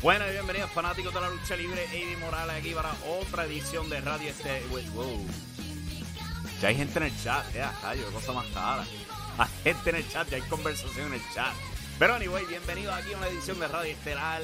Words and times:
Bueno, 0.00 0.28
y 0.28 0.30
bienvenidos 0.30 0.70
fanáticos 0.70 1.12
de 1.12 1.20
la 1.20 1.28
lucha 1.28 1.56
libre, 1.56 1.84
Eddie 1.86 2.16
Morales 2.18 2.54
aquí 2.56 2.72
para 2.72 2.92
otra 3.04 3.46
edición 3.46 3.90
de 3.90 4.00
Radio 4.00 4.30
Este. 4.30 4.62
Ya 6.60 6.68
hay 6.68 6.76
gente 6.76 7.00
en 7.00 7.06
el 7.06 7.20
chat, 7.20 7.52
ya, 7.52 7.76
rayo, 7.82 8.08
cosa 8.12 8.32
más 8.32 8.46
cara. 8.54 8.84
Hay 9.38 9.48
gente 9.64 9.90
en 9.90 9.96
el 9.96 10.08
chat, 10.08 10.28
ya 10.28 10.36
hay 10.36 10.42
conversación 10.42 11.08
en 11.08 11.14
el 11.14 11.20
chat. 11.34 11.52
Pero 11.98 12.14
anyway, 12.14 12.46
bienvenidos 12.46 12.94
aquí 12.94 13.12
a 13.12 13.16
una 13.16 13.26
edición 13.26 13.58
de 13.58 13.66
Radio 13.66 13.90
Estelar. 13.90 14.42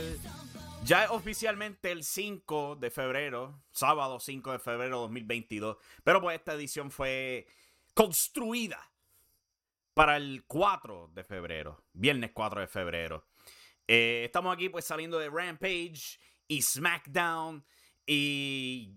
Ya 0.82 1.04
es 1.04 1.10
oficialmente 1.10 1.92
el 1.92 2.02
5 2.02 2.74
de 2.74 2.90
febrero, 2.90 3.62
sábado 3.70 4.18
5 4.18 4.50
de 4.50 4.58
febrero 4.58 4.98
2022. 5.02 5.76
Pero 6.02 6.20
pues 6.20 6.36
esta 6.36 6.54
edición 6.54 6.90
fue 6.90 7.46
construida 7.94 8.90
para 9.94 10.16
el 10.16 10.42
4 10.48 11.10
de 11.14 11.22
febrero, 11.22 11.84
viernes 11.92 12.32
4 12.34 12.60
de 12.60 12.66
febrero. 12.66 13.24
Eh, 13.86 14.22
estamos 14.24 14.54
aquí 14.54 14.68
pues 14.68 14.84
saliendo 14.84 15.18
de 15.18 15.30
Rampage 15.30 16.18
y 16.48 16.62
SmackDown 16.62 17.64
y... 18.06 18.92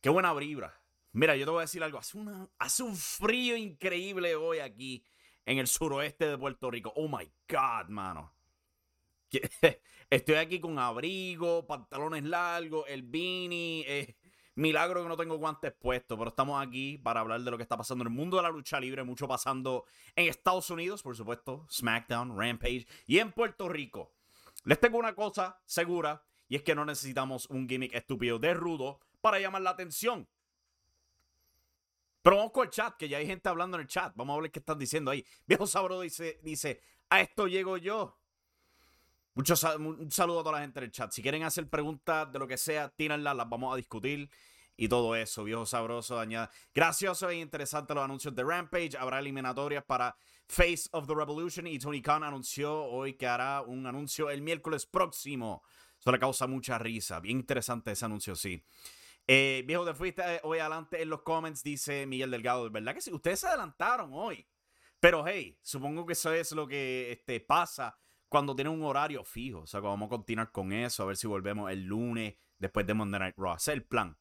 Qué 0.00 0.08
buena 0.08 0.32
vibra. 0.32 0.80
Mira, 1.12 1.36
yo 1.36 1.44
te 1.44 1.50
voy 1.50 1.58
a 1.58 1.62
decir 1.62 1.82
algo. 1.82 1.98
Hace, 1.98 2.16
una, 2.16 2.48
hace 2.58 2.82
un 2.82 2.96
frío 2.96 3.56
increíble 3.56 4.34
hoy 4.34 4.60
aquí 4.60 5.04
en 5.44 5.58
el 5.58 5.66
suroeste 5.66 6.26
de 6.26 6.38
Puerto 6.38 6.70
Rico. 6.70 6.92
Oh 6.96 7.08
my 7.08 7.30
God, 7.48 7.88
mano. 7.88 8.34
Estoy 10.10 10.34
aquí 10.36 10.58
con 10.58 10.78
abrigo, 10.78 11.66
pantalones 11.66 12.24
largos, 12.24 12.84
el 12.88 13.02
beanie. 13.02 13.84
Eh, 13.86 14.16
Milagro 14.60 15.02
que 15.02 15.08
no 15.08 15.16
tengo 15.16 15.36
guantes 15.36 15.72
puestos, 15.72 16.18
pero 16.18 16.28
estamos 16.28 16.62
aquí 16.62 16.98
para 16.98 17.20
hablar 17.20 17.40
de 17.40 17.50
lo 17.50 17.56
que 17.56 17.62
está 17.62 17.76
pasando 17.76 18.02
en 18.04 18.08
el 18.08 18.14
mundo 18.14 18.36
de 18.36 18.42
la 18.42 18.50
lucha 18.50 18.78
libre, 18.78 19.02
mucho 19.04 19.26
pasando 19.26 19.86
en 20.14 20.28
Estados 20.28 20.68
Unidos, 20.68 21.02
por 21.02 21.16
supuesto, 21.16 21.66
SmackDown, 21.70 22.38
Rampage 22.38 22.86
y 23.06 23.18
en 23.18 23.32
Puerto 23.32 23.68
Rico. 23.68 24.12
Les 24.64 24.78
tengo 24.78 24.98
una 24.98 25.14
cosa 25.14 25.60
segura 25.64 26.22
y 26.46 26.56
es 26.56 26.62
que 26.62 26.74
no 26.74 26.84
necesitamos 26.84 27.46
un 27.46 27.68
gimmick 27.68 27.94
estúpido 27.94 28.38
de 28.38 28.52
rudo 28.52 29.00
para 29.20 29.38
llamar 29.38 29.62
la 29.62 29.70
atención. 29.70 30.28
Pero 32.22 32.36
vamos 32.36 32.52
con 32.52 32.64
el 32.66 32.70
chat, 32.70 32.96
que 32.98 33.08
ya 33.08 33.16
hay 33.16 33.26
gente 33.26 33.48
hablando 33.48 33.78
en 33.78 33.82
el 33.82 33.86
chat. 33.86 34.12
Vamos 34.14 34.36
a 34.36 34.42
ver 34.42 34.50
qué 34.50 34.58
están 34.58 34.78
diciendo 34.78 35.10
ahí. 35.10 35.24
Viejo 35.46 35.66
Sabro 35.66 36.00
dice, 36.00 36.38
dice, 36.42 36.82
a 37.08 37.22
esto 37.22 37.46
llego 37.46 37.78
yo. 37.78 38.18
Mucho, 39.34 39.54
un 39.78 40.10
saludo 40.10 40.40
a 40.40 40.42
toda 40.42 40.56
la 40.56 40.62
gente 40.62 40.80
en 40.80 40.84
el 40.84 40.92
chat. 40.92 41.12
Si 41.12 41.22
quieren 41.22 41.44
hacer 41.44 41.66
preguntas 41.68 42.30
de 42.30 42.38
lo 42.38 42.46
que 42.46 42.58
sea, 42.58 42.90
tírenlas, 42.90 43.34
las 43.34 43.48
vamos 43.48 43.72
a 43.72 43.76
discutir 43.76 44.28
y 44.80 44.88
todo 44.88 45.14
eso, 45.14 45.44
viejo 45.44 45.66
sabroso, 45.66 46.18
añada. 46.18 46.50
Gracioso 46.74 47.28
e 47.28 47.36
interesante 47.36 47.94
los 47.94 48.02
anuncios 48.02 48.34
de 48.34 48.42
Rampage. 48.42 48.96
Habrá 48.98 49.18
eliminatorias 49.18 49.84
para 49.84 50.16
Face 50.48 50.88
of 50.92 51.06
the 51.06 51.14
Revolution 51.14 51.66
y 51.66 51.78
Tony 51.78 52.00
Khan 52.00 52.24
anunció 52.24 52.84
hoy 52.84 53.12
que 53.12 53.26
hará 53.26 53.60
un 53.60 53.86
anuncio 53.86 54.30
el 54.30 54.40
miércoles 54.40 54.86
próximo. 54.86 55.62
Eso 55.98 56.10
le 56.10 56.18
causa 56.18 56.46
mucha 56.46 56.78
risa. 56.78 57.20
Bien 57.20 57.40
interesante 57.40 57.90
ese 57.90 58.06
anuncio, 58.06 58.34
sí. 58.34 58.64
Eh, 59.26 59.64
viejo, 59.66 59.84
te 59.84 59.92
fuiste 59.92 60.22
eh, 60.22 60.40
hoy 60.44 60.60
adelante 60.60 61.02
en 61.02 61.10
los 61.10 61.20
comments, 61.20 61.62
dice 61.62 62.06
Miguel 62.06 62.30
Delgado. 62.30 62.64
De 62.64 62.70
verdad 62.70 62.94
que 62.94 63.02
sí, 63.02 63.12
ustedes 63.12 63.40
se 63.40 63.48
adelantaron 63.48 64.08
hoy. 64.14 64.48
Pero 64.98 65.26
hey, 65.26 65.58
supongo 65.60 66.06
que 66.06 66.14
eso 66.14 66.32
es 66.32 66.52
lo 66.52 66.66
que 66.66 67.12
este, 67.12 67.38
pasa 67.40 67.98
cuando 68.30 68.56
tiene 68.56 68.70
un 68.70 68.82
horario 68.82 69.24
fijo. 69.24 69.60
O 69.60 69.66
sea, 69.66 69.80
vamos 69.80 70.06
a 70.06 70.08
continuar 70.08 70.50
con 70.50 70.72
eso, 70.72 71.02
a 71.02 71.06
ver 71.06 71.18
si 71.18 71.26
volvemos 71.26 71.70
el 71.70 71.84
lunes 71.84 72.36
después 72.58 72.86
de 72.86 72.94
Monday 72.94 73.20
Night 73.20 73.34
Raw. 73.36 73.56
Ese 73.56 73.72
es 73.72 73.76
el 73.76 73.84
plan. 73.84 74.16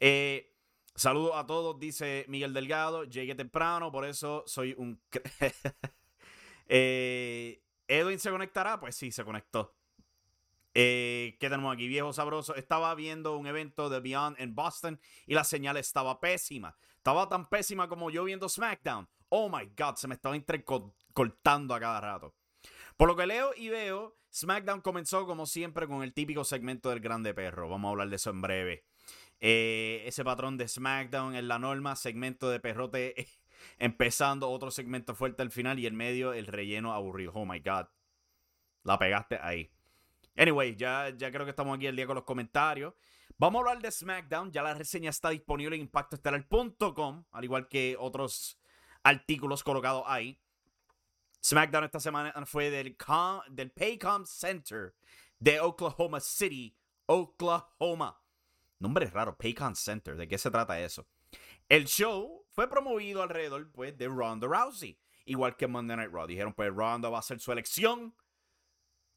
Eh, 0.00 0.54
saludos 0.94 1.32
a 1.34 1.46
todos, 1.46 1.78
dice 1.78 2.24
Miguel 2.28 2.54
Delgado. 2.54 3.04
Llegué 3.04 3.34
temprano, 3.34 3.90
por 3.92 4.04
eso 4.04 4.44
soy 4.46 4.74
un. 4.78 5.00
eh, 6.68 7.62
¿Edwin 7.86 8.18
se 8.18 8.30
conectará? 8.30 8.78
Pues 8.78 8.96
sí, 8.96 9.10
se 9.10 9.24
conectó. 9.24 9.74
Eh, 10.74 11.36
¿Qué 11.40 11.48
tenemos 11.50 11.74
aquí? 11.74 11.88
Viejo 11.88 12.12
sabroso. 12.12 12.54
Estaba 12.54 12.94
viendo 12.94 13.36
un 13.36 13.46
evento 13.46 13.88
de 13.88 14.00
Beyond 14.00 14.36
en 14.38 14.54
Boston 14.54 15.00
y 15.26 15.34
la 15.34 15.44
señal 15.44 15.76
estaba 15.76 16.20
pésima. 16.20 16.76
Estaba 16.96 17.28
tan 17.28 17.48
pésima 17.48 17.88
como 17.88 18.10
yo 18.10 18.24
viendo 18.24 18.48
SmackDown. 18.48 19.08
Oh 19.30 19.48
my 19.48 19.66
God, 19.76 19.96
se 19.96 20.06
me 20.06 20.14
estaba 20.14 20.36
entrecortando 20.36 21.74
a 21.74 21.80
cada 21.80 22.00
rato. 22.00 22.34
Por 22.96 23.08
lo 23.08 23.16
que 23.16 23.26
leo 23.26 23.52
y 23.56 23.68
veo, 23.68 24.18
SmackDown 24.32 24.80
comenzó 24.80 25.26
como 25.26 25.46
siempre 25.46 25.86
con 25.86 26.02
el 26.02 26.12
típico 26.12 26.44
segmento 26.44 26.90
del 26.90 27.00
Grande 27.00 27.34
Perro. 27.34 27.68
Vamos 27.68 27.88
a 27.88 27.90
hablar 27.92 28.08
de 28.10 28.16
eso 28.16 28.30
en 28.30 28.40
breve. 28.40 28.84
Eh, 29.40 30.02
ese 30.06 30.24
patrón 30.24 30.56
de 30.56 30.66
SmackDown 30.66 31.34
en 31.34 31.48
la 31.48 31.58
norma, 31.58 31.94
segmento 31.96 32.50
de 32.50 32.60
perrote 32.60 33.28
empezando, 33.78 34.50
otro 34.50 34.70
segmento 34.70 35.14
fuerte 35.14 35.42
al 35.42 35.50
final 35.50 35.78
y 35.78 35.86
en 35.86 35.96
medio 35.96 36.32
el 36.32 36.46
relleno 36.46 36.92
aburrido. 36.92 37.32
Oh 37.34 37.46
my 37.46 37.60
god. 37.60 37.86
La 38.82 38.98
pegaste 38.98 39.38
ahí. 39.40 39.70
Anyway, 40.36 40.76
ya, 40.76 41.10
ya 41.10 41.30
creo 41.30 41.44
que 41.44 41.50
estamos 41.50 41.76
aquí 41.76 41.86
el 41.86 41.96
día 41.96 42.06
con 42.06 42.14
los 42.14 42.24
comentarios. 42.24 42.94
Vamos 43.36 43.60
a 43.60 43.68
hablar 43.68 43.82
de 43.82 43.90
SmackDown. 43.90 44.50
Ya 44.52 44.62
la 44.62 44.74
reseña 44.74 45.10
está 45.10 45.30
disponible 45.30 45.76
en 45.76 45.82
impactoestelar.com, 45.82 47.24
al 47.30 47.44
igual 47.44 47.68
que 47.68 47.96
otros 47.98 48.58
artículos 49.02 49.62
colocados 49.62 50.04
ahí. 50.06 50.40
SmackDown 51.44 51.84
esta 51.84 52.00
semana 52.00 52.32
fue 52.46 52.70
del, 52.70 52.96
del 53.50 53.70
Paycom 53.70 54.26
Center 54.26 54.94
de 55.38 55.60
Oklahoma 55.60 56.20
City, 56.20 56.76
Oklahoma. 57.06 58.20
Nombre 58.78 59.06
raro, 59.06 59.36
Paycon 59.36 59.74
Center. 59.74 60.16
¿De 60.16 60.28
qué 60.28 60.38
se 60.38 60.50
trata 60.50 60.80
eso? 60.80 61.06
El 61.68 61.86
show 61.86 62.46
fue 62.48 62.68
promovido 62.68 63.22
alrededor 63.22 63.70
pues, 63.72 63.96
de 63.96 64.08
Ronda 64.08 64.46
Rousey. 64.46 64.98
Igual 65.24 65.56
que 65.56 65.66
Monday 65.66 65.96
Night 65.96 66.10
Raw. 66.12 66.26
Dijeron, 66.26 66.54
pues 66.54 66.72
Ronda 66.74 67.10
va 67.10 67.18
a 67.18 67.20
hacer 67.20 67.38
su 67.40 67.52
elección. 67.52 68.14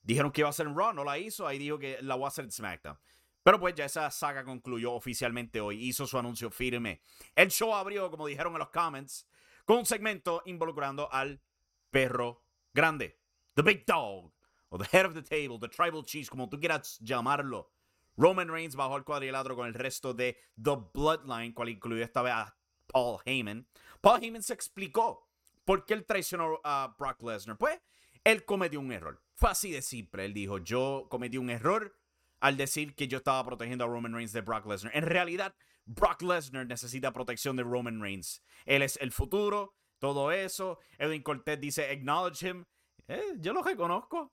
Dijeron 0.01 0.31
que 0.31 0.41
iba 0.41 0.49
a 0.49 0.53
ser 0.53 0.67
en 0.67 0.75
Raw, 0.75 0.93
no 0.93 1.03
la 1.03 1.17
hizo. 1.17 1.47
Ahí 1.47 1.57
dijo 1.57 1.79
que 1.79 2.01
la 2.01 2.17
va 2.17 2.25
a 2.25 2.27
hacer 2.27 2.51
SmackDown. 2.51 2.99
Pero 3.43 3.59
pues 3.59 3.75
ya 3.75 3.85
esa 3.85 4.11
saga 4.11 4.43
concluyó 4.43 4.93
oficialmente 4.93 5.61
hoy. 5.61 5.87
Hizo 5.87 6.05
su 6.05 6.17
anuncio 6.17 6.51
firme. 6.51 7.01
El 7.35 7.49
show 7.49 7.73
abrió, 7.73 8.11
como 8.11 8.27
dijeron 8.27 8.53
en 8.53 8.59
los 8.59 8.69
comments, 8.69 9.27
con 9.63 9.77
un 9.77 9.85
segmento 9.85 10.41
involucrando 10.45 11.11
al 11.11 11.41
perro 11.89 12.43
grande. 12.73 13.19
The 13.53 13.61
Big 13.61 13.85
Dog. 13.85 14.33
O 14.69 14.77
The 14.77 14.97
Head 14.97 15.05
of 15.05 15.13
the 15.13 15.23
Table. 15.23 15.59
The 15.59 15.69
Tribal 15.69 16.03
Chief, 16.03 16.29
como 16.29 16.49
tú 16.49 16.59
quieras 16.59 16.99
llamarlo. 16.99 17.71
Roman 18.21 18.49
Reigns 18.49 18.75
bajó 18.75 18.97
el 18.97 19.03
cuadrilátero 19.03 19.55
con 19.55 19.65
el 19.65 19.73
resto 19.73 20.13
de 20.13 20.37
The 20.61 20.77
Bloodline, 20.93 21.53
cual 21.53 21.69
incluyó 21.69 22.03
esta 22.03 22.21
vez 22.21 22.33
a 22.33 22.55
Paul 22.85 23.19
Heyman. 23.25 23.67
Paul 23.99 24.23
Heyman 24.23 24.43
se 24.43 24.53
explicó 24.53 25.27
por 25.65 25.85
qué 25.85 25.95
él 25.95 26.05
traicionó 26.05 26.61
a 26.63 26.95
Brock 26.99 27.19
Lesnar. 27.23 27.57
Pues 27.57 27.81
él 28.23 28.45
cometió 28.45 28.79
un 28.79 28.91
error. 28.91 29.19
Fue 29.33 29.49
así 29.49 29.71
de 29.71 29.81
simple. 29.81 30.23
Él 30.23 30.35
dijo, 30.35 30.59
yo 30.59 31.07
cometí 31.09 31.39
un 31.39 31.49
error 31.49 31.97
al 32.39 32.57
decir 32.57 32.93
que 32.93 33.07
yo 33.07 33.17
estaba 33.17 33.43
protegiendo 33.43 33.85
a 33.85 33.87
Roman 33.87 34.13
Reigns 34.13 34.33
de 34.33 34.41
Brock 34.41 34.67
Lesnar. 34.67 34.95
En 34.95 35.07
realidad, 35.07 35.55
Brock 35.85 36.21
Lesnar 36.21 36.67
necesita 36.67 37.11
protección 37.11 37.55
de 37.55 37.63
Roman 37.63 37.99
Reigns. 37.99 38.43
Él 38.65 38.83
es 38.83 38.97
el 39.01 39.11
futuro, 39.11 39.73
todo 39.97 40.31
eso. 40.31 40.77
Edwin 40.99 41.23
Cortez 41.23 41.59
dice, 41.59 41.89
acknowledge 41.89 42.47
him. 42.47 42.65
Eh, 43.07 43.33
yo 43.39 43.51
lo 43.51 43.63
reconozco. 43.63 44.31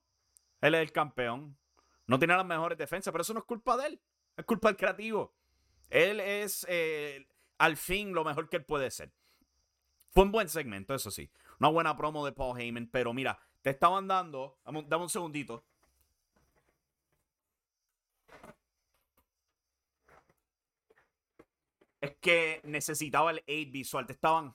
Él 0.61 0.75
es 0.75 0.83
el 0.83 0.93
campeón. 0.93 1.57
No 2.09 2.19
tiene 2.19 2.35
las 2.35 2.47
mejores 2.47 2.77
defensas, 2.77 3.13
pero 3.13 3.23
eso 3.23 3.35
no 3.35 3.41
es 3.41 3.45
culpa 3.45 3.77
de 3.77 3.87
él. 3.87 4.01
Es 4.37 4.45
culpa 4.45 4.69
del 4.69 4.79
creativo. 4.79 5.35
Él 5.91 6.21
es 6.21 6.67
eh, 6.69 7.29
al 7.59 7.77
fin 7.77 8.15
lo 8.15 8.25
mejor 8.25 8.49
que 8.49 8.57
él 8.57 8.65
puede 8.65 8.91
ser. 8.91 9.13
Fue 10.11 10.25
un 10.25 10.33
buen 10.33 10.49
segmento, 10.49 10.95
eso 10.95 11.11
sí. 11.11 11.31
Una 11.61 11.69
buena 11.69 11.97
promo 11.97 12.25
de 12.25 12.33
Paul 12.33 12.59
Heyman, 12.59 12.89
pero 12.91 13.13
mira, 13.13 13.39
te 13.61 13.71
estaban 13.71 14.09
dando. 14.09 14.59
Dame 14.65 15.03
un 15.03 15.11
segundito. 15.11 15.65
Es 22.01 22.17
que 22.21 22.63
necesitaba 22.65 23.33
el 23.33 23.45
aid 23.47 23.71
visual. 23.71 24.07
Te 24.07 24.15
estaban 24.15 24.55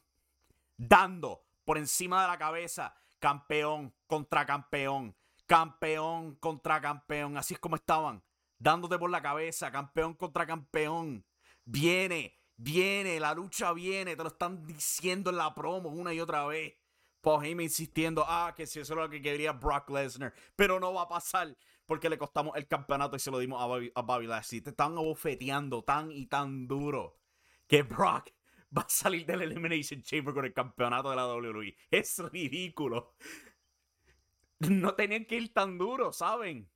dando 0.76 1.46
por 1.66 1.78
encima 1.78 2.24
de 2.24 2.30
la 2.30 2.38
cabeza 2.40 2.96
campeón 3.20 3.94
contra 4.08 4.46
campeón 4.46 5.16
campeón 5.54 6.34
contra 6.38 6.82
campeón. 6.82 7.38
Así 7.38 7.54
es 7.54 7.60
como 7.60 7.76
estaban, 7.76 8.24
dándote 8.58 8.98
por 8.98 9.12
la 9.12 9.22
cabeza, 9.22 9.72
campeón 9.72 10.16
contra 10.16 10.48
campeón. 10.48 11.24
Viene, 11.64 12.40
viene, 12.58 13.20
la 13.20 13.36
lucha 13.36 13.72
viene, 13.72 14.16
te 14.16 14.24
lo 14.24 14.30
están 14.30 14.66
diciendo 14.66 15.30
en 15.30 15.38
la 15.38 15.54
promo 15.54 15.90
una 15.90 16.12
y 16.12 16.20
otra 16.20 16.48
vez. 16.48 16.74
Paul 17.22 17.46
Heyman 17.46 17.66
insistiendo, 17.66 18.26
ah, 18.28 18.56
que 18.58 18.66
si 18.66 18.80
eso 18.80 18.94
es 18.94 19.00
lo 19.00 19.08
que 19.12 19.22
quería 19.22 19.52
Brock 19.52 19.92
Lesnar, 19.92 20.34
pero 20.56 20.80
no 20.80 20.92
va 20.92 21.04
a 21.04 21.08
pasar 21.08 21.56
porque 21.86 22.10
le 22.10 22.18
costamos 22.18 22.58
el 22.58 22.68
campeonato 22.68 23.16
y 23.16 23.20
se 23.20 23.30
lo 23.30 23.38
dimos 23.38 23.62
a 23.62 24.02
Bobby, 24.02 24.28
a. 24.32 24.42
Te 24.42 24.72
están 24.72 24.98
abofeteando 24.98 25.84
tan 25.84 26.12
y 26.12 26.26
tan 26.26 26.68
duro 26.68 27.20
que 27.68 27.84
Brock 27.84 28.32
va 28.76 28.82
a 28.82 28.90
salir 28.90 29.24
del 29.28 29.44
Elimination 29.44 30.02
Chamber 30.02 30.34
con 30.34 30.46
el 30.46 30.54
campeonato 30.54 31.12
de 31.12 31.16
la 31.16 31.28
WWE. 31.28 31.76
Es 31.92 32.18
ridículo. 32.18 33.14
No 34.70 34.96
tenían 34.96 35.26
que 35.26 35.36
ir 35.36 35.54
tan 35.54 35.78
duro, 35.78 36.14
¿saben? 36.14 36.70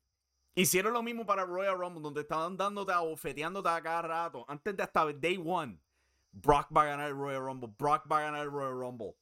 Hicieron 0.56 0.94
lo 0.94 1.04
mismo 1.04 1.26
para 1.26 1.46
Royal 1.46 1.78
Rumble, 1.78 2.02
donde 2.02 2.22
estaban 2.22 2.58
dándote, 2.58 2.92
abofeteándote 2.92 3.70
a 3.70 3.82
cada 3.82 4.02
rato. 4.02 4.46
Antes 4.48 4.76
de 4.76 4.84
hasta 4.84 5.06
Day 5.14 5.42
One, 5.44 5.80
Brock 6.32 6.68
va 6.76 6.82
a 6.82 6.86
ganar 6.86 7.10
el 7.10 7.16
Royal 7.16 7.44
Rumble. 7.44 7.70
Brock 7.78 8.12
va 8.12 8.20
a 8.20 8.22
ganar 8.22 8.42
el 8.44 8.52
Royal 8.52 8.74
Rumble. 8.74 9.16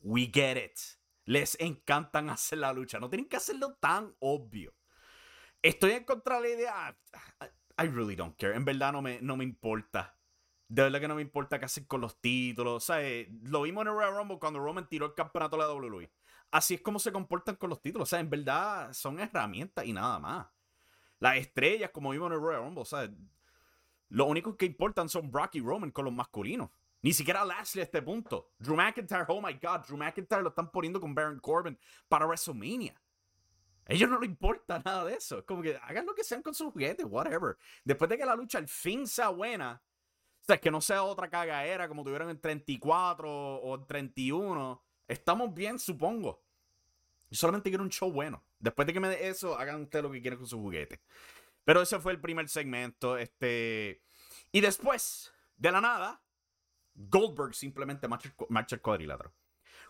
We 0.00 0.30
get 0.32 0.56
it. 0.56 0.78
Les 1.24 1.56
encantan 1.60 2.30
hacer 2.30 2.58
la 2.58 2.72
lucha. 2.72 3.00
No 3.00 3.10
tienen 3.10 3.28
que 3.28 3.36
hacerlo 3.36 3.76
tan 3.80 4.14
obvio. 4.20 4.72
Estoy 5.62 5.92
en 5.92 6.04
contra 6.04 6.40
de 6.40 6.48
la 6.48 6.54
idea. 6.54 6.98
I 7.76 7.88
really 7.88 8.14
don't 8.14 8.36
care. 8.36 8.54
En 8.54 8.64
verdad 8.64 8.92
no 8.92 9.02
me, 9.02 9.20
no 9.20 9.36
me 9.36 9.42
importa. 9.42 10.16
De 10.68 10.82
verdad 10.82 11.00
que 11.00 11.08
no 11.08 11.16
me 11.16 11.22
importa 11.22 11.58
qué 11.58 11.64
hacen 11.64 11.86
con 11.86 12.00
los 12.00 12.20
títulos. 12.20 12.84
¿sabes? 12.84 13.26
Lo 13.42 13.62
vimos 13.62 13.82
en 13.82 13.88
el 13.88 13.94
Royal 13.94 14.16
Rumble 14.16 14.38
cuando 14.38 14.60
Roman 14.60 14.88
tiró 14.88 15.06
el 15.06 15.14
campeonato 15.14 15.56
de 15.56 15.62
la 15.64 15.72
WWE 15.72 16.08
así 16.50 16.74
es 16.74 16.80
como 16.80 16.98
se 16.98 17.12
comportan 17.12 17.56
con 17.56 17.70
los 17.70 17.80
títulos. 17.80 18.08
O 18.08 18.10
sea, 18.10 18.20
en 18.20 18.30
verdad 18.30 18.92
son 18.92 19.20
herramientas 19.20 19.84
y 19.84 19.92
nada 19.92 20.18
más. 20.18 20.46
Las 21.20 21.36
estrellas, 21.36 21.90
como 21.90 22.10
vimos 22.10 22.28
en 22.28 22.34
el 22.34 22.40
Royal 22.40 22.62
Rumble, 22.62 22.82
o 22.82 22.84
sea, 22.84 23.10
lo 24.10 24.26
único 24.26 24.56
que 24.56 24.66
importan 24.66 25.08
son 25.08 25.30
Brock 25.30 25.56
y 25.56 25.60
Roman 25.60 25.90
con 25.90 26.04
los 26.04 26.14
masculinos. 26.14 26.70
Ni 27.02 27.12
siquiera 27.12 27.44
Lashley 27.44 27.82
a 27.82 27.84
este 27.84 28.02
punto. 28.02 28.52
Drew 28.58 28.76
McIntyre, 28.76 29.24
oh 29.28 29.40
my 29.40 29.54
God, 29.54 29.86
Drew 29.86 29.96
McIntyre 29.96 30.42
lo 30.42 30.48
están 30.48 30.70
poniendo 30.70 31.00
con 31.00 31.14
Baron 31.14 31.38
Corbin 31.38 31.78
para 32.08 32.26
WrestleMania. 32.26 33.00
A 33.86 33.92
ellos 33.92 34.10
no 34.10 34.18
les 34.18 34.28
importa 34.28 34.80
nada 34.84 35.04
de 35.04 35.14
eso. 35.14 35.38
Es 35.38 35.44
como 35.44 35.62
que 35.62 35.76
hagan 35.76 36.06
lo 36.06 36.14
que 36.14 36.24
sean 36.24 36.42
con 36.42 36.54
sus 36.54 36.72
juguetes, 36.72 37.06
whatever. 37.08 37.56
Después 37.84 38.08
de 38.08 38.18
que 38.18 38.26
la 38.26 38.34
lucha 38.34 38.58
al 38.58 38.68
fin 38.68 39.06
sea 39.06 39.28
buena, 39.28 39.82
o 40.42 40.44
sea, 40.44 40.58
que 40.58 40.70
no 40.70 40.80
sea 40.80 41.02
otra 41.04 41.28
cagaera 41.30 41.88
como 41.88 42.04
tuvieron 42.04 42.30
en 42.30 42.40
34 42.40 43.30
o 43.30 43.74
en 43.74 43.86
31, 43.86 44.82
Estamos 45.08 45.54
bien, 45.54 45.78
supongo. 45.78 46.44
Yo 47.30 47.36
solamente 47.36 47.70
quiero 47.70 47.82
un 47.82 47.90
show 47.90 48.12
bueno. 48.12 48.44
Después 48.58 48.86
de 48.86 48.92
que 48.92 49.00
me 49.00 49.08
dé 49.08 49.28
eso, 49.28 49.58
hagan 49.58 49.82
ustedes 49.82 50.02
lo 50.02 50.10
que 50.10 50.20
quieran 50.20 50.38
con 50.38 50.46
su 50.46 50.60
juguete. 50.60 51.00
Pero 51.64 51.82
ese 51.82 51.98
fue 51.98 52.12
el 52.12 52.20
primer 52.20 52.48
segmento. 52.48 53.16
Este. 53.16 54.02
Y 54.52 54.60
después, 54.60 55.32
de 55.56 55.72
la 55.72 55.80
nada, 55.80 56.22
Goldberg 56.94 57.54
simplemente 57.54 58.08
marcha, 58.08 58.74
el 58.74 58.80
cuadrilátero. 58.80 59.32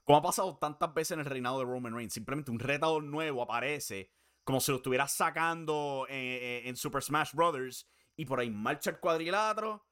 Como 0.05 0.19
ha 0.19 0.23
pasado 0.23 0.57
tantas 0.57 0.95
veces 0.95 1.13
en 1.13 1.21
el 1.21 1.27
reinado 1.27 1.59
de 1.59 1.65
Roman 1.65 1.95
Reigns, 1.95 2.15
simplemente 2.15 2.51
un 2.51 2.59
retador 2.59 3.03
nuevo 3.03 3.43
aparece, 3.43 4.11
como 4.43 4.61
si 4.61 4.73
lo 4.73 4.79
estuviera 4.79 5.07
sacando 5.07 6.07
en, 6.09 6.67
en 6.67 6.77
Super 6.77 7.03
Smash 7.03 7.33
Brothers, 7.35 7.87
y 8.17 8.25
por 8.25 8.41
ahí 8.41 8.51
marcha 8.51 8.91
el 8.91 9.01
cuadrilátero, 9.01 9.87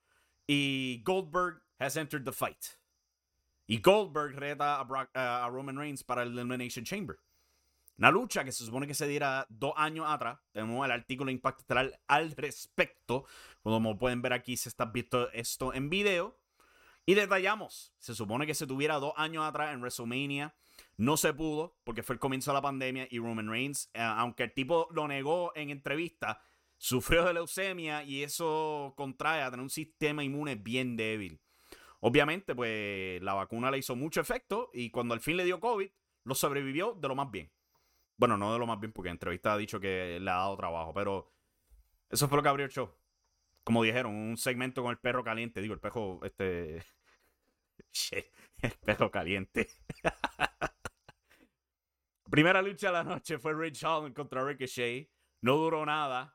y 0.47 1.03
Goldberg 1.05 1.63
has 1.79 1.97
entered 1.97 2.25
the 2.25 2.33
fight. 2.33 2.65
Y 3.67 3.81
Goldberg 3.81 4.37
reta 4.37 4.81
a, 4.81 5.49
Roman 5.49 5.77
Reigns 5.77 6.05
para 6.05 6.23
el 6.23 6.39
Elimination 6.39 6.85
Chamber. 6.85 7.19
Una 7.99 8.11
lucha 8.11 8.45
que 8.45 8.53
se 8.53 8.65
supone 8.65 8.87
que 8.87 8.95
se 8.95 9.09
diera 9.09 9.47
dos 9.49 9.73
años 9.77 10.07
atrás. 10.09 10.39
Tenemos 10.53 10.85
el 10.85 10.93
artículo 10.93 11.33
de 11.33 11.99
al 12.07 12.31
respecto. 12.33 13.25
Como 13.63 13.99
pueden 13.99 14.23
ver 14.23 14.35
aquí, 14.35 14.57
se 14.57 14.69
está 14.69 14.85
viendo 14.85 15.31
esto 15.33 15.73
en 15.73 15.89
video. 15.89 16.39
Y 17.07 17.15
detallamos. 17.15 17.95
Se 17.99 18.15
supone 18.15 18.47
que 18.47 18.55
se 18.55 18.67
tuviera 18.67 18.97
dos 18.97 19.15
años 19.17 19.45
atrás 19.45 19.73
en 19.73 19.81
WrestleMania. 19.81 20.55
No 20.99 21.17
se 21.17 21.33
pudo 21.33 21.77
porque 21.85 22.03
fue 22.03 22.15
el 22.15 22.21
comienzo 22.21 22.51
de 22.51 22.55
la 22.55 22.63
pandemia 22.63 23.09
y 23.11 23.19
Roman 23.19 23.51
Reigns, 23.51 23.91
eh, 23.95 24.01
aunque 24.01 24.45
el 24.45 24.53
tipo 24.53 24.89
lo 24.93 25.09
negó 25.09 25.53
en 25.55 25.71
entrevista, 25.71 26.41
sufrió 26.79 27.25
de 27.25 27.35
leucemia 27.35 28.03
y 28.03 28.23
eso 28.23 28.95
contrae 28.97 29.43
a 29.43 29.51
tener 29.51 29.63
un 29.63 29.71
sistema 29.71 30.25
inmune 30.25 30.55
bien 30.55 30.97
débil. 30.97 31.41
Obviamente, 32.01 32.55
pues 32.55 33.23
la 33.23 33.35
vacuna 33.35 33.71
le 33.71 33.79
hizo 33.79 33.97
mucho 33.97 34.21
efecto 34.21 34.71
y 34.73 34.91
cuando 34.91 35.15
al 35.15 35.21
fin 35.21 35.37
le 35.37 35.45
dio 35.45 35.61
COVID, 35.61 35.91
lo 36.25 36.35
sobrevivió 36.35 36.95
de 36.95 37.09
lo 37.09 37.15
más 37.15 37.31
bien. 37.31 37.51
Bueno, 38.17 38.37
no 38.37 38.53
de 38.53 38.59
lo 38.59 38.67
más 38.67 38.81
bien 38.81 38.93
porque 38.93 39.09
en 39.09 39.15
entrevista 39.15 39.53
ha 39.53 39.59
dicho 39.59 39.81
que 39.81 40.19
le 40.21 40.31
ha 40.31 40.35
dado 40.35 40.57
trabajo, 40.57 40.95
pero 40.95 41.33
eso 42.11 42.29
fue 42.29 42.37
lo 42.37 42.43
que 42.43 42.49
abrió 42.49 42.67
el 42.67 42.73
show. 42.73 42.95
Como 43.65 43.83
dijeron, 43.83 44.15
un 44.15 44.37
segmento 44.37 44.83
con 44.83 44.91
el 44.93 44.99
perro 44.99 45.25
caliente. 45.25 45.61
Digo, 45.61 45.75
el 45.75 45.81
perro, 45.81 46.21
este... 46.25 46.85
el 48.63 48.73
perro 48.85 49.11
caliente. 49.11 49.69
Primera 52.31 52.63
lucha 52.63 52.89
de 52.89 52.93
la 52.93 53.05
noche 53.05 53.39
fue 53.39 53.55
Rich 53.55 53.85
Holland 53.85 54.15
contra 54.15 54.45
Ricochet. 54.45 55.11
No 55.41 55.57
duró 55.57 55.85
nada. 55.85 56.35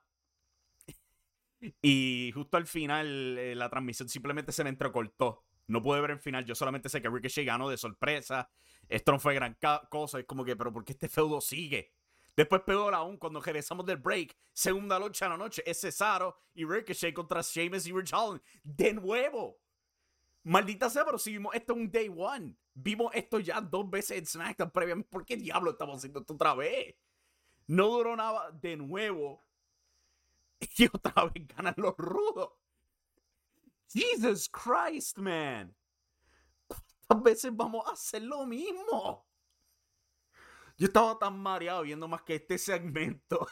Y 1.82 2.32
justo 2.34 2.58
al 2.58 2.66
final 2.66 3.38
eh, 3.38 3.54
la 3.54 3.70
transmisión 3.70 4.10
simplemente 4.10 4.52
se 4.52 4.64
me 4.64 4.72
entrecortó. 4.72 5.46
No 5.72 5.82
pude 5.82 6.02
ver 6.02 6.12
el 6.12 6.20
final. 6.20 6.44
Yo 6.44 6.54
solamente 6.54 6.90
sé 6.90 7.02
que 7.02 7.10
Ricochet 7.10 7.46
ganó 7.46 7.70
de 7.70 7.78
sorpresa. 7.78 8.50
Esto 8.90 9.14
no 9.14 9.20
fue 9.20 9.34
gran 9.34 9.58
cosa. 9.90 10.20
Es 10.20 10.26
como 10.26 10.44
que, 10.44 10.58
pero 10.58 10.74
¿por 10.74 10.84
qué 10.84 10.92
este 10.92 11.08
feudo 11.08 11.40
sigue? 11.40 11.94
Después 12.36 12.62
peor 12.64 12.94
aún, 12.94 13.16
cuando 13.16 13.40
regresamos 13.40 13.86
del 13.86 13.98
break, 13.98 14.36
segunda 14.52 15.00
lucha 15.00 15.26
de 15.26 15.30
la 15.30 15.38
noche, 15.38 15.64
es 15.66 15.80
Cesaro 15.80 16.36
y 16.54 16.66
Ricochet 16.66 17.14
contra 17.14 17.42
Sheamus 17.42 17.88
y 17.88 17.94
Rich 17.94 18.14
Holland. 18.14 18.42
De 18.64 18.94
nuevo. 18.94 19.60
Maldita 20.44 20.90
sea, 20.90 21.06
pero 21.06 21.18
si 21.18 21.32
vimos 21.32 21.56
esto 21.56 21.74
un 21.74 21.90
day 21.90 22.10
one. 22.14 22.54
Vimos 22.74 23.12
esto 23.14 23.40
ya 23.40 23.62
dos 23.62 23.90
veces 23.90 24.18
en 24.18 24.26
SmackDown 24.26 24.72
previamente. 24.72 25.10
¿Por 25.10 25.26
qué 25.26 25.38
diablo 25.38 25.72
estamos 25.72 25.98
haciendo 25.98 26.20
esto 26.20 26.34
otra 26.34 26.54
vez? 26.54 26.98
No 27.68 27.88
duró 27.88 28.18
nada 28.18 28.52
de 28.52 28.76
nuevo. 28.76 29.42
Y 30.78 30.86
otra 30.86 31.26
vez 31.26 31.48
ganan 31.48 31.74
los 31.78 31.96
rudos. 31.98 32.52
Jesus 33.94 34.50
Christ, 34.50 35.18
man. 35.18 35.76
¿Cuántas 36.68 37.24
veces 37.24 37.52
vamos 37.54 37.86
a 37.88 37.92
hacer 37.92 38.24
lo 38.24 38.46
mismo? 38.46 39.28
Yo 40.78 40.88
estaba 40.88 41.20
tan 41.20 41.38
mareado 41.40 41.84
viendo 41.84 42.08
más 42.08 42.22
que 42.24 42.36
este 42.36 42.58
segmento. 42.58 43.48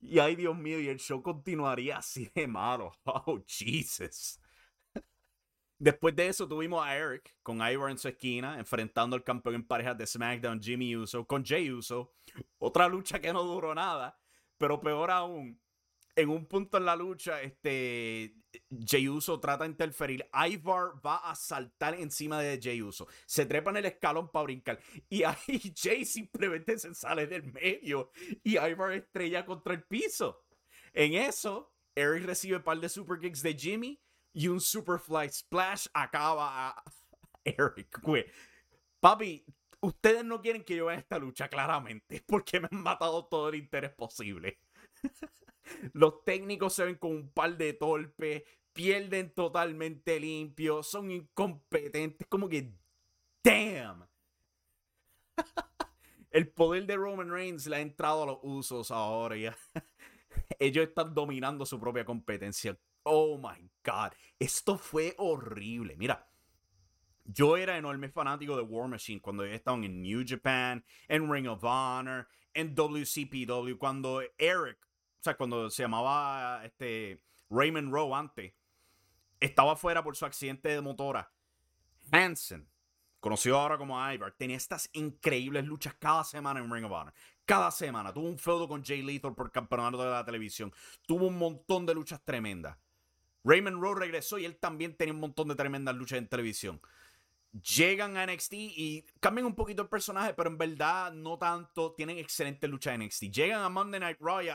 Y 0.00 0.20
ay, 0.20 0.36
Dios 0.36 0.56
mío, 0.56 0.78
y 0.78 0.88
el 0.88 0.98
show 0.98 1.20
continuaría 1.22 1.98
así 1.98 2.30
de 2.34 2.46
malo. 2.46 2.92
Oh, 3.04 3.42
Jesus. 3.46 4.40
Después 5.78 6.16
de 6.16 6.28
eso 6.28 6.48
tuvimos 6.48 6.84
a 6.84 6.96
Eric 6.96 7.36
con 7.42 7.56
Ivar 7.56 7.90
en 7.90 7.98
su 7.98 8.08
esquina, 8.08 8.58
enfrentando 8.58 9.14
al 9.14 9.24
campeón 9.24 9.56
en 9.56 9.66
parejas 9.66 9.98
de 9.98 10.06
SmackDown, 10.06 10.62
Jimmy 10.62 10.96
Uso, 10.96 11.26
con 11.26 11.44
Jay 11.44 11.70
Uso. 11.70 12.14
Otra 12.58 12.88
lucha 12.88 13.20
que 13.20 13.32
no 13.32 13.42
duró 13.42 13.74
nada, 13.74 14.18
pero 14.58 14.80
peor 14.80 15.10
aún, 15.10 15.60
en 16.16 16.30
un 16.30 16.46
punto 16.46 16.78
en 16.78 16.86
la 16.86 16.96
lucha, 16.96 17.42
este, 17.42 18.34
Jay 18.84 19.08
Uso 19.08 19.38
trata 19.38 19.64
de 19.64 19.70
interferir. 19.70 20.28
Ivar 20.32 20.94
va 21.04 21.30
a 21.30 21.34
saltar 21.34 21.94
encima 21.94 22.40
de 22.40 22.58
Jay 22.60 22.80
Uso. 22.82 23.06
Se 23.26 23.44
trepa 23.44 23.70
en 23.70 23.76
el 23.76 23.84
escalón 23.84 24.30
para 24.30 24.44
brincar. 24.44 24.80
Y 25.08 25.22
ahí 25.22 25.74
Jay 25.76 26.04
simplemente 26.04 26.78
se 26.78 26.94
sale 26.94 27.26
del 27.26 27.52
medio. 27.52 28.10
Y 28.42 28.58
Ivar 28.58 28.92
estrella 28.92 29.44
contra 29.44 29.74
el 29.74 29.82
piso. 29.84 30.42
En 30.94 31.14
eso, 31.14 31.74
Eric 31.94 32.24
recibe 32.24 32.56
un 32.56 32.62
par 32.62 32.80
de 32.80 32.88
super 32.88 33.18
kicks 33.18 33.42
de 33.42 33.54
Jimmy 33.54 34.00
y 34.32 34.48
un 34.48 34.60
Superfly 34.60 35.30
Splash 35.30 35.86
acaba 35.92 36.70
a 36.70 36.84
Eric. 37.44 38.00
Papi, 39.00 39.44
ustedes 39.80 40.24
no 40.24 40.40
quieren 40.40 40.64
que 40.64 40.76
yo 40.76 40.86
vea 40.86 40.98
esta 40.98 41.18
lucha, 41.18 41.48
claramente, 41.48 42.22
porque 42.26 42.60
me 42.60 42.68
han 42.70 42.82
matado 42.82 43.26
todo 43.26 43.50
el 43.50 43.56
interés 43.56 43.92
posible. 43.92 44.58
Los 45.92 46.24
técnicos 46.24 46.74
se 46.74 46.84
ven 46.84 46.96
con 46.96 47.12
un 47.12 47.30
par 47.30 47.56
de 47.56 47.72
torpes, 47.72 48.42
pierden 48.72 49.30
totalmente 49.34 50.20
limpio, 50.20 50.82
son 50.82 51.10
incompetentes, 51.10 52.26
como 52.28 52.48
que, 52.48 52.72
damn. 53.42 54.06
El 56.30 56.48
poder 56.48 56.86
de 56.86 56.96
Roman 56.96 57.30
Reigns 57.30 57.66
le 57.66 57.76
ha 57.76 57.80
entrado 57.80 58.22
a 58.22 58.26
los 58.26 58.38
usos 58.42 58.90
ahora 58.90 59.36
ya. 59.36 59.56
Ellos 60.58 60.86
están 60.86 61.14
dominando 61.14 61.64
su 61.64 61.80
propia 61.80 62.04
competencia. 62.04 62.78
Oh 63.04 63.38
my 63.38 63.70
God. 63.84 64.12
Esto 64.38 64.76
fue 64.76 65.14
horrible. 65.16 65.96
Mira, 65.96 66.28
yo 67.24 67.56
era 67.56 67.76
enorme 67.76 68.08
fanático 68.08 68.56
de 68.56 68.62
War 68.62 68.88
Machine 68.88 69.20
cuando 69.20 69.44
estaban 69.44 69.84
en 69.84 70.02
New 70.02 70.24
Japan, 70.26 70.84
en 71.08 71.32
Ring 71.32 71.48
of 71.48 71.64
Honor, 71.64 72.28
en 72.52 72.74
WCPW, 72.74 73.76
cuando 73.78 74.22
Eric, 74.38 74.85
cuando 75.34 75.68
se 75.70 75.82
llamaba 75.82 76.64
este 76.64 77.20
Raymond 77.50 77.92
Rowe 77.92 78.14
antes, 78.14 78.52
estaba 79.40 79.76
fuera 79.76 80.02
por 80.02 80.16
su 80.16 80.24
accidente 80.24 80.68
de 80.68 80.80
motora. 80.80 81.32
Hansen, 82.12 82.68
conocido 83.20 83.58
ahora 83.58 83.78
como 83.78 83.98
Ivar, 84.12 84.32
tenía 84.32 84.56
estas 84.56 84.88
increíbles 84.92 85.64
luchas 85.64 85.94
cada 85.94 86.24
semana 86.24 86.60
en 86.60 86.72
Ring 86.72 86.84
of 86.84 86.92
Honor. 86.92 87.12
Cada 87.44 87.70
semana. 87.70 88.12
Tuvo 88.12 88.28
un 88.28 88.38
feudo 88.38 88.68
con 88.68 88.84
Jay 88.84 89.02
Lethal 89.02 89.34
por 89.34 89.52
campeonato 89.52 90.02
de 90.02 90.10
la 90.10 90.24
televisión. 90.24 90.72
Tuvo 91.06 91.26
un 91.26 91.38
montón 91.38 91.86
de 91.86 91.94
luchas 91.94 92.22
tremendas. 92.24 92.76
Raymond 93.44 93.80
Rowe 93.80 94.00
regresó 94.00 94.38
y 94.38 94.44
él 94.44 94.56
también 94.56 94.96
tenía 94.96 95.14
un 95.14 95.20
montón 95.20 95.46
de 95.48 95.54
tremendas 95.54 95.94
luchas 95.94 96.18
en 96.18 96.26
televisión. 96.26 96.80
Llegan 97.52 98.16
a 98.16 98.26
NXT 98.26 98.52
y 98.52 99.04
cambian 99.20 99.46
un 99.46 99.54
poquito 99.54 99.82
el 99.82 99.88
personaje, 99.88 100.34
pero 100.34 100.50
en 100.50 100.58
verdad 100.58 101.12
no 101.12 101.38
tanto. 101.38 101.92
Tienen 101.92 102.18
excelentes 102.18 102.68
luchas 102.68 102.94
en 102.94 103.06
NXT. 103.06 103.22
Llegan 103.24 103.62
a 103.62 103.68
Monday 103.68 104.00
Night 104.00 104.18
Raw 104.20 104.42
y 104.42 104.48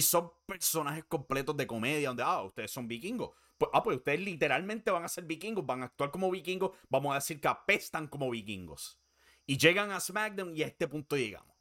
son 0.00 0.32
personajes 0.46 1.04
completos 1.04 1.56
de 1.56 1.66
comedia, 1.66 2.08
donde, 2.08 2.22
ah, 2.22 2.42
ustedes 2.42 2.70
son 2.70 2.88
vikingos. 2.88 3.30
Pues, 3.58 3.70
ah, 3.74 3.82
pues 3.82 3.98
ustedes 3.98 4.20
literalmente 4.20 4.90
van 4.90 5.04
a 5.04 5.08
ser 5.08 5.24
vikingos, 5.24 5.64
van 5.66 5.82
a 5.82 5.86
actuar 5.86 6.10
como 6.10 6.30
vikingos, 6.30 6.72
vamos 6.88 7.12
a 7.12 7.16
decir 7.16 7.40
que 7.40 7.48
apestan 7.48 8.08
como 8.08 8.30
vikingos. 8.30 8.98
Y 9.46 9.58
llegan 9.58 9.90
a 9.90 10.00
SmackDown 10.00 10.56
y 10.56 10.62
a 10.62 10.66
este 10.66 10.88
punto 10.88 11.16
llegamos. 11.16 11.54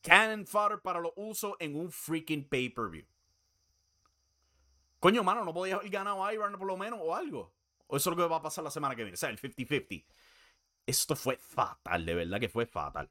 Cannon 0.00 0.46
fodder 0.46 0.80
para 0.80 1.00
los 1.00 1.12
usos 1.16 1.54
en 1.58 1.76
un 1.76 1.90
freaking 1.90 2.48
pay-per-view. 2.48 3.06
Coño, 5.00 5.22
mano, 5.22 5.44
no 5.44 5.54
podía 5.54 5.76
haber 5.76 5.90
ganado 5.90 6.32
Iron 6.32 6.56
por 6.58 6.66
lo 6.66 6.76
menos 6.76 6.98
o 7.02 7.14
algo. 7.14 7.54
O 7.86 7.96
eso 7.96 8.10
es 8.10 8.16
lo 8.16 8.22
que 8.22 8.28
va 8.28 8.36
a 8.36 8.42
pasar 8.42 8.64
la 8.64 8.70
semana 8.70 8.96
que 8.96 9.02
viene. 9.02 9.14
O 9.14 9.18
sea, 9.18 9.30
el 9.30 9.38
50-50. 9.38 10.04
Esto 10.86 11.14
fue 11.14 11.36
fatal, 11.36 12.06
de 12.06 12.14
verdad 12.14 12.40
que 12.40 12.48
fue 12.48 12.66
fatal. 12.66 13.10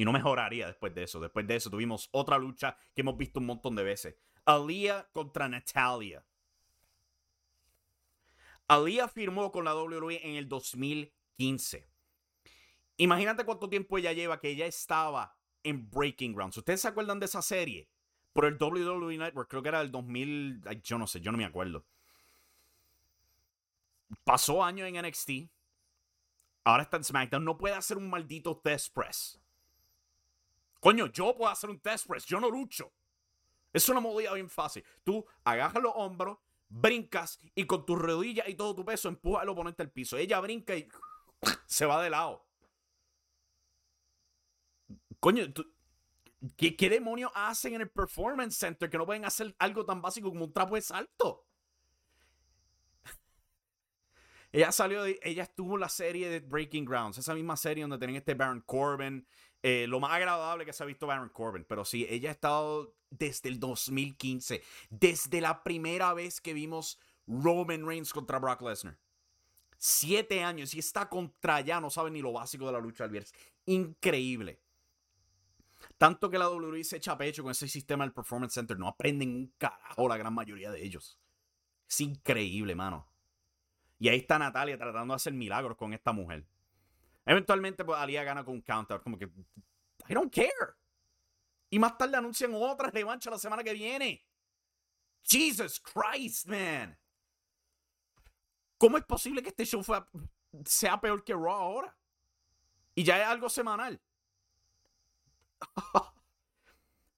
Y 0.00 0.04
no 0.06 0.12
mejoraría 0.12 0.66
después 0.66 0.94
de 0.94 1.02
eso. 1.02 1.20
Después 1.20 1.46
de 1.46 1.56
eso 1.56 1.68
tuvimos 1.68 2.08
otra 2.12 2.38
lucha 2.38 2.74
que 2.94 3.02
hemos 3.02 3.18
visto 3.18 3.38
un 3.38 3.44
montón 3.44 3.76
de 3.76 3.82
veces. 3.82 4.16
Aliyah 4.46 5.10
contra 5.12 5.46
Natalia. 5.46 6.24
Aliyah 8.66 9.08
firmó 9.08 9.52
con 9.52 9.66
la 9.66 9.74
WWE 9.74 10.26
en 10.26 10.36
el 10.36 10.48
2015. 10.48 11.86
Imagínate 12.96 13.44
cuánto 13.44 13.68
tiempo 13.68 13.98
ella 13.98 14.14
lleva 14.14 14.40
que 14.40 14.48
ella 14.48 14.64
estaba 14.64 15.36
en 15.62 15.90
Breaking 15.90 16.32
Grounds. 16.32 16.56
¿Ustedes 16.56 16.80
se 16.80 16.88
acuerdan 16.88 17.20
de 17.20 17.26
esa 17.26 17.42
serie? 17.42 17.86
por 18.32 18.46
el 18.46 18.56
WWE 18.58 19.18
Network, 19.18 19.50
creo 19.50 19.62
que 19.62 19.68
era 19.68 19.82
el 19.82 19.90
2000, 19.90 20.62
yo 20.82 20.96
no 20.96 21.06
sé, 21.06 21.20
yo 21.20 21.30
no 21.30 21.36
me 21.36 21.44
acuerdo. 21.44 21.84
Pasó 24.24 24.64
años 24.64 24.88
en 24.88 25.04
NXT. 25.06 25.50
Ahora 26.64 26.84
está 26.84 26.96
en 26.96 27.04
SmackDown. 27.04 27.44
No 27.44 27.58
puede 27.58 27.74
hacer 27.74 27.98
un 27.98 28.08
maldito 28.08 28.56
test 28.56 28.94
press. 28.94 29.40
Coño, 30.80 31.06
yo 31.06 31.36
puedo 31.36 31.50
hacer 31.50 31.70
un 31.70 31.78
test 31.80 32.06
press. 32.06 32.24
Yo 32.24 32.40
no 32.40 32.50
lucho. 32.50 32.92
Es 33.72 33.88
una 33.88 34.00
modalidad 34.00 34.34
bien 34.34 34.50
fácil. 34.50 34.84
Tú 35.04 35.24
agajas 35.44 35.82
los 35.82 35.92
hombros, 35.94 36.38
brincas 36.68 37.38
y 37.54 37.66
con 37.66 37.86
tus 37.86 37.98
rodillas 37.98 38.48
y 38.48 38.54
todo 38.54 38.74
tu 38.74 38.84
peso 38.84 39.08
empujas 39.08 39.42
al 39.42 39.50
oponente 39.50 39.82
al 39.82 39.90
piso. 39.90 40.16
Ella 40.16 40.40
brinca 40.40 40.74
y 40.74 40.88
se 41.66 41.86
va 41.86 42.02
de 42.02 42.10
lado. 42.10 42.46
Coño, 45.20 45.52
tú, 45.52 45.70
¿Qué, 46.56 46.88
demonios 46.88 47.30
hacen 47.34 47.74
en 47.74 47.82
el 47.82 47.90
Performance 47.90 48.56
Center 48.56 48.88
que 48.88 48.96
no 48.96 49.04
pueden 49.04 49.26
hacer 49.26 49.54
algo 49.58 49.84
tan 49.84 50.00
básico 50.00 50.30
como 50.30 50.46
un 50.46 50.52
trapo 50.52 50.74
de 50.74 50.80
salto? 50.80 51.46
ella 54.52 54.72
salió, 54.72 55.02
de, 55.02 55.20
ella 55.22 55.42
estuvo 55.42 55.74
en 55.74 55.80
la 55.80 55.90
serie 55.90 56.30
de 56.30 56.40
Breaking 56.40 56.86
Grounds, 56.86 57.18
esa 57.18 57.34
misma 57.34 57.58
serie 57.58 57.82
donde 57.82 57.98
tenían 57.98 58.20
este 58.20 58.32
Baron 58.32 58.62
Corbin, 58.62 59.26
eh, 59.62 59.86
lo 59.88 60.00
más 60.00 60.12
agradable 60.12 60.64
que 60.64 60.72
se 60.72 60.82
ha 60.82 60.86
visto 60.86 61.06
Baron 61.06 61.28
Corbin, 61.28 61.64
pero 61.64 61.84
sí, 61.84 62.06
ella 62.08 62.30
ha 62.30 62.32
estado 62.32 62.94
desde 63.10 63.48
el 63.48 63.60
2015, 63.60 64.62
desde 64.88 65.40
la 65.40 65.62
primera 65.62 66.14
vez 66.14 66.40
que 66.40 66.54
vimos 66.54 66.98
Roman 67.26 67.86
Reigns 67.86 68.12
contra 68.12 68.38
Brock 68.38 68.62
Lesnar. 68.62 68.98
Siete 69.76 70.42
años 70.42 70.74
y 70.74 70.78
está 70.78 71.08
contra 71.08 71.60
ya, 71.60 71.80
no 71.80 71.90
sabe 71.90 72.10
ni 72.10 72.20
lo 72.20 72.32
básico 72.32 72.66
de 72.66 72.72
la 72.72 72.80
lucha 72.80 73.04
al 73.04 73.10
viernes. 73.10 73.34
Increíble. 73.66 74.60
Tanto 75.96 76.30
que 76.30 76.38
la 76.38 76.48
WWE 76.48 76.84
se 76.84 76.96
echa 76.96 77.16
pecho 77.16 77.42
con 77.42 77.52
ese 77.52 77.68
sistema 77.68 78.04
del 78.04 78.12
Performance 78.12 78.54
Center. 78.54 78.78
No 78.78 78.88
aprenden 78.88 79.34
un 79.34 79.54
carajo 79.58 80.08
la 80.08 80.16
gran 80.16 80.34
mayoría 80.34 80.70
de 80.70 80.82
ellos. 80.84 81.18
Es 81.88 82.00
increíble, 82.00 82.74
mano. 82.74 83.06
Y 83.98 84.08
ahí 84.08 84.18
está 84.18 84.38
Natalia 84.38 84.78
tratando 84.78 85.12
de 85.12 85.16
hacer 85.16 85.32
milagros 85.32 85.76
con 85.76 85.92
esta 85.92 86.12
mujer. 86.12 86.46
Eventualmente, 87.30 87.84
pues 87.84 87.96
Alia 87.96 88.24
gana 88.24 88.44
con 88.44 88.54
un 88.54 88.60
counter. 88.60 89.00
Como 89.02 89.16
que, 89.16 89.26
I 90.08 90.14
don't 90.14 90.34
care. 90.34 90.74
Y 91.70 91.78
más 91.78 91.96
tarde 91.96 92.16
anuncian 92.16 92.52
otra 92.52 92.90
revancha 92.90 93.30
la 93.30 93.38
semana 93.38 93.62
que 93.62 93.72
viene. 93.72 94.26
Jesus 95.22 95.78
Christ, 95.78 96.48
man. 96.48 96.98
¿Cómo 98.76 98.98
es 98.98 99.04
posible 99.04 99.44
que 99.44 99.50
este 99.50 99.64
show 99.64 99.80
sea 100.64 101.00
peor 101.00 101.22
que 101.22 101.32
Raw 101.32 101.52
ahora? 101.52 101.96
Y 102.96 103.04
ya 103.04 103.22
es 103.22 103.28
algo 103.28 103.48
semanal. 103.48 104.02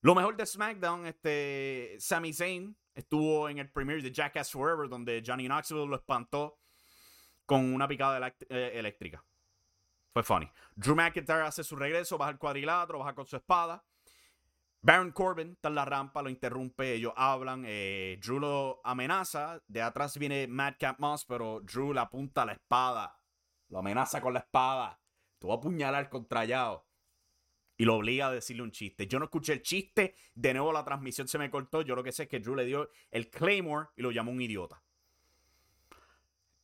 Lo 0.02 0.14
mejor 0.14 0.36
de 0.36 0.44
SmackDown, 0.44 1.06
este, 1.06 1.96
Sami 1.98 2.34
Zayn 2.34 2.76
estuvo 2.94 3.48
en 3.48 3.56
el 3.56 3.70
premiere 3.70 4.02
de 4.02 4.12
Jackass 4.12 4.50
Forever, 4.50 4.90
donde 4.90 5.22
Johnny 5.26 5.46
Knoxville 5.46 5.88
lo 5.88 5.96
espantó 5.96 6.58
con 7.46 7.72
una 7.72 7.88
picada 7.88 8.34
eh, 8.50 8.72
eléctrica. 8.74 9.24
Fue 10.12 10.22
funny. 10.22 10.50
Drew 10.76 10.94
McIntyre 10.94 11.42
hace 11.42 11.64
su 11.64 11.74
regreso, 11.74 12.18
baja 12.18 12.32
el 12.32 12.38
cuadrilátero, 12.38 12.98
baja 12.98 13.14
con 13.14 13.26
su 13.26 13.36
espada. 13.36 13.82
Baron 14.82 15.12
Corbin 15.12 15.52
está 15.52 15.68
en 15.68 15.76
la 15.76 15.84
rampa, 15.84 16.22
lo 16.22 16.28
interrumpe, 16.28 16.94
ellos 16.94 17.12
hablan. 17.16 17.64
Eh, 17.66 18.18
Drew 18.20 18.40
lo 18.40 18.80
amenaza. 18.84 19.62
De 19.66 19.80
atrás 19.80 20.18
viene 20.18 20.46
Madcap 20.48 20.98
Moss, 20.98 21.24
pero 21.24 21.60
Drew 21.60 21.92
le 21.94 22.00
apunta 22.00 22.44
la 22.44 22.52
espada. 22.52 23.18
Lo 23.68 23.78
amenaza 23.78 24.20
con 24.20 24.34
la 24.34 24.40
espada. 24.40 25.00
Tú 25.38 25.48
vas 25.48 25.56
a 25.56 25.58
apuñalar 25.58 26.10
contra 26.10 26.44
Yao 26.44 26.86
y 27.76 27.84
lo 27.84 27.96
obliga 27.96 28.26
a 28.26 28.32
decirle 28.32 28.62
un 28.62 28.70
chiste. 28.70 29.06
Yo 29.06 29.18
no 29.18 29.24
escuché 29.26 29.54
el 29.54 29.62
chiste, 29.62 30.14
de 30.34 30.54
nuevo 30.54 30.72
la 30.72 30.84
transmisión 30.84 31.26
se 31.26 31.38
me 31.38 31.50
cortó. 31.50 31.82
Yo 31.82 31.96
lo 31.96 32.02
que 32.02 32.12
sé 32.12 32.24
es 32.24 32.28
que 32.28 32.40
Drew 32.40 32.54
le 32.54 32.64
dio 32.66 32.90
el 33.10 33.30
Claymore 33.30 33.88
y 33.96 34.02
lo 34.02 34.10
llamó 34.10 34.30
un 34.30 34.42
idiota. 34.42 34.82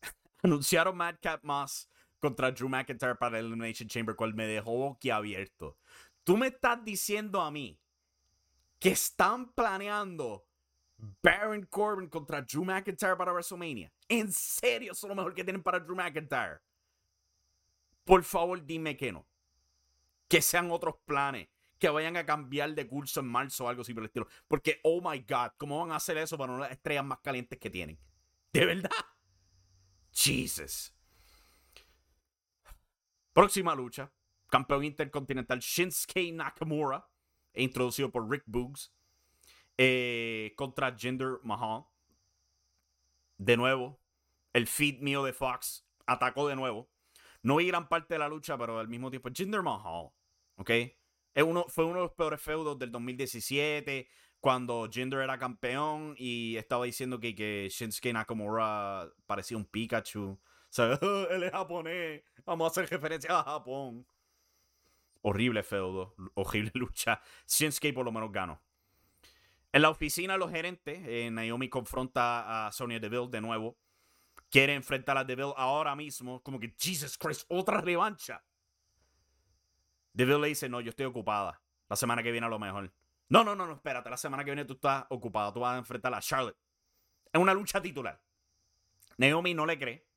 Anunciaron 0.42 0.96
Madcap 0.96 1.42
Moss 1.44 1.88
contra 2.18 2.50
Drew 2.50 2.68
McIntyre 2.68 3.16
para 3.16 3.38
el 3.38 3.46
Elimination 3.46 3.88
Chamber, 3.88 4.16
cual 4.16 4.34
me 4.34 4.46
dejó 4.46 4.98
abierto. 5.12 5.78
Tú 6.24 6.36
me 6.36 6.48
estás 6.48 6.84
diciendo 6.84 7.40
a 7.40 7.50
mí 7.50 7.80
que 8.78 8.90
están 8.90 9.52
planeando 9.52 10.46
Baron 11.22 11.64
Corbin 11.66 12.08
contra 12.08 12.42
Drew 12.42 12.64
McIntyre 12.64 13.16
para 13.16 13.32
WrestleMania. 13.32 13.92
¿En 14.08 14.32
serio 14.32 14.92
eso 14.92 15.06
es 15.06 15.08
lo 15.08 15.14
mejor 15.14 15.34
que 15.34 15.44
tienen 15.44 15.62
para 15.62 15.80
Drew 15.80 15.96
McIntyre? 15.96 16.60
Por 18.04 18.22
favor, 18.24 18.64
dime 18.64 18.96
que 18.96 19.12
no 19.12 19.26
que 20.28 20.42
sean 20.42 20.70
otros 20.70 20.96
planes, 21.04 21.48
que 21.78 21.88
vayan 21.88 22.16
a 22.16 22.26
cambiar 22.26 22.74
de 22.74 22.86
curso 22.86 23.20
en 23.20 23.26
marzo 23.26 23.64
o 23.64 23.68
algo 23.68 23.82
así 23.82 23.94
por 23.94 24.02
el 24.02 24.08
estilo. 24.08 24.28
Porque, 24.46 24.78
oh 24.84 25.00
my 25.00 25.18
God, 25.20 25.52
¿cómo 25.56 25.80
van 25.80 25.92
a 25.92 25.96
hacer 25.96 26.18
eso 26.18 26.36
para 26.36 26.52
una 26.52 26.64
de 26.64 26.68
las 26.68 26.76
estrellas 26.76 27.04
más 27.04 27.18
calientes 27.20 27.58
que 27.58 27.70
tienen? 27.70 27.98
¿De 28.52 28.66
verdad? 28.66 28.90
Jesus. 30.12 30.94
Próxima 33.38 33.72
lucha. 33.72 34.10
Campeón 34.50 34.82
intercontinental 34.82 35.60
Shinsuke 35.60 36.32
Nakamura, 36.32 37.08
introducido 37.54 38.10
por 38.10 38.28
Rick 38.28 38.42
Boogs, 38.46 38.92
eh, 39.76 40.52
contra 40.56 40.92
Jinder 40.96 41.38
Mahal. 41.44 41.84
De 43.36 43.56
nuevo, 43.56 44.00
el 44.52 44.66
feed 44.66 44.98
mío 45.02 45.22
de 45.22 45.32
Fox 45.32 45.86
atacó 46.04 46.48
de 46.48 46.56
nuevo. 46.56 46.90
No 47.44 47.54
vi 47.58 47.68
gran 47.68 47.88
parte 47.88 48.14
de 48.14 48.18
la 48.18 48.28
lucha, 48.28 48.58
pero 48.58 48.80
al 48.80 48.88
mismo 48.88 49.08
tiempo, 49.08 49.28
Jinder 49.32 49.62
Mahal, 49.62 50.10
¿ok? 50.56 50.70
Fue 51.68 51.84
uno 51.84 51.94
de 51.94 52.06
los 52.06 52.14
peores 52.14 52.42
feudos 52.42 52.76
del 52.76 52.90
2017, 52.90 54.08
cuando 54.40 54.88
Jinder 54.90 55.20
era 55.20 55.38
campeón 55.38 56.16
y 56.18 56.56
estaba 56.56 56.86
diciendo 56.86 57.20
que, 57.20 57.36
que 57.36 57.68
Shinsuke 57.70 58.12
Nakamura 58.12 59.08
parecía 59.26 59.56
un 59.56 59.64
Pikachu. 59.64 60.40
Sea, 60.70 60.98
él 61.30 61.42
es 61.42 61.50
japonés, 61.50 62.22
vamos 62.44 62.66
a 62.66 62.70
hacer 62.70 62.90
referencia 62.90 63.38
a 63.38 63.42
Japón. 63.42 64.06
Horrible 65.22 65.62
feudo, 65.62 66.14
horrible 66.34 66.70
lucha. 66.74 67.20
Shinsuke 67.46 67.92
por 67.92 68.04
lo 68.04 68.12
menos 68.12 68.30
ganó. 68.30 68.60
En 69.72 69.82
la 69.82 69.90
oficina, 69.90 70.36
los 70.36 70.50
gerentes, 70.50 71.00
eh, 71.06 71.30
Naomi 71.30 71.68
confronta 71.68 72.66
a 72.66 72.72
Sonya 72.72 72.98
Deville 72.98 73.28
de 73.28 73.40
nuevo. 73.40 73.76
Quiere 74.50 74.74
enfrentar 74.74 75.18
a 75.18 75.24
Deville 75.24 75.52
ahora 75.56 75.94
mismo. 75.94 76.42
Como 76.42 76.58
que, 76.58 76.74
Jesus 76.78 77.18
Christ, 77.18 77.44
otra 77.48 77.80
revancha. 77.80 78.42
Deville 80.12 80.40
le 80.40 80.48
dice, 80.48 80.68
no, 80.68 80.80
yo 80.80 80.90
estoy 80.90 81.04
ocupada. 81.06 81.60
La 81.88 81.96
semana 81.96 82.22
que 82.22 82.32
viene 82.32 82.46
a 82.46 82.50
lo 82.50 82.58
mejor. 82.58 82.92
No, 83.28 83.44
no, 83.44 83.54
no, 83.54 83.66
no, 83.66 83.74
espérate. 83.74 84.08
La 84.08 84.16
semana 84.16 84.42
que 84.42 84.50
viene 84.50 84.64
tú 84.64 84.74
estás 84.74 85.04
ocupada. 85.10 85.52
Tú 85.52 85.60
vas 85.60 85.74
a 85.74 85.78
enfrentar 85.78 86.14
a 86.14 86.20
Charlotte. 86.20 86.56
Es 87.30 87.40
una 87.40 87.52
lucha 87.52 87.80
titular. 87.82 88.18
Naomi 89.18 89.52
no 89.52 89.66
le 89.66 89.78
cree. 89.78 90.07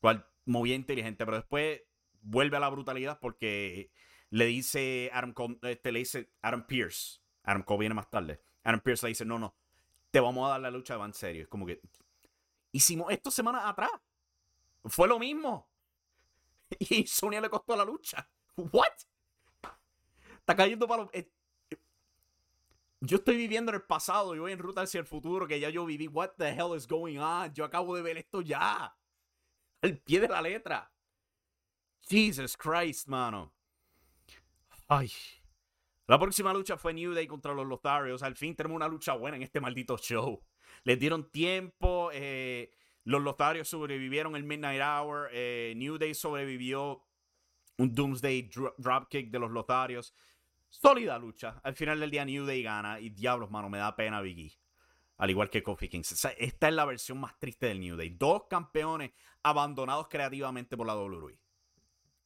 Cual, 0.00 0.26
muy 0.44 0.72
inteligente. 0.72 1.24
Pero 1.24 1.36
después 1.36 1.82
vuelve 2.20 2.56
a 2.56 2.60
la 2.60 2.68
brutalidad 2.68 3.18
porque 3.20 3.90
le 4.30 4.46
dice 4.46 5.10
Adam, 5.12 5.34
este, 5.62 5.92
le 5.92 5.98
dice 6.00 6.32
Adam 6.42 6.66
Pierce. 6.66 7.20
Adam 7.44 7.62
Cole 7.62 7.80
viene 7.80 7.94
más 7.94 8.10
tarde. 8.10 8.40
Pierce 8.84 9.06
le 9.06 9.08
dice, 9.10 9.24
no, 9.24 9.38
no, 9.38 9.54
te 10.10 10.20
vamos 10.20 10.46
a 10.46 10.50
dar 10.50 10.60
la 10.60 10.70
lucha 10.70 10.96
de 10.96 11.04
en 11.04 11.14
serio. 11.14 11.42
Es 11.42 11.48
como 11.48 11.64
que 11.64 11.80
hicimos 12.72 13.10
esto 13.10 13.30
semanas 13.30 13.62
atrás. 13.64 13.90
Fue 14.84 15.08
lo 15.08 15.18
mismo. 15.18 15.68
Y 16.78 17.06
Sonia 17.06 17.40
le 17.40 17.48
costó 17.48 17.74
la 17.74 17.84
lucha. 17.84 18.28
¿What? 18.56 18.92
Está 20.38 20.54
cayendo 20.54 20.86
para 20.86 21.04
los... 21.04 21.14
Eh, 21.14 21.30
yo 23.00 23.16
estoy 23.16 23.36
viviendo 23.36 23.70
en 23.70 23.76
el 23.76 23.82
pasado 23.82 24.34
y 24.34 24.38
voy 24.38 24.52
en 24.52 24.58
ruta 24.58 24.82
hacia 24.82 25.00
el 25.00 25.06
futuro 25.06 25.46
que 25.46 25.60
ya 25.60 25.70
yo 25.70 25.86
viví. 25.86 26.08
What 26.08 26.32
the 26.36 26.48
hell 26.48 26.76
is 26.76 26.86
going 26.86 27.16
on? 27.16 27.54
Yo 27.54 27.64
acabo 27.64 27.96
de 27.96 28.02
ver 28.02 28.18
esto 28.18 28.42
ya. 28.42 28.94
Al 29.82 29.98
pie 29.98 30.20
de 30.20 30.28
la 30.28 30.42
letra. 30.42 30.90
Jesus 32.08 32.56
Christ, 32.56 33.06
mano. 33.08 33.52
Ay. 34.88 35.10
La 36.06 36.18
próxima 36.18 36.54
lucha 36.54 36.78
fue 36.78 36.94
New 36.94 37.12
Day 37.12 37.26
contra 37.26 37.52
los 37.52 37.66
Lotharios. 37.66 38.22
Al 38.22 38.34
fin 38.34 38.56
tenemos 38.56 38.76
una 38.76 38.88
lucha 38.88 39.12
buena 39.12 39.36
en 39.36 39.42
este 39.42 39.60
maldito 39.60 39.98
show. 39.98 40.42
Les 40.84 40.98
dieron 40.98 41.30
tiempo. 41.30 42.10
Eh, 42.12 42.70
los 43.04 43.22
Lotharios 43.22 43.68
sobrevivieron 43.68 44.34
el 44.34 44.44
Midnight 44.44 44.80
Hour. 44.80 45.28
Eh, 45.32 45.74
New 45.76 45.98
Day 45.98 46.14
sobrevivió 46.14 47.04
un 47.76 47.94
Doomsday 47.94 48.50
Dropkick 48.78 49.30
de 49.30 49.38
los 49.38 49.50
Lotharios. 49.50 50.14
Sólida 50.70 51.18
lucha. 51.18 51.60
Al 51.62 51.74
final 51.74 52.00
del 52.00 52.10
día 52.10 52.24
New 52.24 52.46
Day 52.46 52.62
gana. 52.62 52.98
Y 53.00 53.10
diablos, 53.10 53.50
mano, 53.50 53.68
me 53.68 53.78
da 53.78 53.94
pena 53.94 54.20
Biggie. 54.22 54.58
Al 55.18 55.30
igual 55.30 55.50
que 55.50 55.62
Kofi 55.62 55.88
Kingston. 55.88 56.32
esta 56.38 56.68
es 56.68 56.74
la 56.74 56.84
versión 56.84 57.18
más 57.18 57.38
triste 57.38 57.66
del 57.66 57.80
New 57.80 57.96
Day. 57.96 58.10
Dos 58.10 58.44
campeones 58.48 59.10
abandonados 59.42 60.06
creativamente 60.08 60.76
por 60.76 60.86
la 60.86 60.96
WWE. 60.96 61.38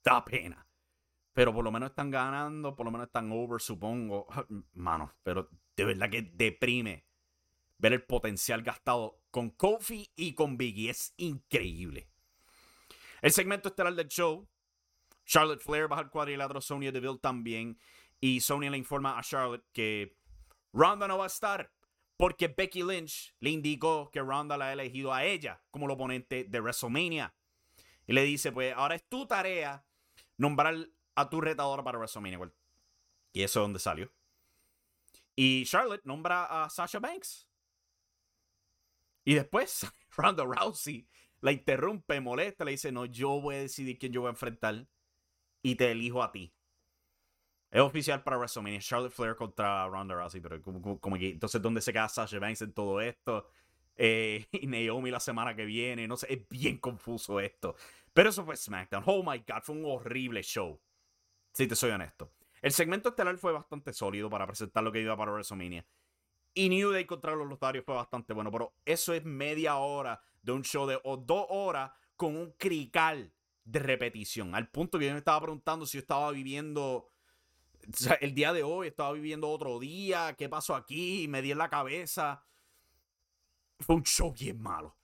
Da 0.04 0.24
pena. 0.24 0.66
Pero 1.32 1.54
por 1.54 1.64
lo 1.64 1.72
menos 1.72 1.90
están 1.90 2.10
ganando, 2.10 2.76
por 2.76 2.84
lo 2.84 2.92
menos 2.92 3.06
están 3.06 3.32
over, 3.32 3.60
supongo. 3.60 4.26
Mano, 4.74 5.14
pero 5.22 5.48
de 5.74 5.84
verdad 5.86 6.10
que 6.10 6.22
deprime 6.22 7.06
ver 7.78 7.94
el 7.94 8.02
potencial 8.02 8.62
gastado 8.62 9.22
con 9.30 9.50
Kofi 9.50 10.12
y 10.14 10.34
con 10.34 10.58
Biggie. 10.58 10.90
Es 10.90 11.14
increíble. 11.16 12.10
El 13.22 13.32
segmento 13.32 13.70
estelar 13.70 13.94
del 13.94 14.08
show. 14.08 14.46
Charlotte 15.24 15.62
Flair 15.62 15.88
baja 15.88 16.02
el 16.02 16.10
cuadrilátero, 16.10 16.60
Sonya 16.60 16.92
Deville 16.92 17.18
también. 17.18 17.78
Y 18.20 18.40
Sonya 18.40 18.70
le 18.70 18.76
informa 18.76 19.18
a 19.18 19.22
Charlotte 19.22 19.64
que 19.72 20.18
Ronda 20.74 21.08
no 21.08 21.16
va 21.16 21.24
a 21.24 21.28
estar 21.28 21.72
porque 22.22 22.46
Becky 22.46 22.84
Lynch 22.84 23.34
le 23.40 23.50
indicó 23.50 24.08
que 24.08 24.20
Ronda 24.20 24.56
la 24.56 24.66
ha 24.66 24.72
elegido 24.72 25.12
a 25.12 25.24
ella 25.24 25.60
como 25.72 25.86
el 25.86 25.90
oponente 25.90 26.44
de 26.44 26.60
WrestleMania. 26.60 27.34
Y 28.06 28.12
le 28.12 28.22
dice, 28.22 28.52
pues 28.52 28.72
ahora 28.76 28.94
es 28.94 29.08
tu 29.08 29.26
tarea 29.26 29.84
nombrar 30.36 30.88
a 31.16 31.28
tu 31.28 31.40
retadora 31.40 31.82
para 31.82 31.98
WrestleMania. 31.98 32.38
Y 33.32 33.42
eso 33.42 33.58
es 33.58 33.64
donde 33.64 33.80
salió. 33.80 34.08
Y 35.34 35.64
Charlotte 35.64 36.04
nombra 36.04 36.44
a 36.44 36.70
Sasha 36.70 37.00
Banks. 37.00 37.48
Y 39.24 39.34
después 39.34 39.84
Ronda 40.16 40.44
Rousey 40.44 41.08
la 41.40 41.50
interrumpe, 41.50 42.20
molesta, 42.20 42.64
le 42.64 42.70
dice, 42.70 42.92
no, 42.92 43.04
yo 43.04 43.40
voy 43.40 43.56
a 43.56 43.62
decidir 43.62 43.98
quién 43.98 44.12
yo 44.12 44.20
voy 44.20 44.28
a 44.28 44.30
enfrentar 44.30 44.86
y 45.60 45.74
te 45.74 45.90
elijo 45.90 46.22
a 46.22 46.30
ti. 46.30 46.54
Es 47.72 47.80
oficial 47.80 48.22
para 48.22 48.36
WrestleMania. 48.36 48.80
Charlotte 48.80 49.12
Flair 49.12 49.34
contra 49.34 49.88
Ronda 49.88 50.14
Rousey, 50.14 50.42
pero 50.42 50.60
como, 50.62 51.18
que, 51.18 51.30
entonces, 51.30 51.60
¿dónde 51.60 51.80
se 51.80 51.90
queda 51.90 52.06
Sasha 52.06 52.38
Banks 52.38 52.60
en 52.60 52.72
todo 52.74 53.00
esto? 53.00 53.48
Eh, 53.96 54.46
y 54.52 54.66
Naomi 54.66 55.10
la 55.10 55.20
semana 55.20 55.56
que 55.56 55.64
viene, 55.64 56.06
no 56.06 56.18
sé, 56.18 56.30
es 56.30 56.46
bien 56.50 56.76
confuso 56.76 57.40
esto. 57.40 57.74
Pero 58.12 58.28
eso 58.28 58.44
fue 58.44 58.58
SmackDown. 58.58 59.04
Oh 59.06 59.22
my 59.22 59.38
God, 59.38 59.62
fue 59.62 59.74
un 59.74 59.86
horrible 59.86 60.42
show. 60.42 60.78
Si 61.54 61.66
te 61.66 61.74
soy 61.74 61.92
honesto. 61.92 62.34
El 62.60 62.72
segmento 62.72 63.08
estelar 63.08 63.38
fue 63.38 63.52
bastante 63.52 63.94
sólido 63.94 64.28
para 64.28 64.46
presentar 64.46 64.84
lo 64.84 64.92
que 64.92 65.00
iba 65.00 65.16
para 65.16 65.32
WrestleMania. 65.32 65.86
Y 66.52 66.68
New 66.68 66.90
Day 66.90 67.06
contra 67.06 67.34
los 67.34 67.48
Lotarios 67.48 67.86
fue 67.86 67.94
bastante 67.94 68.34
bueno, 68.34 68.50
pero 68.52 68.74
eso 68.84 69.14
es 69.14 69.24
media 69.24 69.76
hora 69.76 70.20
de 70.42 70.52
un 70.52 70.62
show 70.62 70.86
de 70.86 71.00
o 71.04 71.16
dos 71.16 71.46
horas 71.48 71.90
con 72.16 72.36
un 72.36 72.52
crical 72.52 73.32
de 73.64 73.78
repetición. 73.78 74.54
Al 74.54 74.68
punto 74.68 74.98
que 74.98 75.06
yo 75.06 75.12
me 75.12 75.18
estaba 75.18 75.40
preguntando 75.40 75.86
si 75.86 75.96
yo 75.96 76.02
estaba 76.02 76.30
viviendo 76.32 77.08
el 78.20 78.34
día 78.34 78.52
de 78.52 78.62
hoy, 78.62 78.88
estaba 78.88 79.12
viviendo 79.12 79.48
otro 79.48 79.78
día, 79.78 80.34
qué 80.36 80.48
pasó 80.48 80.74
aquí, 80.74 81.26
me 81.28 81.42
di 81.42 81.52
en 81.52 81.58
la 81.58 81.68
cabeza. 81.68 82.44
Fue 83.80 83.96
un 83.96 84.04
show 84.04 84.32
bien 84.32 84.60
malo. 84.60 84.96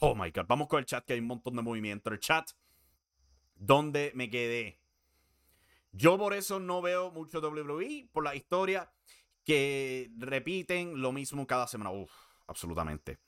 Oh 0.00 0.14
my 0.14 0.30
god, 0.30 0.46
vamos 0.46 0.68
con 0.68 0.78
el 0.78 0.86
chat 0.86 1.04
que 1.04 1.14
hay 1.14 1.20
un 1.20 1.26
montón 1.26 1.56
de 1.56 1.62
movimiento. 1.62 2.10
El 2.10 2.20
chat, 2.20 2.50
donde 3.54 4.12
me 4.14 4.28
quedé. 4.28 4.80
Yo 5.92 6.18
por 6.18 6.34
eso 6.34 6.60
no 6.60 6.82
veo 6.82 7.10
mucho 7.10 7.40
WWE, 7.40 8.10
por 8.12 8.24
la 8.24 8.34
historia 8.34 8.92
que 9.44 10.10
repiten 10.18 11.00
lo 11.00 11.12
mismo 11.12 11.46
cada 11.46 11.66
semana. 11.66 11.90
Uf, 11.90 12.10
absolutamente. 12.46 13.18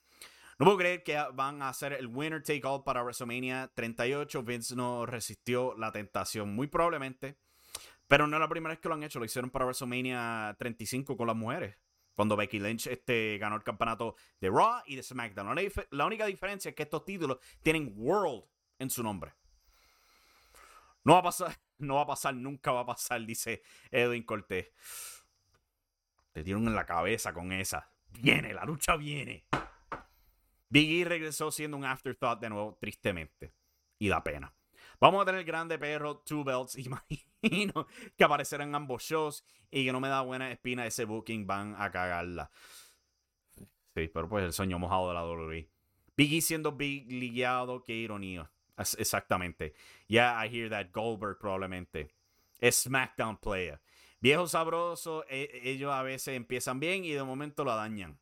No 0.59 0.65
puedo 0.65 0.77
creer 0.77 1.03
que 1.03 1.17
van 1.33 1.61
a 1.61 1.69
hacer 1.69 1.93
el 1.93 2.07
winner 2.07 2.43
take 2.43 2.61
all 2.65 2.83
para 2.83 3.01
WrestleMania 3.01 3.71
38. 3.73 4.43
Vince 4.43 4.75
no 4.75 5.05
resistió 5.05 5.73
la 5.77 5.91
tentación, 5.93 6.53
muy 6.53 6.67
probablemente. 6.67 7.37
Pero 8.09 8.25
no 8.25 8.35
es 8.35 8.41
la 8.41 8.49
primera 8.49 8.73
vez 8.73 8.79
que 8.79 8.89
lo 8.89 8.95
han 8.95 9.03
hecho. 9.03 9.19
Lo 9.19 9.25
hicieron 9.25 9.51
para 9.51 9.65
WrestleMania 9.65 10.55
35 10.57 11.15
con 11.15 11.27
las 11.27 11.35
mujeres. 11.35 11.77
Cuando 12.15 12.35
Becky 12.35 12.59
Lynch 12.59 12.87
este, 12.87 13.37
ganó 13.37 13.55
el 13.55 13.63
campeonato 13.63 14.15
de 14.41 14.49
Raw 14.49 14.81
y 14.87 14.95
de 14.95 15.03
SmackDown. 15.03 15.55
La 15.91 16.05
única 16.05 16.25
diferencia 16.25 16.69
es 16.69 16.75
que 16.75 16.83
estos 16.83 17.05
títulos 17.05 17.37
tienen 17.61 17.93
World 17.95 18.45
en 18.79 18.89
su 18.89 19.03
nombre. 19.03 19.35
No 21.03 21.13
va 21.13 21.19
a 21.19 21.23
pasar, 21.23 21.55
no 21.77 21.95
va 21.95 22.01
a 22.01 22.07
pasar, 22.07 22.33
nunca 22.33 22.71
va 22.71 22.81
a 22.81 22.85
pasar, 22.87 23.23
dice 23.25 23.61
Edwin 23.91 24.23
Cortés. 24.23 24.73
Te 26.31 26.43
dieron 26.43 26.67
en 26.67 26.73
la 26.73 26.87
cabeza 26.87 27.31
con 27.31 27.51
esa. 27.51 27.93
Viene, 28.09 28.55
la 28.55 28.65
lucha 28.65 28.95
viene. 28.95 29.45
Biggie 30.67 31.05
regresó 31.05 31.51
siendo 31.51 31.77
un 31.77 31.85
afterthought 31.85 32.39
de 32.41 32.49
nuevo, 32.49 32.75
tristemente. 32.81 33.53
Y 33.99 34.07
da 34.07 34.23
pena. 34.23 34.53
Vamos 34.99 35.21
a 35.21 35.25
tener 35.25 35.43
grande 35.43 35.77
perro, 35.77 36.17
two 36.17 36.43
belts. 36.43 36.75
Imagino 37.41 37.87
que 38.17 38.23
aparecerán 38.23 38.75
ambos 38.75 39.03
shows 39.03 39.43
y 39.71 39.85
que 39.85 39.91
no 39.91 39.99
me 39.99 40.09
da 40.09 40.21
buena 40.21 40.51
espina 40.51 40.85
ese 40.85 41.05
booking. 41.05 41.47
Van 41.47 41.75
a 41.77 41.91
cagarla. 41.91 42.51
Sí, 43.95 44.09
pero 44.13 44.27
pues 44.27 44.43
el 44.43 44.53
sueño 44.53 44.77
mojado 44.79 45.07
de 45.09 45.13
la 45.13 45.25
WWE. 45.25 45.69
Biggie 46.15 46.41
siendo 46.41 46.73
big 46.73 47.11
ligado, 47.11 47.81
qué 47.83 47.93
ironía. 47.93 48.51
Exactamente. 48.77 49.73
Yeah, 50.07 50.45
I 50.45 50.49
hear 50.49 50.69
that. 50.69 50.87
Goldberg 50.91 51.37
probablemente. 51.39 52.13
Es 52.59 52.83
SmackDown 52.83 53.37
player. 53.37 53.79
Viejo 54.21 54.47
sabroso, 54.47 55.23
e, 55.29 55.49
ellos 55.63 55.93
a 55.93 56.03
veces 56.03 56.35
empiezan 56.35 56.79
bien 56.79 57.05
y 57.05 57.11
de 57.11 57.23
momento 57.23 57.63
lo 57.63 57.73
dañan. 57.73 58.19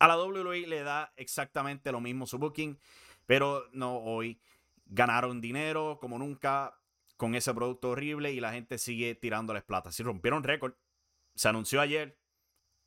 A 0.00 0.08
la 0.08 0.18
WWE 0.18 0.66
le 0.66 0.82
da 0.82 1.12
exactamente 1.16 1.92
lo 1.92 2.00
mismo 2.00 2.26
su 2.26 2.38
booking, 2.38 2.78
pero 3.24 3.68
no 3.72 3.98
hoy. 3.98 4.40
Ganaron 4.86 5.40
dinero 5.40 5.98
como 6.00 6.18
nunca. 6.18 6.80
con 7.16 7.34
ese 7.34 7.54
producto 7.54 7.90
horrible 7.90 8.32
y 8.32 8.40
la 8.40 8.52
gente 8.52 8.78
sigue 8.78 9.14
tirándoles 9.14 9.64
plata. 9.64 9.90
Si 9.90 10.02
rompieron 10.02 10.42
récord, 10.42 10.74
se 11.34 11.48
anunció 11.48 11.80
ayer 11.80 12.18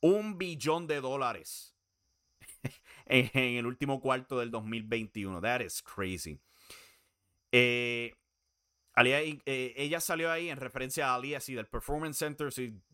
un 0.02 0.38
billón 0.38 0.88
de 0.88 1.02
dólares 1.02 1.76
en, 3.06 3.30
el 3.34 3.66
último 3.66 4.00
cuarto 4.00 4.40
del 4.40 4.52
2021. 4.52 5.42
That 5.42 5.62
is 5.62 5.82
crazy. 5.82 6.40
Eh, 7.52 8.14
eh, 8.96 9.74
ella 9.78 10.00
salió 10.00 10.32
ahí 10.32 10.50
en 10.50 10.58
referencia 10.58 11.10
a 11.10 11.16
Ali 11.16 11.34
así 11.34 11.54
del 11.54 11.68
Performance 11.68 12.18
Center, 12.18 12.50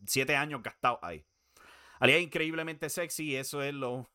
siete 0.06 0.36
años 0.36 0.62
gastado 0.62 0.98
ahí. 1.02 1.24
Alía 1.98 2.16
es 2.16 2.22
increíblemente 2.22 2.88
sexy 2.90 3.36
eso 3.36 3.62
es 3.62 3.72
lo, 3.72 4.08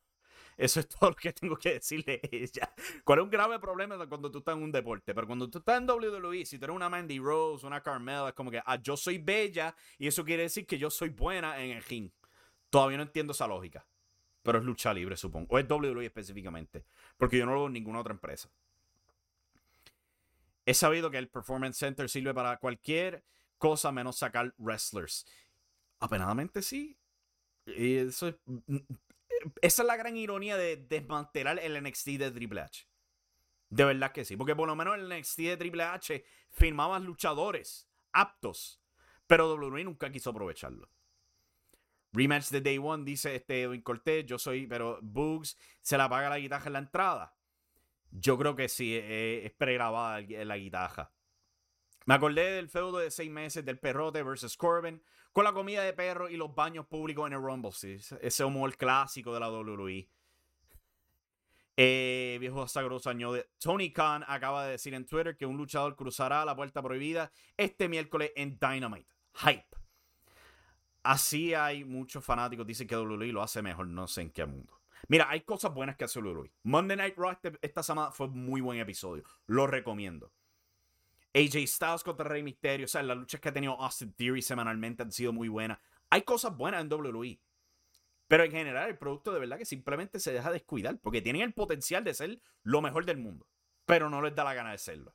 eso 0.61 0.79
es 0.79 0.87
todo 0.87 1.09
lo 1.09 1.15
que 1.15 1.33
tengo 1.33 1.57
que 1.57 1.73
decirle 1.73 2.21
a 2.23 2.27
ella. 2.31 2.73
¿Cuál 3.03 3.19
es 3.19 3.23
un 3.23 3.31
grave 3.31 3.59
problema 3.59 4.07
cuando 4.07 4.29
tú 4.29 4.37
estás 4.39 4.55
en 4.55 4.61
un 4.61 4.71
deporte? 4.71 5.15
Pero 5.15 5.25
cuando 5.25 5.49
tú 5.49 5.57
estás 5.57 5.79
en 5.79 5.89
WWE, 5.89 6.45
si 6.45 6.59
tú 6.59 6.65
eres 6.65 6.75
una 6.75 6.87
Mandy 6.87 7.17
Rose, 7.17 7.65
una 7.65 7.81
Carmela, 7.81 8.29
es 8.29 8.35
como 8.35 8.51
que 8.51 8.61
ah, 8.63 8.79
yo 8.81 8.95
soy 8.95 9.17
bella 9.17 9.75
y 9.97 10.05
eso 10.05 10.23
quiere 10.23 10.43
decir 10.43 10.67
que 10.67 10.77
yo 10.77 10.91
soy 10.91 11.09
buena 11.09 11.59
en 11.63 11.71
el 11.77 11.83
ring. 11.83 12.11
Todavía 12.69 12.97
no 12.97 13.03
entiendo 13.03 13.31
esa 13.31 13.47
lógica. 13.47 13.85
Pero 14.43 14.59
es 14.59 14.63
lucha 14.63 14.93
libre, 14.93 15.17
supongo. 15.17 15.55
O 15.55 15.59
es 15.59 15.67
WWE 15.67 16.05
específicamente. 16.05 16.85
Porque 17.17 17.39
yo 17.39 17.45
no 17.45 17.53
lo 17.53 17.59
veo 17.59 17.67
en 17.67 17.73
ninguna 17.73 17.99
otra 17.99 18.13
empresa. 18.13 18.49
He 20.65 20.75
sabido 20.75 21.09
que 21.09 21.17
el 21.17 21.27
Performance 21.27 21.77
Center 21.77 22.07
sirve 22.07 22.35
para 22.35 22.57
cualquier 22.57 23.23
cosa 23.57 23.91
menos 23.91 24.17
sacar 24.17 24.53
wrestlers. 24.59 25.25
Apenadamente 25.99 26.61
sí. 26.61 26.97
Y 27.65 27.95
eso 27.95 28.27
es, 28.27 28.35
esa 29.61 29.81
es 29.81 29.87
la 29.87 29.95
gran 29.95 30.17
ironía 30.17 30.57
de 30.57 30.77
desmantelar 30.77 31.59
el 31.59 31.81
NXT 31.81 32.07
de 32.11 32.31
Triple 32.31 32.61
H. 32.61 32.87
De 33.69 33.85
verdad 33.85 34.11
que 34.11 34.25
sí. 34.25 34.35
Porque 34.35 34.55
por 34.55 34.67
lo 34.67 34.75
menos 34.75 34.97
el 34.97 35.09
NXT 35.09 35.39
de 35.39 35.57
Triple 35.57 35.83
H 35.83 36.25
firmaban 36.49 37.05
luchadores 37.05 37.89
aptos. 38.11 38.81
Pero 39.27 39.53
WWE 39.53 39.83
nunca 39.85 40.11
quiso 40.11 40.29
aprovecharlo. 40.31 40.89
Rematch 42.13 42.49
de 42.49 42.59
Day 42.59 42.77
One, 42.77 43.05
dice 43.05 43.35
este 43.35 43.63
Edwin 43.63 43.81
Cortés. 43.81 44.25
Yo 44.25 44.37
soy, 44.37 44.67
pero 44.67 44.99
Bugs 45.01 45.57
se 45.81 45.97
la 45.97 46.09
paga 46.09 46.29
la 46.29 46.39
guitarra 46.39 46.67
en 46.67 46.73
la 46.73 46.79
entrada. 46.79 47.35
Yo 48.11 48.37
creo 48.37 48.55
que 48.55 48.67
sí, 48.67 48.95
es, 48.97 49.45
es 49.45 49.51
pregrabada 49.53 50.19
la 50.19 50.57
guitarra. 50.57 51.13
Me 52.05 52.15
acordé 52.15 52.51
del 52.51 52.67
feudo 52.67 52.97
de 52.97 53.11
seis 53.11 53.31
meses 53.31 53.63
del 53.63 53.79
perrote 53.79 54.23
versus 54.23 54.57
Corbin 54.57 55.01
con 55.31 55.43
la 55.43 55.53
comida 55.53 55.83
de 55.83 55.93
perro 55.93 56.29
y 56.29 56.37
los 56.37 56.53
baños 56.53 56.85
públicos 56.87 57.27
en 57.27 57.33
el 57.33 57.41
Rumble. 57.41 57.71
Ese 58.21 58.43
humor 58.43 58.75
clásico 58.75 59.33
de 59.33 59.39
la 59.39 59.49
WWE. 59.49 60.09
Eh, 61.77 62.37
viejo 62.39 62.67
sagroso 62.67 63.09
añade. 63.09 63.49
Tony 63.57 63.91
Khan 63.91 64.23
acaba 64.27 64.65
de 64.65 64.71
decir 64.71 64.93
en 64.93 65.05
Twitter 65.05 65.37
que 65.37 65.45
un 65.45 65.57
luchador 65.57 65.95
cruzará 65.95 66.43
la 66.45 66.55
puerta 66.55 66.81
prohibida 66.81 67.31
este 67.57 67.87
miércoles 67.87 68.31
en 68.35 68.59
Dynamite. 68.59 69.09
Hype. 69.35 69.65
Así 71.03 71.53
hay 71.53 71.83
muchos 71.83 72.23
fanáticos 72.23 72.67
dicen 72.67 72.87
que 72.87 72.95
WWE 72.95 73.31
lo 73.31 73.41
hace 73.41 73.61
mejor, 73.61 73.87
no 73.87 74.07
sé 74.07 74.21
en 74.21 74.29
qué 74.31 74.45
mundo. 74.45 74.79
Mira, 75.07 75.27
hay 75.29 75.41
cosas 75.41 75.73
buenas 75.73 75.95
que 75.95 76.03
hace 76.03 76.19
WWE. 76.19 76.51
Monday 76.63 76.97
Night 76.97 77.17
Raw 77.17 77.31
este, 77.31 77.57
esta 77.61 77.81
semana 77.81 78.11
fue 78.11 78.27
muy 78.27 78.61
buen 78.61 78.79
episodio. 78.79 79.23
Lo 79.47 79.65
recomiendo. 79.65 80.31
AJ 81.33 81.67
Styles 81.67 82.03
contra 82.03 82.27
Rey 82.27 82.43
Mysterio. 82.43 82.85
O 82.85 82.87
sea, 82.87 83.03
las 83.03 83.17
luchas 83.17 83.39
que 83.39 83.49
ha 83.49 83.53
tenido 83.53 83.79
Austin 83.79 84.13
Theory 84.13 84.41
semanalmente 84.41 85.03
han 85.03 85.11
sido 85.11 85.33
muy 85.33 85.47
buenas. 85.47 85.79
Hay 86.09 86.23
cosas 86.23 86.55
buenas 86.55 86.81
en 86.81 86.91
WWE. 86.91 87.39
Pero 88.27 88.43
en 88.43 88.51
general, 88.51 88.89
el 88.89 88.97
producto 88.97 89.33
de 89.33 89.39
verdad 89.39 89.57
que 89.57 89.65
simplemente 89.65 90.19
se 90.19 90.31
deja 90.31 90.51
descuidar. 90.51 90.99
Porque 90.99 91.21
tienen 91.21 91.41
el 91.41 91.53
potencial 91.53 92.03
de 92.03 92.13
ser 92.13 92.41
lo 92.63 92.81
mejor 92.81 93.05
del 93.05 93.17
mundo. 93.17 93.47
Pero 93.85 94.09
no 94.09 94.21
les 94.21 94.35
da 94.35 94.43
la 94.43 94.53
gana 94.53 94.71
de 94.71 94.77
serlo. 94.77 95.13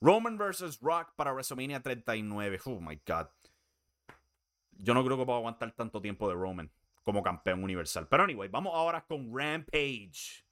Roman 0.00 0.36
vs. 0.36 0.80
Rock 0.80 1.12
para 1.14 1.32
WrestleMania 1.32 1.80
39. 1.80 2.60
Oh 2.64 2.80
my 2.80 3.00
God. 3.06 3.28
Yo 4.72 4.94
no 4.94 5.04
creo 5.04 5.16
que 5.16 5.24
pueda 5.24 5.38
aguantar 5.38 5.72
tanto 5.72 6.00
tiempo 6.00 6.28
de 6.28 6.34
Roman 6.34 6.70
como 7.04 7.22
campeón 7.22 7.62
universal. 7.62 8.08
Pero 8.08 8.24
anyway, 8.24 8.48
vamos 8.48 8.72
ahora 8.74 9.04
con 9.04 9.30
Rampage. 9.32 10.44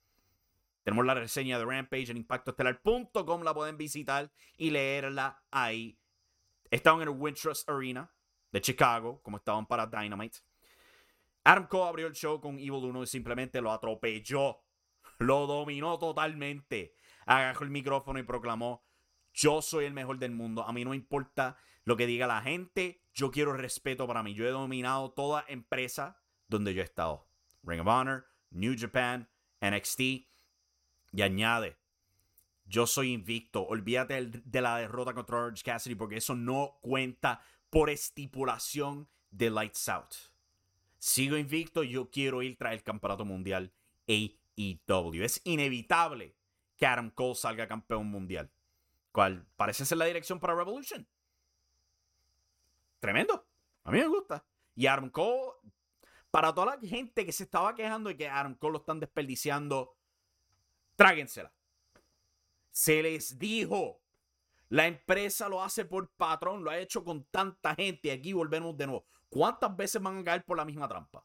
Tenemos 0.82 1.04
la 1.04 1.14
reseña 1.14 1.58
de 1.58 1.64
Rampage 1.64 2.10
en 2.10 2.16
impactoestelar.com. 2.16 3.42
La 3.42 3.54
pueden 3.54 3.76
visitar 3.76 4.30
y 4.56 4.70
leerla 4.70 5.42
ahí. 5.50 5.98
Estaban 6.70 7.02
en 7.02 7.08
el 7.08 7.14
Wintrust 7.14 7.68
Arena 7.68 8.12
de 8.52 8.60
Chicago, 8.60 9.20
como 9.22 9.36
estaban 9.36 9.66
para 9.66 9.86
Dynamite. 9.86 10.38
Adam 11.44 11.66
Cole 11.66 11.88
abrió 11.88 12.06
el 12.06 12.14
show 12.14 12.40
con 12.40 12.58
Evil 12.58 12.84
1 12.84 13.02
y 13.02 13.06
simplemente 13.06 13.60
lo 13.60 13.72
atropelló. 13.72 14.62
Lo 15.18 15.46
dominó 15.46 15.98
totalmente. 15.98 16.94
Agarró 17.26 17.64
el 17.64 17.70
micrófono 17.70 18.18
y 18.18 18.22
proclamó: 18.22 18.84
Yo 19.32 19.62
soy 19.62 19.84
el 19.84 19.92
mejor 19.92 20.18
del 20.18 20.32
mundo. 20.32 20.64
A 20.64 20.72
mí 20.72 20.84
no 20.84 20.94
importa 20.94 21.56
lo 21.84 21.96
que 21.96 22.06
diga 22.06 22.26
la 22.26 22.42
gente. 22.42 23.02
Yo 23.12 23.30
quiero 23.30 23.52
respeto 23.52 24.06
para 24.06 24.22
mí. 24.22 24.34
Yo 24.34 24.46
he 24.46 24.50
dominado 24.50 25.12
toda 25.12 25.44
empresa 25.48 26.20
donde 26.48 26.74
yo 26.74 26.82
he 26.82 26.84
estado. 26.84 27.28
Ring 27.62 27.80
of 27.80 27.86
Honor, 27.86 28.26
New 28.50 28.74
Japan, 28.78 29.28
NXT. 29.60 30.29
Y 31.12 31.22
añade, 31.22 31.76
yo 32.64 32.86
soy 32.86 33.12
invicto, 33.12 33.62
olvídate 33.66 34.26
de 34.26 34.60
la 34.60 34.78
derrota 34.78 35.12
contra 35.12 35.38
Orange 35.38 35.64
Cassidy 35.64 35.96
porque 35.96 36.18
eso 36.18 36.34
no 36.34 36.78
cuenta 36.80 37.42
por 37.68 37.90
estipulación 37.90 39.08
de 39.30 39.50
Lights 39.50 39.88
Out. 39.88 40.14
Sigo 40.98 41.36
invicto, 41.36 41.82
yo 41.82 42.10
quiero 42.10 42.42
ir 42.42 42.56
tras 42.56 42.74
el 42.74 42.82
campeonato 42.82 43.24
mundial 43.24 43.72
AEW. 44.06 45.24
Es 45.24 45.40
inevitable 45.44 46.36
que 46.76 46.86
Adam 46.86 47.10
Cole 47.10 47.34
salga 47.34 47.66
campeón 47.66 48.06
mundial. 48.06 48.50
¿Cuál 49.12 49.46
parece 49.56 49.84
ser 49.84 49.98
la 49.98 50.04
dirección 50.04 50.38
para 50.38 50.54
Revolution? 50.54 51.08
Tremendo. 53.00 53.46
A 53.84 53.90
mí 53.90 53.98
me 53.98 54.06
gusta. 54.06 54.44
Y 54.76 54.86
Adam 54.86 55.10
Cole, 55.10 55.52
para 56.30 56.54
toda 56.54 56.76
la 56.76 56.80
gente 56.80 57.24
que 57.26 57.32
se 57.32 57.44
estaba 57.44 57.74
quejando 57.74 58.10
de 58.10 58.16
que 58.16 58.28
Adam 58.28 58.54
Cole 58.54 58.74
lo 58.74 58.78
están 58.78 59.00
desperdiciando 59.00 59.96
tráguensela. 61.00 61.50
Se 62.70 63.02
les 63.02 63.38
dijo. 63.38 64.02
La 64.68 64.86
empresa 64.86 65.48
lo 65.48 65.62
hace 65.62 65.84
por 65.84 66.10
patrón, 66.10 66.62
lo 66.62 66.70
ha 66.70 66.78
hecho 66.78 67.02
con 67.02 67.24
tanta 67.24 67.74
gente. 67.74 68.08
Y 68.08 68.10
aquí 68.10 68.32
volvemos 68.34 68.76
de 68.76 68.86
nuevo. 68.86 69.06
¿Cuántas 69.30 69.74
veces 69.74 70.00
van 70.00 70.18
a 70.18 70.24
caer 70.24 70.44
por 70.44 70.58
la 70.58 70.64
misma 70.64 70.86
trampa? 70.86 71.24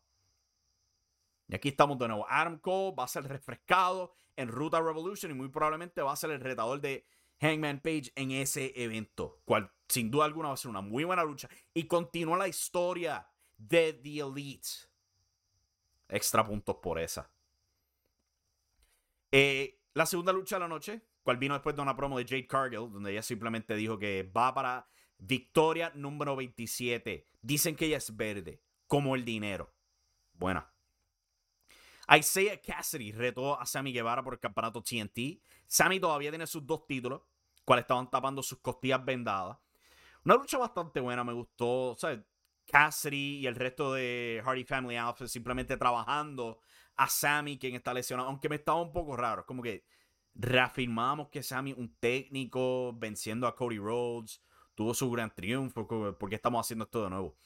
Y 1.49 1.55
aquí 1.55 1.69
estamos 1.69 1.99
de 1.99 2.07
nuevo. 2.07 2.25
Adam 2.29 2.57
Cole 2.57 2.95
va 2.97 3.03
a 3.03 3.09
ser 3.09 3.27
refrescado 3.27 4.13
en 4.37 4.47
Ruta 4.47 4.81
Revolution 4.81 5.31
y 5.31 5.35
muy 5.35 5.49
probablemente 5.49 6.01
va 6.01 6.13
a 6.13 6.15
ser 6.15 6.31
el 6.31 6.39
retador 6.39 6.79
de 6.79 7.05
Hangman 7.41 7.81
Page 7.81 8.13
en 8.15 8.31
ese 8.31 8.71
evento. 8.81 9.41
Cual 9.43 9.71
sin 9.89 10.09
duda 10.09 10.25
alguna 10.25 10.47
va 10.47 10.53
a 10.53 10.57
ser 10.57 10.69
una 10.69 10.81
muy 10.81 11.03
buena 11.03 11.23
lucha. 11.23 11.49
Y 11.73 11.85
continúa 11.85 12.37
la 12.37 12.47
historia 12.47 13.27
de 13.57 13.93
The 13.93 14.19
Elite. 14.21 14.69
Extra 16.07 16.45
puntos 16.45 16.77
por 16.77 16.97
esa. 16.97 17.29
Eh, 19.37 19.81
la 19.95 20.05
segunda 20.05 20.31
lucha 20.31 20.55
de 20.55 20.61
la 20.61 20.69
noche, 20.69 21.01
cual 21.21 21.35
vino 21.35 21.55
después 21.55 21.75
de 21.75 21.81
una 21.81 21.97
promo 21.97 22.17
de 22.17 22.23
Jade 22.23 22.47
Cargill, 22.47 22.89
donde 22.89 23.11
ella 23.11 23.21
simplemente 23.21 23.75
dijo 23.75 23.99
que 23.99 24.23
va 24.23 24.53
para 24.53 24.87
victoria 25.17 25.91
número 25.93 26.37
27. 26.37 27.27
Dicen 27.41 27.75
que 27.75 27.87
ella 27.87 27.97
es 27.97 28.15
verde, 28.15 28.61
como 28.87 29.13
el 29.13 29.25
dinero. 29.25 29.73
Buena. 30.31 30.73
Isaiah 32.17 32.61
Cassidy 32.61 33.11
retó 33.11 33.59
a 33.59 33.65
Sammy 33.65 33.91
Guevara 33.91 34.23
por 34.23 34.35
el 34.35 34.39
campeonato 34.39 34.81
TNT. 34.81 35.41
Sammy 35.67 35.99
todavía 35.99 36.29
tiene 36.29 36.47
sus 36.47 36.65
dos 36.65 36.87
títulos, 36.87 37.21
cuales 37.65 37.83
estaban 37.83 38.09
tapando 38.09 38.41
sus 38.41 38.59
costillas 38.59 39.03
vendadas. 39.03 39.57
Una 40.23 40.35
lucha 40.35 40.57
bastante 40.57 41.01
buena, 41.01 41.25
me 41.25 41.33
gustó. 41.33 41.97
Cassidy 42.67 43.39
y 43.39 43.47
el 43.47 43.55
resto 43.55 43.93
de 43.93 44.41
Hardy 44.45 44.63
Family 44.63 44.95
Alpha 44.95 45.27
simplemente 45.27 45.75
trabajando 45.75 46.61
a 46.97 47.07
Sammy, 47.07 47.57
quien 47.57 47.75
está 47.75 47.93
lesionado, 47.93 48.29
aunque 48.29 48.49
me 48.49 48.55
estaba 48.55 48.81
un 48.81 48.91
poco 48.91 49.15
raro. 49.15 49.45
Como 49.45 49.61
que 49.61 49.85
reafirmamos 50.33 51.29
que 51.29 51.43
Sammy, 51.43 51.73
un 51.73 51.95
técnico, 51.97 52.93
venciendo 52.97 53.47
a 53.47 53.55
Cody 53.55 53.77
Rhodes, 53.77 54.41
tuvo 54.75 54.93
su 54.93 55.09
gran 55.09 55.33
triunfo, 55.33 55.87
porque 55.87 56.35
estamos 56.35 56.65
haciendo 56.65 56.85
esto 56.85 57.03
de 57.03 57.09
nuevo. 57.09 57.37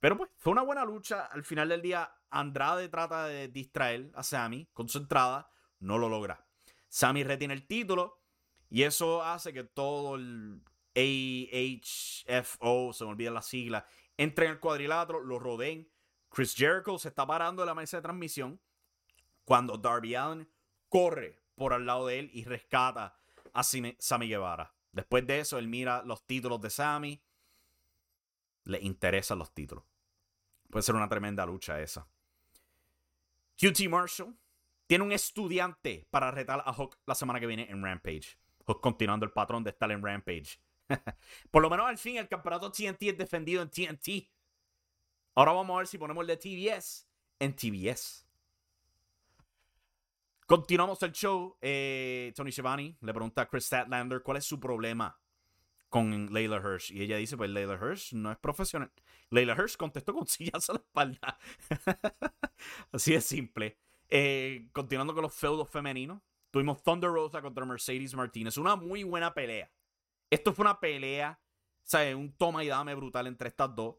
Pero 0.00 0.16
pues 0.16 0.30
fue 0.36 0.52
una 0.52 0.62
buena 0.62 0.84
lucha. 0.84 1.26
Al 1.26 1.44
final 1.44 1.68
del 1.68 1.82
día, 1.82 2.12
Andrade 2.30 2.88
trata 2.88 3.26
de 3.26 3.48
distraer 3.48 4.10
a 4.14 4.22
Sammy 4.22 4.68
con 4.72 4.88
su 4.88 4.98
entrada, 4.98 5.50
no 5.80 5.98
lo 5.98 6.08
logra. 6.08 6.46
Sammy 6.88 7.24
retiene 7.24 7.54
el 7.54 7.66
título 7.66 8.22
y 8.70 8.82
eso 8.82 9.22
hace 9.22 9.52
que 9.52 9.64
todo 9.64 10.14
el 10.16 10.62
AHFO, 10.94 12.92
se 12.92 13.04
me 13.04 13.10
olvida 13.10 13.30
la 13.30 13.42
sigla, 13.42 13.86
entre 14.16 14.46
en 14.46 14.52
el 14.52 14.60
cuadrilátero, 14.60 15.20
lo 15.20 15.38
rodeen. 15.38 15.90
Chris 16.30 16.54
Jericho 16.54 16.98
se 16.98 17.08
está 17.08 17.26
parando 17.26 17.62
de 17.62 17.66
la 17.66 17.74
mesa 17.74 17.96
de 17.96 18.02
transmisión 18.02 18.60
cuando 19.48 19.78
Darby 19.78 20.14
Allen 20.14 20.46
corre 20.90 21.40
por 21.54 21.72
al 21.72 21.86
lado 21.86 22.06
de 22.06 22.18
él 22.18 22.30
y 22.34 22.44
rescata 22.44 23.18
a 23.54 23.62
Sammy 23.62 24.28
Guevara. 24.28 24.74
Después 24.92 25.26
de 25.26 25.40
eso, 25.40 25.56
él 25.56 25.68
mira 25.68 26.02
los 26.02 26.26
títulos 26.26 26.60
de 26.60 26.68
Sammy. 26.68 27.22
Le 28.64 28.78
interesan 28.82 29.38
los 29.38 29.54
títulos. 29.54 29.84
Puede 30.68 30.82
ser 30.82 30.96
una 30.96 31.08
tremenda 31.08 31.46
lucha 31.46 31.80
esa. 31.80 32.06
QT 33.56 33.88
Marshall 33.88 34.36
tiene 34.86 35.04
un 35.04 35.12
estudiante 35.12 36.06
para 36.10 36.30
retar 36.30 36.62
a 36.66 36.72
Hook 36.74 36.98
la 37.06 37.14
semana 37.14 37.40
que 37.40 37.46
viene 37.46 37.70
en 37.70 37.82
Rampage. 37.82 38.38
Hook 38.66 38.82
continuando 38.82 39.24
el 39.24 39.32
patrón 39.32 39.64
de 39.64 39.70
estar 39.70 39.90
en 39.90 40.04
Rampage. 40.04 40.60
Por 41.50 41.62
lo 41.62 41.70
menos 41.70 41.86
al 41.86 41.96
fin 41.96 42.18
el 42.18 42.28
campeonato 42.28 42.70
TNT 42.70 43.02
es 43.04 43.16
defendido 43.16 43.62
en 43.62 43.70
TNT. 43.70 44.28
Ahora 45.36 45.52
vamos 45.52 45.74
a 45.74 45.78
ver 45.78 45.86
si 45.86 45.96
ponemos 45.96 46.26
de 46.26 46.36
TBS 46.36 47.08
en 47.38 47.56
TBS. 47.56 48.27
Continuamos 50.48 51.02
el 51.02 51.12
show. 51.12 51.58
Eh, 51.60 52.32
Tony 52.34 52.50
Schiavone 52.50 52.96
le 53.02 53.12
pregunta 53.12 53.42
a 53.42 53.46
Chris 53.50 53.66
Statlander 53.66 54.22
cuál 54.22 54.38
es 54.38 54.46
su 54.46 54.58
problema 54.58 55.20
con 55.90 56.32
Layla 56.32 56.56
Hirsch. 56.56 56.90
Y 56.90 57.02
ella 57.02 57.18
dice, 57.18 57.36
pues 57.36 57.50
Layla 57.50 57.74
Hirsch 57.74 58.14
no 58.14 58.32
es 58.32 58.38
profesional. 58.38 58.90
Layla 59.28 59.52
Hirsch 59.52 59.76
contestó 59.76 60.14
con 60.14 60.26
sillas 60.26 60.70
a 60.70 60.72
la 60.72 60.78
espalda. 60.78 61.38
Así 62.92 63.12
de 63.12 63.20
simple. 63.20 63.78
Eh, 64.08 64.70
continuando 64.72 65.12
con 65.12 65.20
los 65.20 65.34
feudos 65.34 65.68
femeninos. 65.68 66.22
Tuvimos 66.50 66.82
Thunder 66.82 67.10
Rosa 67.10 67.42
contra 67.42 67.66
Mercedes 67.66 68.14
Martinez. 68.14 68.56
Una 68.56 68.74
muy 68.74 69.02
buena 69.02 69.34
pelea. 69.34 69.70
Esto 70.30 70.54
fue 70.54 70.62
una 70.62 70.80
pelea, 70.80 71.38
¿sabes? 71.82 72.14
Un 72.14 72.32
toma 72.32 72.64
y 72.64 72.68
dame 72.68 72.94
brutal 72.94 73.26
entre 73.26 73.50
estas 73.50 73.74
dos. 73.74 73.96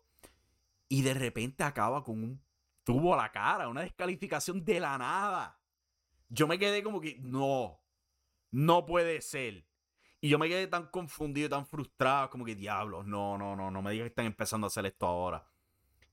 Y 0.88 1.04
de 1.04 1.14
repente 1.14 1.64
acaba 1.64 2.04
con 2.04 2.24
un 2.24 2.44
tubo 2.84 3.14
a 3.14 3.18
la 3.18 3.32
cara, 3.32 3.68
una 3.68 3.82
descalificación 3.82 4.66
de 4.66 4.80
la 4.80 4.98
nada. 4.98 5.59
Yo 6.30 6.48
me 6.48 6.60
quedé 6.60 6.84
como 6.84 7.02
que, 7.02 7.18
no, 7.20 7.82
no 8.52 8.86
puede 8.86 9.22
ser. 9.22 9.66
Y 10.22 10.30
yo 10.30 10.38
me 10.38 10.50
quedé 10.50 10.68
tan 10.68 10.88
confundido 10.88 11.50
tan 11.50 11.66
frustrado, 11.66 12.30
como 12.30 12.46
que 12.46 12.56
diablos, 12.56 13.06
no, 13.06 13.38
no, 13.38 13.56
no, 13.56 13.72
no 13.72 13.82
me 13.82 13.92
digas 13.92 14.06
que 14.06 14.10
están 14.10 14.26
empezando 14.26 14.66
a 14.66 14.70
hacer 14.70 14.86
esto 14.86 15.06
ahora. 15.06 15.50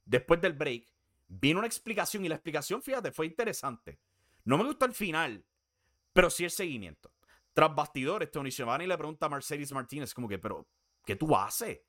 Después 0.04 0.40
del 0.40 0.52
break, 0.52 0.86
vino 1.28 1.58
una 1.58 1.66
explicación 1.66 2.24
y 2.24 2.28
la 2.28 2.36
explicación, 2.36 2.82
fíjate, 2.82 3.10
fue 3.10 3.26
interesante. 3.26 3.98
No 4.44 4.56
me 4.56 4.64
gustó 4.64 4.84
el 4.84 4.94
final, 4.94 5.44
pero 6.12 6.30
sí 6.30 6.44
el 6.44 6.50
seguimiento. 6.50 7.12
Tras 7.52 7.74
bastidores, 7.74 8.30
Tony 8.30 8.50
Schiavone 8.50 8.86
le 8.86 8.96
pregunta 8.96 9.26
a 9.26 9.30
Mercedes 9.30 9.72
Martínez 9.72 10.14
como 10.14 10.28
que, 10.28 10.38
pero, 10.38 10.68
¿qué 11.04 11.16
tú 11.16 11.34
haces? 11.34 11.80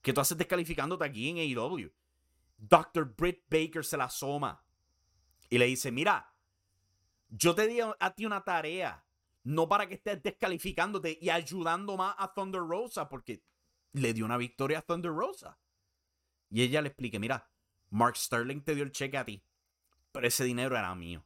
¿Qué 0.00 0.12
tú 0.12 0.20
haces 0.20 0.38
descalificándote 0.38 1.04
aquí 1.04 1.28
en 1.28 1.38
AEW? 1.38 1.90
Dr. 2.56 3.14
Britt 3.16 3.42
Baker 3.48 3.84
se 3.84 3.96
la 3.96 4.04
asoma 4.04 4.62
y 5.50 5.58
le 5.58 5.66
dice, 5.66 5.90
mira, 5.90 6.32
yo 7.28 7.54
te 7.54 7.66
di 7.66 7.80
a 7.80 8.14
ti 8.14 8.26
una 8.26 8.42
tarea, 8.42 9.04
no 9.44 9.68
para 9.68 9.86
que 9.86 9.94
estés 9.94 10.22
descalificándote 10.22 11.18
y 11.20 11.30
ayudando 11.30 11.96
más 11.96 12.14
a 12.18 12.32
Thunder 12.32 12.62
Rosa, 12.62 13.08
porque 13.08 13.42
le 13.92 14.12
dio 14.14 14.24
una 14.24 14.36
victoria 14.36 14.78
a 14.78 14.82
Thunder 14.82 15.12
Rosa. 15.12 15.58
Y 16.50 16.62
ella 16.62 16.82
le 16.82 16.88
explique, 16.88 17.18
mira, 17.18 17.50
Mark 17.90 18.16
Sterling 18.16 18.62
te 18.62 18.74
dio 18.74 18.84
el 18.84 18.92
cheque 18.92 19.18
a 19.18 19.24
ti, 19.24 19.42
pero 20.12 20.26
ese 20.26 20.44
dinero 20.44 20.76
era 20.76 20.94
mío. 20.94 21.24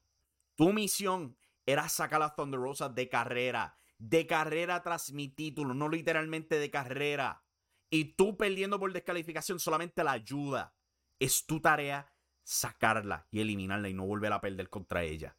Tu 0.54 0.72
misión 0.72 1.36
era 1.66 1.88
sacar 1.88 2.22
a 2.22 2.34
Thunder 2.34 2.60
Rosa 2.60 2.88
de 2.88 3.08
carrera, 3.08 3.76
de 3.98 4.26
carrera 4.26 4.82
tras 4.82 5.12
mi 5.12 5.28
título, 5.28 5.74
no 5.74 5.88
literalmente 5.88 6.58
de 6.58 6.70
carrera. 6.70 7.44
Y 7.90 8.16
tú 8.16 8.36
perdiendo 8.36 8.80
por 8.80 8.92
descalificación 8.92 9.60
solamente 9.60 10.02
la 10.02 10.12
ayuda. 10.12 10.74
Es 11.18 11.46
tu 11.46 11.60
tarea 11.60 12.12
sacarla 12.42 13.26
y 13.30 13.40
eliminarla 13.40 13.88
y 13.88 13.94
no 13.94 14.06
volver 14.06 14.32
a 14.32 14.40
perder 14.40 14.68
contra 14.68 15.04
ella. 15.04 15.36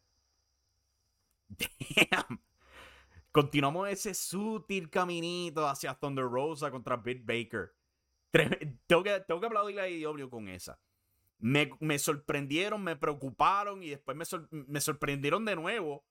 Continuamos 3.32 3.88
ese 3.88 4.14
sutil 4.14 4.90
caminito 4.90 5.66
hacia 5.66 5.94
Thunder 5.94 6.24
Rosa 6.24 6.70
contra 6.70 6.96
Britt 6.96 7.24
Baker. 7.24 7.74
Tengo 8.86 9.02
que, 9.02 9.20
tengo 9.20 9.40
que 9.40 9.46
aplaudirle 9.46 9.82
a 9.82 9.88
IW 9.88 10.28
con 10.28 10.48
esa. 10.48 10.78
Me, 11.38 11.70
me, 11.80 11.98
sorprendieron, 11.98 12.82
me 12.82 12.96
preocuparon 12.96 13.82
y 13.82 13.90
después 13.90 14.16
me, 14.16 14.24
me 14.50 14.80
sorprendieron 14.80 15.44
de 15.44 15.56
nuevo 15.56 16.04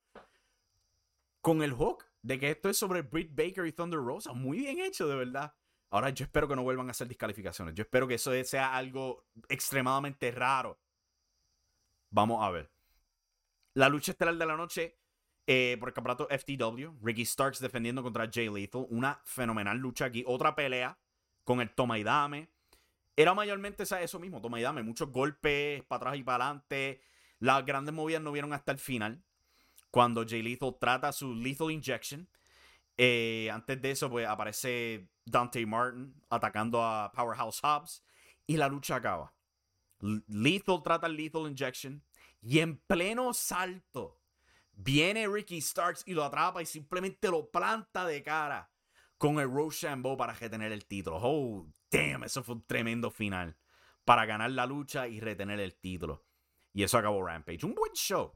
con 1.41 1.63
el 1.63 1.73
hook 1.73 2.05
de 2.21 2.39
que 2.39 2.49
esto 2.49 2.69
es 2.69 2.77
sobre 2.77 3.01
Britt 3.01 3.35
Baker 3.35 3.65
y 3.65 3.73
Thunder 3.73 3.99
Rosa. 3.99 4.33
Muy 4.33 4.59
bien 4.59 4.79
hecho, 4.79 5.07
de 5.07 5.15
verdad. 5.15 5.53
Ahora 5.89 6.09
yo 6.09 6.25
espero 6.25 6.47
que 6.47 6.55
no 6.55 6.63
vuelvan 6.63 6.87
a 6.87 6.91
hacer 6.91 7.07
descalificaciones. 7.07 7.75
Yo 7.75 7.83
espero 7.83 8.07
que 8.07 8.15
eso 8.15 8.31
sea 8.45 8.75
algo 8.75 9.27
extremadamente 9.47 10.31
raro. 10.31 10.79
Vamos 12.09 12.43
a 12.43 12.49
ver. 12.49 12.71
La 13.75 13.89
lucha 13.89 14.11
estelar 14.11 14.35
de 14.35 14.45
la 14.45 14.57
noche 14.57 15.02
eh, 15.47 15.77
por 15.79 15.89
el 15.89 15.93
campeonato 15.93 16.27
FTW. 16.29 16.97
Ricky 17.01 17.25
Starks 17.25 17.59
defendiendo 17.59 18.03
contra 18.03 18.29
Jay 18.31 18.49
Lethal. 18.49 18.85
Una 18.89 19.19
fenomenal 19.23 19.77
lucha 19.77 20.05
aquí. 20.05 20.23
Otra 20.27 20.55
pelea 20.55 20.97
con 21.43 21.61
el 21.61 21.69
toma 21.71 21.99
y 21.99 22.03
dame. 22.03 22.49
Era 23.15 23.33
mayormente 23.33 23.83
eso 23.83 24.19
mismo, 24.19 24.41
toma 24.41 24.59
y 24.59 24.63
dame. 24.63 24.81
Muchos 24.83 25.11
golpes 25.11 25.83
para 25.83 25.97
atrás 25.97 26.17
y 26.17 26.23
para 26.23 26.45
adelante. 26.45 27.01
Las 27.39 27.65
grandes 27.65 27.93
movidas 27.93 28.21
no 28.21 28.31
vieron 28.31 28.53
hasta 28.53 28.71
el 28.71 28.79
final 28.79 29.23
cuando 29.91 30.25
Jay 30.27 30.41
Lethal 30.41 30.75
trata 30.79 31.11
su 31.11 31.35
Lethal 31.35 31.71
Injection. 31.71 32.27
Eh, 32.97 33.49
antes 33.51 33.81
de 33.81 33.91
eso, 33.91 34.09
pues 34.09 34.27
aparece 34.27 35.09
Dante 35.25 35.65
Martin 35.65 36.15
atacando 36.29 36.83
a 36.83 37.11
Powerhouse 37.11 37.59
Hobbs 37.61 38.03
y 38.47 38.57
la 38.57 38.67
lucha 38.67 38.95
acaba. 38.95 39.33
Lethal 40.27 40.81
trata 40.83 41.07
el 41.07 41.15
Lethal 41.15 41.47
Injection 41.47 42.03
y 42.41 42.59
en 42.59 42.77
pleno 42.77 43.33
salto 43.33 44.22
viene 44.73 45.27
Ricky 45.27 45.61
Starks 45.61 46.03
y 46.05 46.13
lo 46.13 46.23
atrapa 46.23 46.61
y 46.61 46.65
simplemente 46.65 47.29
lo 47.29 47.49
planta 47.49 48.05
de 48.05 48.23
cara 48.23 48.69
con 49.17 49.39
el 49.39 49.49
Rochambeau 49.49 50.17
para 50.17 50.33
retener 50.33 50.71
el 50.71 50.85
título. 50.85 51.17
Oh, 51.21 51.65
damn, 51.89 52.23
eso 52.23 52.43
fue 52.43 52.55
un 52.55 52.65
tremendo 52.65 53.09
final 53.09 53.55
para 54.03 54.25
ganar 54.25 54.51
la 54.51 54.65
lucha 54.65 55.07
y 55.07 55.19
retener 55.19 55.59
el 55.59 55.75
título. 55.75 56.25
Y 56.73 56.83
eso 56.83 56.97
acabó 56.97 57.25
Rampage. 57.25 57.65
Un 57.65 57.75
buen 57.75 57.93
show. 57.93 58.33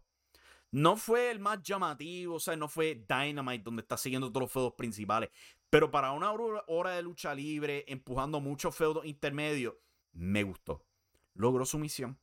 No 0.72 0.96
fue 0.96 1.32
el 1.32 1.40
más 1.40 1.62
llamativo, 1.64 2.36
o 2.36 2.40
sea, 2.40 2.56
no 2.56 2.68
fue 2.68 3.06
Dynamite 3.08 3.64
donde 3.64 3.82
está 3.82 3.98
siguiendo 3.98 4.30
todos 4.30 4.44
los 4.44 4.52
feudos 4.52 4.74
principales. 4.74 5.30
Pero 5.70 5.92
para 5.92 6.12
una 6.12 6.32
hora 6.32 6.92
de 6.92 7.02
lucha 7.02 7.34
libre, 7.34 7.84
empujando 7.88 8.40
muchos 8.40 8.76
feudos 8.76 9.06
intermedios, 9.06 9.76
me 10.14 10.44
gustó. 10.44 10.86
Logró 11.34 11.66
su 11.66 11.80
misión. 11.80 12.18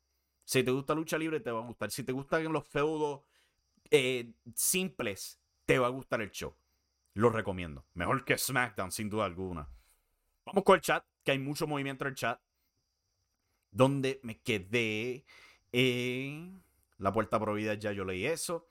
Si 0.44 0.62
te 0.62 0.70
gusta 0.70 0.94
lucha 0.94 1.18
libre, 1.18 1.40
te 1.40 1.50
va 1.50 1.60
a 1.60 1.66
gustar. 1.66 1.90
Si 1.90 2.04
te 2.04 2.12
gustan 2.12 2.50
los 2.52 2.66
feudos 2.66 3.22
eh, 3.96 4.34
simples, 4.56 5.40
te 5.66 5.78
va 5.78 5.86
a 5.86 5.90
gustar 5.90 6.20
el 6.20 6.32
show. 6.32 6.56
Lo 7.12 7.30
recomiendo. 7.30 7.86
Mejor 7.94 8.24
que 8.24 8.36
SmackDown, 8.36 8.90
sin 8.90 9.08
duda 9.08 9.24
alguna. 9.24 9.68
Vamos 10.44 10.64
con 10.64 10.74
el 10.74 10.80
chat, 10.80 11.04
que 11.22 11.30
hay 11.30 11.38
mucho 11.38 11.68
movimiento 11.68 12.04
en 12.04 12.08
el 12.08 12.16
chat. 12.16 12.40
Donde 13.70 14.18
me 14.24 14.40
quedé. 14.40 15.24
Eh, 15.72 16.50
la 16.98 17.12
puerta 17.12 17.38
prohibida, 17.38 17.74
ya 17.74 17.92
yo 17.92 18.04
leí 18.04 18.26
eso. 18.26 18.66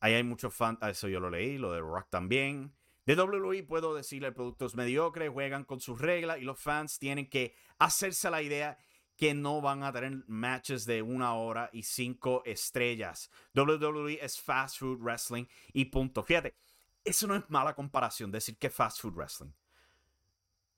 Ahí 0.00 0.14
hay 0.14 0.24
muchos 0.24 0.52
fans, 0.52 0.78
ah, 0.80 0.90
eso 0.90 1.06
yo 1.06 1.20
lo 1.20 1.30
leí, 1.30 1.56
lo 1.56 1.72
de 1.72 1.80
Rock 1.80 2.08
también. 2.10 2.74
De 3.06 3.14
WWE 3.14 3.62
puedo 3.62 3.94
decirle, 3.94 4.28
el 4.28 4.34
producto 4.34 4.66
es 4.66 4.74
mediocre, 4.74 5.28
juegan 5.28 5.64
con 5.64 5.78
sus 5.78 6.00
reglas 6.00 6.38
y 6.38 6.42
los 6.42 6.58
fans 6.58 6.98
tienen 6.98 7.30
que 7.30 7.54
hacerse 7.78 8.30
la 8.30 8.42
idea 8.42 8.78
que 9.20 9.34
no 9.34 9.60
van 9.60 9.82
a 9.82 9.92
tener 9.92 10.24
matches 10.28 10.86
de 10.86 11.02
una 11.02 11.34
hora 11.34 11.68
y 11.74 11.82
cinco 11.82 12.42
estrellas. 12.46 13.30
WWE 13.54 14.18
es 14.24 14.40
fast 14.40 14.78
food 14.78 14.98
wrestling 14.98 15.44
y 15.74 15.84
punto. 15.84 16.22
Fíjate, 16.22 16.56
eso 17.04 17.26
no 17.26 17.36
es 17.36 17.42
mala 17.50 17.74
comparación, 17.74 18.32
decir 18.32 18.56
que 18.56 18.70
fast 18.70 18.98
food 19.02 19.12
wrestling. 19.12 19.52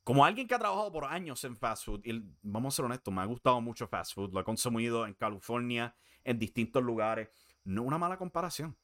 Como 0.03 0.25
alguien 0.25 0.49
que 0.49 0.57
ha 0.57 0.59
trabajado 0.59 0.91
por 0.91 1.05
años 1.05 1.45
en 1.45 1.57
fast 1.57 1.85
food, 1.85 2.01
y 2.05 2.21
vamos 2.43 2.75
a 2.75 2.77
ser 2.77 2.85
honestos, 2.85 3.15
me 3.15 3.21
ha 3.21 3.27
gustado 3.27 3.61
mucho 3.61 3.87
fast 3.87 4.15
food, 4.15 4.33
lo 4.33 4.41
he 4.41 4.45
consumido 4.45 5.07
en 5.07 5.15
California, 5.15 5.95
en 6.25 6.41
distintos 6.41 6.83
lugares. 6.83 7.29
No 7.63 7.85
una 7.85 7.99
mala 7.99 8.19
comparación. 8.19 8.77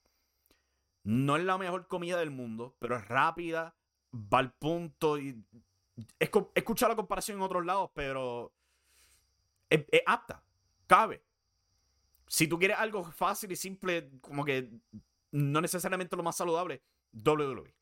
No 1.03 1.37
es 1.37 1.43
la 1.43 1.59
mejor 1.59 1.89
comida 1.89 2.17
del 2.21 2.31
mundo, 2.31 2.77
pero 2.79 2.97
es 2.97 3.09
rápida, 3.09 3.75
va 4.15 4.39
al 4.39 4.53
punto 4.53 5.19
y... 5.19 5.45
He 6.21 6.31
escuchado 6.55 6.93
la 6.93 6.97
comparación 6.97 7.39
en 7.39 7.43
otros 7.43 7.67
lados, 7.67 7.91
pero 7.93 8.55
es, 9.71 9.85
apta, 10.07 10.43
cabe. 10.87 11.23
Si 12.27 12.47
tú 12.47 12.59
quieres 12.59 12.79
algo 12.79 13.05
fácil 13.05 13.53
y 13.53 13.57
simple, 13.57 14.11
como 14.21 14.45
que 14.45 14.71
no 15.31 15.61
necesariamente 15.61 16.17
lo 16.17 16.23
más 16.23 16.37
saludable, 16.37 16.83
WWE. 17.13 17.75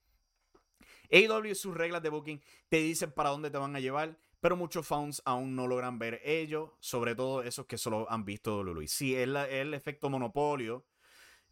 AEW 1.11 1.47
y 1.47 1.55
sus 1.55 1.77
reglas 1.77 2.03
de 2.03 2.09
booking 2.09 2.43
te 2.69 2.79
dicen 2.79 3.13
para 3.13 3.31
dónde 3.31 3.51
te 3.51 3.59
van 3.59 3.77
a 3.77 3.81
llevar, 3.81 4.19
pero 4.41 4.57
muchos 4.57 4.87
fans 4.87 5.23
aún 5.25 5.55
no 5.55 5.67
logran 5.67 5.99
ver 5.99 6.21
ello, 6.25 6.77
sobre 6.81 7.15
todo 7.15 7.43
esos 7.43 7.67
que 7.67 7.79
solo 7.79 8.11
han 8.11 8.25
visto 8.25 8.59
WWE. 8.61 8.89
Sí, 8.89 9.15
es, 9.15 9.29
el 9.29 9.75
efecto 9.75 10.11
monopolio. 10.11 10.87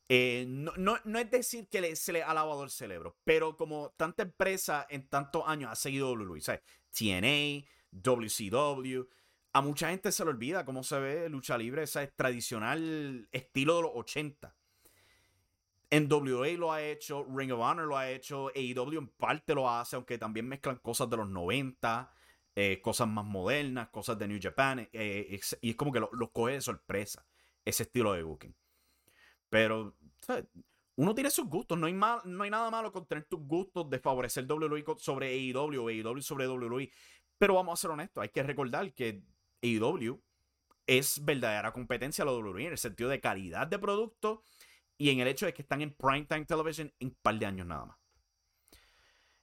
Eh, 0.08 0.44
no, 0.46 0.96
es 0.96 1.30
decir 1.30 1.68
que 1.68 1.96
se 1.96 2.12
le 2.12 2.22
ha 2.22 2.34
lavado 2.34 2.62
el 2.62 2.70
cerebro, 2.70 3.16
pero 3.24 3.56
como 3.56 3.94
tanta 3.96 4.22
empresa 4.22 4.86
en 4.90 5.08
tantos 5.08 5.44
años 5.46 5.70
ha 5.72 5.76
seguido 5.76 6.12
WWE, 6.12 6.40
¿sabes? 6.42 6.60
TNA, 6.90 7.66
WCW, 7.90 9.08
a 9.54 9.60
mucha 9.62 9.90
gente 9.90 10.10
se 10.10 10.24
le 10.24 10.30
olvida 10.30 10.64
cómo 10.64 10.82
se 10.82 10.98
ve 10.98 11.28
lucha 11.28 11.56
libre, 11.56 11.84
ese 11.84 12.08
tradicional 12.08 13.28
estilo 13.30 13.76
de 13.76 13.82
los 13.82 13.92
80. 13.94 14.54
NWA 15.92 16.48
lo 16.58 16.72
ha 16.72 16.82
hecho, 16.82 17.24
Ring 17.32 17.52
of 17.52 17.60
Honor 17.60 17.86
lo 17.86 17.96
ha 17.96 18.10
hecho, 18.10 18.48
AEW 18.48 18.98
en 18.98 19.08
parte 19.08 19.54
lo 19.54 19.70
hace, 19.70 19.94
aunque 19.94 20.18
también 20.18 20.48
mezclan 20.48 20.76
cosas 20.78 21.08
de 21.08 21.18
los 21.18 21.28
90, 21.28 22.12
eh, 22.56 22.80
cosas 22.82 23.06
más 23.06 23.24
modernas, 23.24 23.90
cosas 23.90 24.18
de 24.18 24.26
New 24.26 24.40
Japan, 24.42 24.88
eh, 24.92 25.40
y 25.60 25.70
es 25.70 25.76
como 25.76 25.92
que 25.92 26.00
los 26.00 26.08
lo 26.12 26.32
coge 26.32 26.54
de 26.54 26.60
sorpresa 26.60 27.24
ese 27.64 27.84
estilo 27.84 28.12
de 28.12 28.24
booking. 28.24 28.56
Pero 29.48 29.96
uno 30.96 31.14
tiene 31.14 31.30
sus 31.30 31.46
gustos. 31.46 31.78
No 31.78 31.86
hay, 31.86 31.92
mal, 31.92 32.22
no 32.24 32.42
hay 32.42 32.50
nada 32.50 32.72
malo 32.72 32.90
con 32.90 33.06
tener 33.06 33.24
tus 33.26 33.40
gustos 33.40 33.88
de 33.88 34.00
favorecer 34.00 34.50
WWE 34.50 34.84
sobre 34.98 35.28
AEW 35.28 35.88
AEW 35.88 36.22
sobre 36.22 36.48
WWE. 36.48 36.90
Pero 37.38 37.54
vamos 37.54 37.78
a 37.78 37.80
ser 37.80 37.92
honestos, 37.92 38.20
hay 38.20 38.30
que 38.30 38.42
recordar 38.42 38.92
que 38.94 39.22
AEW 39.64 40.22
es 40.86 41.24
verdadera 41.24 41.72
competencia 41.72 42.22
a 42.22 42.26
la 42.26 42.32
WWE 42.32 42.66
en 42.66 42.72
el 42.72 42.78
sentido 42.78 43.08
de 43.08 43.20
calidad 43.20 43.66
de 43.66 43.78
producto 43.78 44.44
y 44.98 45.10
en 45.10 45.20
el 45.20 45.28
hecho 45.28 45.46
de 45.46 45.54
que 45.54 45.62
están 45.62 45.80
en 45.80 45.94
primetime 45.94 46.44
television 46.44 46.92
en 46.98 47.08
un 47.08 47.16
par 47.20 47.38
de 47.38 47.46
años 47.46 47.66
nada 47.66 47.86
más. 47.86 47.98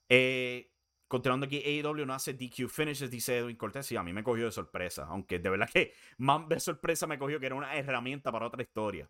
Eh, 0.08 0.72
continuando 1.08 1.46
aquí, 1.46 1.62
AEW 1.64 2.06
no 2.06 2.14
hace 2.14 2.34
DQ 2.34 2.70
finishes, 2.70 3.10
dice 3.10 3.38
Edwin 3.38 3.56
Cortés, 3.56 3.92
y 3.92 3.98
a 3.98 4.04
mí 4.04 4.14
me 4.14 4.24
cogió 4.24 4.46
de 4.46 4.52
sorpresa, 4.52 5.08
aunque 5.10 5.40
de 5.40 5.50
verdad 5.50 5.70
que 5.72 5.94
más 6.18 6.48
de 6.48 6.60
sorpresa 6.60 7.08
me 7.08 7.18
cogió 7.18 7.40
que 7.40 7.48
era 7.48 7.56
una 7.56 7.76
herramienta 7.76 8.32
para 8.32 8.48
otra 8.48 8.62
historia. 8.62 9.10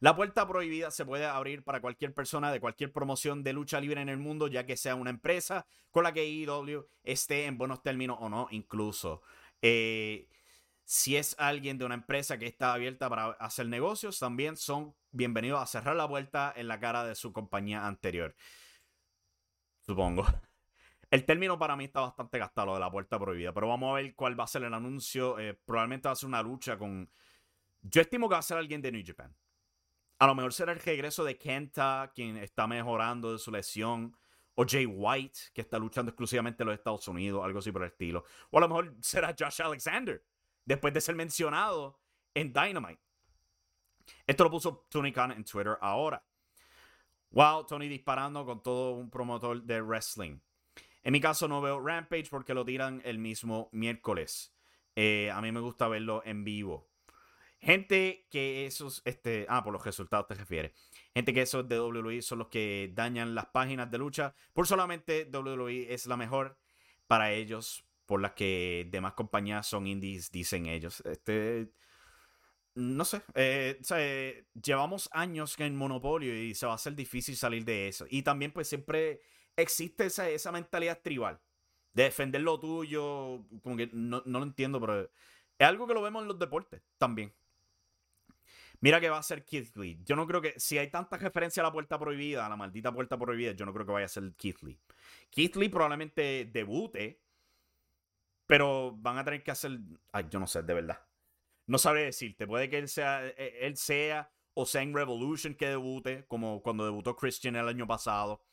La 0.00 0.14
puerta 0.16 0.46
prohibida 0.46 0.90
se 0.90 1.06
puede 1.06 1.24
abrir 1.24 1.62
para 1.62 1.80
cualquier 1.80 2.12
persona 2.12 2.52
de 2.52 2.60
cualquier 2.60 2.92
promoción 2.92 3.42
de 3.42 3.52
lucha 3.52 3.80
libre 3.80 4.00
en 4.00 4.08
el 4.08 4.18
mundo, 4.18 4.48
ya 4.48 4.66
que 4.66 4.76
sea 4.76 4.96
una 4.96 5.10
empresa 5.10 5.66
con 5.90 6.04
la 6.04 6.12
que 6.12 6.20
AEW 6.20 6.86
esté 7.04 7.46
en 7.46 7.56
buenos 7.56 7.82
términos 7.82 8.18
o 8.20 8.28
no, 8.28 8.48
incluso. 8.50 9.22
Eh, 9.66 10.28
si 10.84 11.16
es 11.16 11.34
alguien 11.38 11.78
de 11.78 11.86
una 11.86 11.94
empresa 11.94 12.36
que 12.38 12.46
está 12.46 12.74
abierta 12.74 13.08
para 13.08 13.28
hacer 13.30 13.66
negocios, 13.66 14.18
también 14.18 14.58
son 14.58 14.94
bienvenidos 15.10 15.58
a 15.58 15.66
cerrar 15.66 15.96
la 15.96 16.06
puerta 16.06 16.52
en 16.54 16.68
la 16.68 16.78
cara 16.78 17.02
de 17.02 17.14
su 17.14 17.32
compañía 17.32 17.86
anterior. 17.86 18.36
Supongo. 19.80 20.26
El 21.10 21.24
término 21.24 21.58
para 21.58 21.76
mí 21.76 21.84
está 21.84 22.00
bastante 22.00 22.38
gastado, 22.38 22.66
lo 22.66 22.74
de 22.74 22.80
la 22.80 22.90
puerta 22.90 23.18
prohibida. 23.18 23.54
Pero 23.54 23.68
vamos 23.68 23.90
a 23.90 23.94
ver 23.94 24.14
cuál 24.14 24.38
va 24.38 24.44
a 24.44 24.48
ser 24.48 24.64
el 24.64 24.74
anuncio. 24.74 25.38
Eh, 25.38 25.54
probablemente 25.54 26.08
va 26.08 26.12
a 26.12 26.16
ser 26.16 26.28
una 26.28 26.42
lucha 26.42 26.76
con. 26.76 27.10
Yo 27.80 28.02
estimo 28.02 28.28
que 28.28 28.34
va 28.34 28.40
a 28.40 28.42
ser 28.42 28.58
alguien 28.58 28.82
de 28.82 28.92
New 28.92 29.02
Japan. 29.06 29.34
A 30.18 30.26
lo 30.26 30.34
mejor 30.34 30.52
será 30.52 30.72
el 30.72 30.80
regreso 30.80 31.24
de 31.24 31.38
Kenta, 31.38 32.12
quien 32.14 32.36
está 32.36 32.66
mejorando 32.66 33.32
de 33.32 33.38
su 33.38 33.50
lesión. 33.50 34.14
O 34.56 34.64
Jay 34.66 34.86
White, 34.86 35.38
que 35.52 35.62
está 35.62 35.78
luchando 35.78 36.10
exclusivamente 36.10 36.62
en 36.62 36.68
los 36.68 36.78
Estados 36.78 37.06
Unidos, 37.08 37.44
algo 37.44 37.58
así 37.58 37.72
por 37.72 37.82
el 37.82 37.88
estilo. 37.88 38.24
O 38.50 38.58
a 38.58 38.60
lo 38.60 38.68
mejor 38.68 38.94
será 39.00 39.34
Josh 39.38 39.62
Alexander, 39.62 40.24
después 40.64 40.94
de 40.94 41.00
ser 41.00 41.16
mencionado 41.16 42.00
en 42.34 42.52
Dynamite. 42.52 43.02
Esto 44.26 44.44
lo 44.44 44.50
puso 44.50 44.86
Tony 44.88 45.12
Khan 45.12 45.32
en 45.32 45.44
Twitter 45.44 45.76
ahora. 45.80 46.24
Wow, 47.30 47.66
Tony 47.66 47.88
disparando 47.88 48.44
con 48.46 48.62
todo 48.62 48.92
un 48.92 49.10
promotor 49.10 49.62
de 49.62 49.82
wrestling. 49.82 50.38
En 51.02 51.12
mi 51.12 51.20
caso 51.20 51.48
no 51.48 51.60
veo 51.60 51.80
Rampage 51.80 52.28
porque 52.30 52.54
lo 52.54 52.64
tiran 52.64 53.02
el 53.04 53.18
mismo 53.18 53.68
miércoles. 53.72 54.54
Eh, 54.96 55.30
a 55.30 55.40
mí 55.40 55.50
me 55.50 55.60
gusta 55.60 55.88
verlo 55.88 56.22
en 56.24 56.44
vivo. 56.44 56.88
Gente 57.64 58.26
que 58.30 58.66
esos, 58.66 59.00
este, 59.06 59.46
ah, 59.48 59.64
por 59.64 59.72
los 59.72 59.82
resultados 59.82 60.26
te 60.26 60.34
refieres. 60.34 60.72
Gente 61.14 61.32
que 61.32 61.40
esos 61.40 61.66
de 61.66 61.80
WWE 61.80 62.20
son 62.20 62.40
los 62.40 62.48
que 62.48 62.92
dañan 62.94 63.34
las 63.34 63.46
páginas 63.46 63.90
de 63.90 63.96
lucha. 63.96 64.34
Por 64.52 64.66
solamente 64.66 65.26
WWE 65.32 65.94
es 65.94 66.04
la 66.06 66.18
mejor 66.18 66.58
para 67.06 67.32
ellos, 67.32 67.86
por 68.04 68.20
las 68.20 68.32
que 68.32 68.86
demás 68.90 69.14
compañías 69.14 69.66
son 69.66 69.86
indies, 69.86 70.30
dicen 70.30 70.66
ellos. 70.66 71.00
Este, 71.06 71.70
no 72.74 73.04
sé, 73.06 73.22
eh, 73.34 74.44
llevamos 74.62 75.08
años 75.12 75.58
en 75.58 75.74
monopolio 75.74 76.36
y 76.36 76.54
se 76.54 76.66
va 76.66 76.72
a 76.72 76.74
hacer 76.74 76.94
difícil 76.94 77.34
salir 77.34 77.64
de 77.64 77.88
eso. 77.88 78.04
Y 78.10 78.22
también 78.22 78.52
pues 78.52 78.68
siempre 78.68 79.22
existe 79.56 80.04
esa, 80.04 80.28
esa 80.28 80.52
mentalidad 80.52 81.00
tribal 81.00 81.40
de 81.94 82.02
defender 82.02 82.42
lo 82.42 82.60
tuyo, 82.60 83.46
como 83.62 83.76
que 83.78 83.88
no, 83.94 84.22
no 84.26 84.40
lo 84.40 84.44
entiendo, 84.44 84.80
pero 84.80 85.10
es 85.58 85.66
algo 85.66 85.86
que 85.86 85.94
lo 85.94 86.02
vemos 86.02 86.20
en 86.22 86.28
los 86.28 86.38
deportes 86.38 86.82
también. 86.98 87.32
Mira 88.84 89.00
que 89.00 89.08
va 89.08 89.16
a 89.16 89.22
ser 89.22 89.46
Keith 89.46 89.74
Lee. 89.76 89.98
Yo 90.04 90.14
no 90.14 90.26
creo 90.26 90.42
que. 90.42 90.60
Si 90.60 90.76
hay 90.76 90.90
tanta 90.90 91.16
referencia 91.16 91.62
a 91.62 91.64
la 91.64 91.72
puerta 91.72 91.98
prohibida, 91.98 92.44
a 92.44 92.50
la 92.50 92.56
maldita 92.56 92.92
puerta 92.92 93.16
prohibida, 93.16 93.52
yo 93.52 93.64
no 93.64 93.72
creo 93.72 93.86
que 93.86 93.92
vaya 93.92 94.04
a 94.04 94.10
ser 94.10 94.34
Keith 94.36 94.60
Lee. 94.60 94.78
Keith 95.30 95.56
Lee 95.56 95.70
probablemente 95.70 96.50
debute. 96.52 97.22
Pero 98.46 98.94
van 98.98 99.16
a 99.16 99.24
tener 99.24 99.42
que 99.42 99.52
hacer. 99.52 99.78
Ay, 100.12 100.26
yo 100.28 100.38
no 100.38 100.46
sé, 100.46 100.62
de 100.62 100.74
verdad. 100.74 101.00
No 101.66 101.78
sabré 101.78 102.04
decirte. 102.04 102.46
Puede 102.46 102.68
que 102.68 102.76
él 102.76 102.90
sea. 102.90 103.26
Eh, 103.26 103.60
él 103.62 103.78
sea. 103.78 104.30
O 104.52 104.66
sea 104.66 104.82
en 104.82 104.94
Revolution 104.94 105.54
que 105.54 105.66
debute. 105.66 106.26
Como 106.26 106.60
cuando 106.60 106.84
debutó 106.84 107.16
Christian 107.16 107.56
el 107.56 107.68
año 107.68 107.86
pasado. 107.86 108.44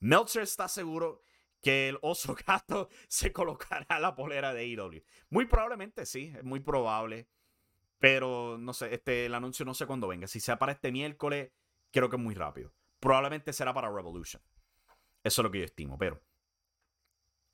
Meltzer 0.00 0.42
está 0.42 0.68
seguro 0.68 1.22
que 1.62 1.88
el 1.88 1.98
oso 2.02 2.36
gato 2.46 2.90
se 3.08 3.32
colocará 3.32 3.98
la 4.00 4.14
polera 4.14 4.52
de 4.52 4.64
AEW. 4.64 5.02
Muy 5.30 5.46
probablemente 5.46 6.04
sí, 6.04 6.30
es 6.36 6.44
muy 6.44 6.60
probable. 6.60 7.26
Pero 8.00 8.56
no 8.58 8.72
sé, 8.72 8.92
este, 8.94 9.26
el 9.26 9.34
anuncio 9.34 9.64
no 9.64 9.74
sé 9.74 9.86
cuándo 9.86 10.08
venga. 10.08 10.26
Si 10.26 10.40
sea 10.40 10.58
para 10.58 10.72
este 10.72 10.90
miércoles, 10.90 11.52
creo 11.92 12.08
que 12.08 12.16
es 12.16 12.22
muy 12.22 12.34
rápido. 12.34 12.72
Probablemente 12.98 13.52
será 13.52 13.72
para 13.72 13.90
Revolution. 13.90 14.42
Eso 15.22 15.42
es 15.42 15.44
lo 15.44 15.50
que 15.50 15.60
yo 15.60 15.64
estimo, 15.66 15.96
pero. 15.96 16.20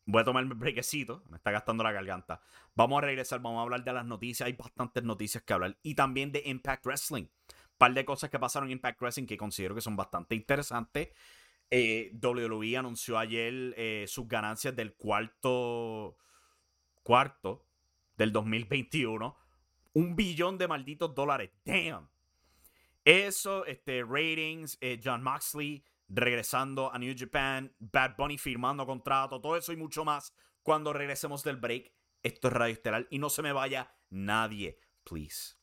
Voy 0.08 0.22
a 0.22 0.24
tomarme 0.24 0.52
el 0.52 0.58
brequecito, 0.58 1.24
me 1.28 1.36
está 1.36 1.50
gastando 1.50 1.82
la 1.82 1.90
garganta. 1.90 2.40
Vamos 2.76 2.98
a 2.98 3.06
regresar, 3.06 3.40
vamos 3.40 3.58
a 3.58 3.62
hablar 3.62 3.82
de 3.82 3.92
las 3.92 4.06
noticias. 4.06 4.46
Hay 4.46 4.52
bastantes 4.52 5.02
noticias 5.02 5.42
que 5.42 5.52
hablar. 5.52 5.76
Y 5.82 5.96
también 5.96 6.30
de 6.30 6.42
Impact 6.46 6.86
Wrestling. 6.86 7.24
Un 7.24 7.76
par 7.76 7.92
de 7.92 8.04
cosas 8.04 8.30
que 8.30 8.38
pasaron 8.38 8.68
en 8.68 8.74
Impact 8.74 9.00
Wrestling 9.00 9.26
que 9.26 9.36
considero 9.36 9.74
que 9.74 9.80
son 9.80 9.96
bastante 9.96 10.36
interesantes. 10.36 11.08
Eh, 11.70 12.12
WWE 12.22 12.76
anunció 12.76 13.18
ayer 13.18 13.74
eh, 13.76 14.04
sus 14.06 14.28
ganancias 14.28 14.76
del 14.76 14.94
cuarto 14.94 16.16
cuarto 17.02 17.66
del 18.16 18.32
2021 18.32 19.36
un 19.96 20.14
billón 20.14 20.58
de 20.58 20.68
malditos 20.68 21.14
dólares. 21.14 21.50
Damn. 21.64 22.10
Eso, 23.02 23.64
este, 23.64 24.04
ratings, 24.04 24.76
eh, 24.82 25.00
John 25.02 25.22
Moxley 25.22 25.82
regresando 26.08 26.92
a 26.92 26.98
New 26.98 27.14
Japan, 27.16 27.74
Bad 27.78 28.14
Bunny 28.16 28.36
firmando 28.36 28.84
contrato, 28.84 29.40
todo 29.40 29.56
eso 29.56 29.72
y 29.72 29.76
mucho 29.76 30.04
más 30.04 30.34
cuando 30.62 30.92
regresemos 30.92 31.42
del 31.42 31.56
break. 31.56 31.90
Esto 32.22 32.48
es 32.48 32.54
Radio 32.54 32.74
Estelar 32.74 33.06
y 33.10 33.18
no 33.18 33.30
se 33.30 33.40
me 33.40 33.52
vaya 33.52 33.90
nadie, 34.10 34.78
please. 35.02 35.54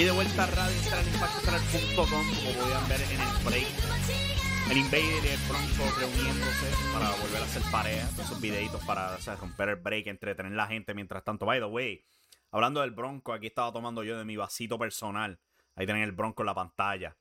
Aquí 0.00 0.06
de 0.06 0.12
vuelta 0.12 0.44
a 0.44 0.46
Radio 0.46 0.80
como 1.94 2.06
podían 2.06 2.88
ver 2.88 3.02
en 3.02 3.20
el 3.20 3.44
break. 3.44 3.66
El 4.70 4.78
Invader 4.78 5.24
y 5.24 5.28
el 5.28 5.40
Bronco 5.46 6.00
reuniéndose 6.00 6.72
para 6.94 7.10
volver 7.16 7.42
a 7.42 7.44
hacer 7.44 7.62
pareja. 7.70 8.08
Esos 8.18 8.40
videitos 8.40 8.82
para 8.86 9.18
romper 9.38 9.68
el 9.68 9.76
break, 9.76 10.06
entretener 10.06 10.52
la 10.52 10.66
gente 10.68 10.94
mientras 10.94 11.22
tanto. 11.22 11.44
By 11.44 11.60
the 11.60 11.66
way, 11.66 12.02
hablando 12.50 12.80
del 12.80 12.92
Bronco, 12.92 13.34
aquí 13.34 13.48
estaba 13.48 13.70
tomando 13.74 14.02
yo 14.02 14.16
de 14.16 14.24
mi 14.24 14.38
vasito 14.38 14.78
personal. 14.78 15.38
Ahí 15.74 15.84
tienen 15.84 16.04
el 16.04 16.12
Bronco 16.12 16.40
en 16.44 16.46
la 16.46 16.54
pantalla. 16.54 17.14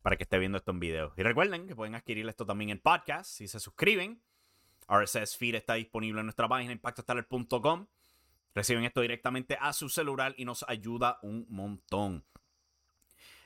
Para 0.00 0.16
que 0.16 0.22
esté 0.22 0.38
viendo 0.38 0.58
esto 0.58 0.70
en 0.70 0.78
video. 0.78 1.12
Y 1.16 1.24
recuerden 1.24 1.66
que 1.66 1.74
pueden 1.74 1.96
adquirir 1.96 2.28
esto 2.28 2.46
también 2.46 2.70
en 2.70 2.78
podcast 2.78 3.28
si 3.28 3.48
se 3.48 3.58
suscriben. 3.58 4.22
RSS 4.86 5.36
Feed 5.36 5.56
está 5.56 5.74
disponible 5.74 6.20
en 6.20 6.26
nuestra 6.26 6.46
página 6.46 6.72
impactostaler.com. 6.72 7.88
Reciben 8.54 8.84
esto 8.84 9.00
directamente 9.00 9.56
a 9.60 9.72
su 9.72 9.88
celular 9.88 10.34
y 10.36 10.44
nos 10.44 10.64
ayuda 10.68 11.18
un 11.22 11.46
montón. 11.48 12.24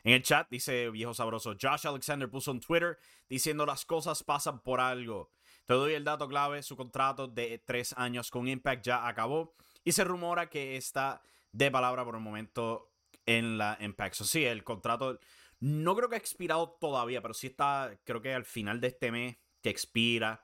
En 0.05 0.13
el 0.13 0.23
chat 0.23 0.49
dice 0.51 0.91
viejo 0.91 1.15
sabroso, 1.15 1.57
Josh 1.61 1.87
Alexander 1.87 2.31
puso 2.31 2.51
en 2.51 2.61
Twitter 2.61 2.99
diciendo 3.29 3.67
las 3.67 3.85
cosas 3.85 4.23
pasan 4.23 4.61
por 4.61 4.81
algo. 4.81 5.33
Te 5.67 5.75
doy 5.75 5.95
el 5.95 6.05
dato 6.05 6.29
clave, 6.29 6.63
su 6.63 6.77
contrato 6.77 7.27
de 7.27 7.59
tres 7.59 7.95
años 7.97 8.31
con 8.31 8.49
Impact 8.49 8.85
ya 8.85 9.07
acabó 9.07 9.55
y 9.85 9.93
se 9.93 10.05
rumora 10.05 10.49
que 10.49 10.77
está 10.77 11.21
de 11.53 11.71
palabra 11.71 12.05
por 12.05 12.15
el 12.15 12.21
momento 12.21 12.91
en 13.27 13.59
la 13.59 13.77
Impact. 13.81 14.15
So, 14.15 14.25
sí, 14.25 14.45
el 14.45 14.65
contrato 14.65 15.19
no 15.61 15.97
creo 15.97 16.09
que 16.09 16.15
ha 16.15 16.19
expirado 16.19 16.77
todavía, 16.81 17.21
pero 17.21 17.35
sí 17.35 17.49
está, 17.49 17.99
creo 18.05 18.23
que 18.23 18.33
al 18.33 18.45
final 18.45 18.81
de 18.81 18.89
este 18.89 19.11
mes 19.11 19.37
que 19.61 19.71
expira. 19.71 20.43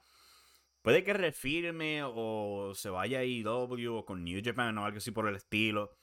Puede 0.85 1.03
que 1.03 1.15
refirme 1.15 2.03
o 2.05 2.75
se 2.75 2.91
vaya 2.91 3.21
a 3.21 3.25
IW 3.25 3.97
o 3.97 4.05
con 4.05 4.23
New 4.23 4.43
Japan 4.45 4.77
o 4.77 4.85
algo 4.85 4.99
así 4.99 5.13
por 5.13 5.27
el 5.27 5.37
estilo. 5.37 5.97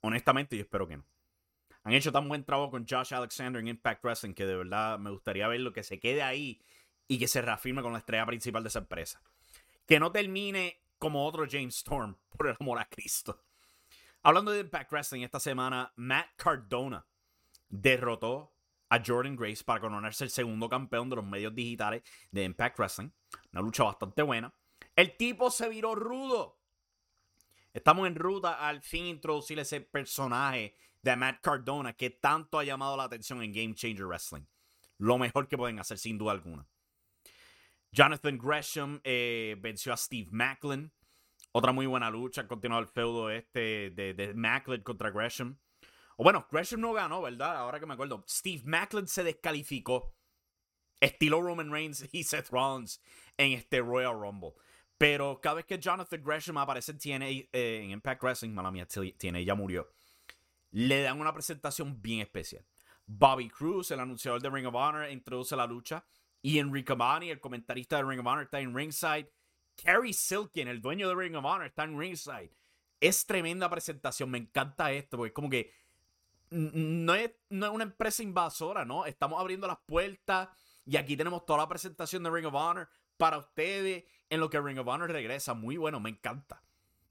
Honestamente, 0.00 0.56
yo 0.56 0.62
espero 0.62 0.86
que 0.86 0.98
no. 0.98 1.04
Han 1.82 1.92
hecho 1.92 2.12
tan 2.12 2.28
buen 2.28 2.44
trabajo 2.44 2.70
con 2.70 2.86
Josh 2.88 3.12
Alexander 3.12 3.60
en 3.60 3.66
Impact 3.66 4.04
Wrestling 4.04 4.34
que 4.34 4.46
de 4.46 4.54
verdad 4.54 5.00
me 5.00 5.10
gustaría 5.10 5.48
verlo 5.48 5.72
que 5.72 5.82
se 5.82 5.98
quede 5.98 6.22
ahí 6.22 6.62
y 7.08 7.18
que 7.18 7.26
se 7.26 7.42
reafirme 7.42 7.82
con 7.82 7.92
la 7.92 7.98
estrella 7.98 8.26
principal 8.26 8.62
de 8.62 8.68
esa 8.68 8.78
empresa. 8.78 9.20
Que 9.88 9.98
no 9.98 10.12
termine 10.12 10.80
como 10.96 11.26
otro 11.26 11.44
James 11.50 11.78
Storm, 11.78 12.16
por 12.28 12.46
el 12.46 12.56
amor 12.60 12.78
a 12.78 12.88
Cristo. 12.88 13.42
Hablando 14.22 14.52
de 14.52 14.60
Impact 14.60 14.92
Wrestling, 14.92 15.22
esta 15.22 15.40
semana 15.40 15.92
Matt 15.96 16.28
Cardona 16.36 17.04
derrotó 17.68 18.54
a 18.88 19.02
Jordan 19.04 19.34
Grace 19.34 19.64
para 19.64 19.80
coronarse 19.80 20.22
el 20.22 20.30
segundo 20.30 20.68
campeón 20.68 21.10
de 21.10 21.16
los 21.16 21.24
medios 21.24 21.52
digitales 21.56 22.04
de 22.30 22.44
Impact 22.44 22.78
Wrestling. 22.78 23.10
Una 23.52 23.62
lucha 23.62 23.84
bastante 23.84 24.22
buena. 24.22 24.52
El 24.94 25.16
tipo 25.16 25.50
se 25.50 25.68
viró 25.68 25.94
rudo. 25.94 26.58
Estamos 27.72 28.06
en 28.06 28.14
ruta 28.14 28.66
al 28.66 28.82
fin 28.82 29.06
introducir 29.06 29.58
ese 29.58 29.80
personaje 29.80 30.74
de 31.02 31.16
Matt 31.16 31.40
Cardona 31.40 31.92
que 31.92 32.10
tanto 32.10 32.58
ha 32.58 32.64
llamado 32.64 32.96
la 32.96 33.04
atención 33.04 33.42
en 33.42 33.52
Game 33.52 33.74
Changer 33.74 34.06
Wrestling. 34.06 34.46
Lo 34.98 35.16
mejor 35.18 35.46
que 35.46 35.56
pueden 35.56 35.78
hacer, 35.78 35.98
sin 35.98 36.18
duda 36.18 36.32
alguna. 36.32 36.66
Jonathan 37.92 38.38
Gresham 38.38 39.00
eh, 39.04 39.56
venció 39.60 39.92
a 39.92 39.96
Steve 39.96 40.28
Macklin. 40.30 40.92
Otra 41.52 41.72
muy 41.72 41.86
buena 41.86 42.10
lucha. 42.10 42.46
Continuó 42.46 42.78
el 42.78 42.88
feudo 42.88 43.30
este 43.30 43.90
de, 43.90 44.14
de 44.14 44.34
Macklin 44.34 44.82
contra 44.82 45.10
Gresham. 45.10 45.58
O 46.16 46.24
bueno, 46.24 46.46
Gresham 46.50 46.80
no 46.80 46.92
ganó, 46.92 47.22
¿verdad? 47.22 47.56
Ahora 47.56 47.78
que 47.78 47.86
me 47.86 47.94
acuerdo. 47.94 48.24
Steve 48.28 48.62
Macklin 48.64 49.06
se 49.06 49.22
descalificó. 49.22 50.14
Estilo 51.00 51.40
Roman 51.40 51.70
Reigns 51.70 52.08
y 52.12 52.24
Seth 52.24 52.48
Rollins 52.50 53.00
en 53.36 53.52
este 53.52 53.80
Royal 53.80 54.14
Rumble. 54.14 54.54
Pero 54.98 55.40
cada 55.40 55.56
vez 55.56 55.64
que 55.64 55.78
Jonathan 55.78 56.22
Gresham 56.22 56.58
aparece 56.58 56.92
en 57.04 57.22
eh, 57.22 57.48
en 57.52 57.90
Impact 57.90 58.22
Wrestling, 58.22 58.50
mala 58.50 58.72
mía, 58.72 58.86
TNA 58.86 59.40
ya 59.42 59.54
murió, 59.54 59.88
le 60.72 61.02
dan 61.02 61.20
una 61.20 61.32
presentación 61.32 62.02
bien 62.02 62.20
especial. 62.20 62.64
Bobby 63.06 63.48
Cruz, 63.48 63.90
el 63.92 64.00
anunciador 64.00 64.42
de 64.42 64.50
Ring 64.50 64.66
of 64.66 64.74
Honor, 64.74 65.08
introduce 65.10 65.56
la 65.56 65.66
lucha. 65.66 66.04
Y 66.42 66.58
Enrico 66.58 66.94
Bani, 66.94 67.30
el 67.30 67.40
comentarista 67.40 67.96
de 67.96 68.04
Ring 68.04 68.20
of 68.20 68.26
Honor, 68.26 68.44
está 68.44 68.60
en 68.60 68.74
ringside. 68.74 69.30
Kerry 69.76 70.12
Silkin, 70.12 70.68
el 70.68 70.80
dueño 70.80 71.08
de 71.08 71.14
Ring 71.14 71.36
of 71.36 71.44
Honor, 71.44 71.66
está 71.66 71.84
en 71.84 71.98
ringside. 71.98 72.50
Es 73.00 73.24
tremenda 73.24 73.70
presentación. 73.70 74.30
Me 74.30 74.38
encanta 74.38 74.92
esto, 74.92 75.16
porque 75.16 75.28
es 75.28 75.34
como 75.34 75.48
que 75.48 75.72
no 76.50 77.14
es, 77.14 77.30
no 77.50 77.66
es 77.66 77.72
una 77.72 77.84
empresa 77.84 78.22
invasora, 78.22 78.84
¿no? 78.84 79.06
Estamos 79.06 79.40
abriendo 79.40 79.66
las 79.66 79.78
puertas 79.86 80.48
y 80.88 80.96
aquí 80.96 81.18
tenemos 81.18 81.44
toda 81.44 81.58
la 81.58 81.68
presentación 81.68 82.22
de 82.22 82.30
Ring 82.30 82.46
of 82.46 82.54
Honor 82.54 82.88
para 83.18 83.36
ustedes 83.36 84.04
en 84.30 84.40
lo 84.40 84.48
que 84.48 84.58
Ring 84.58 84.78
of 84.78 84.88
Honor 84.88 85.10
regresa. 85.10 85.52
Muy 85.52 85.76
bueno, 85.76 86.00
me 86.00 86.08
encanta. 86.08 86.62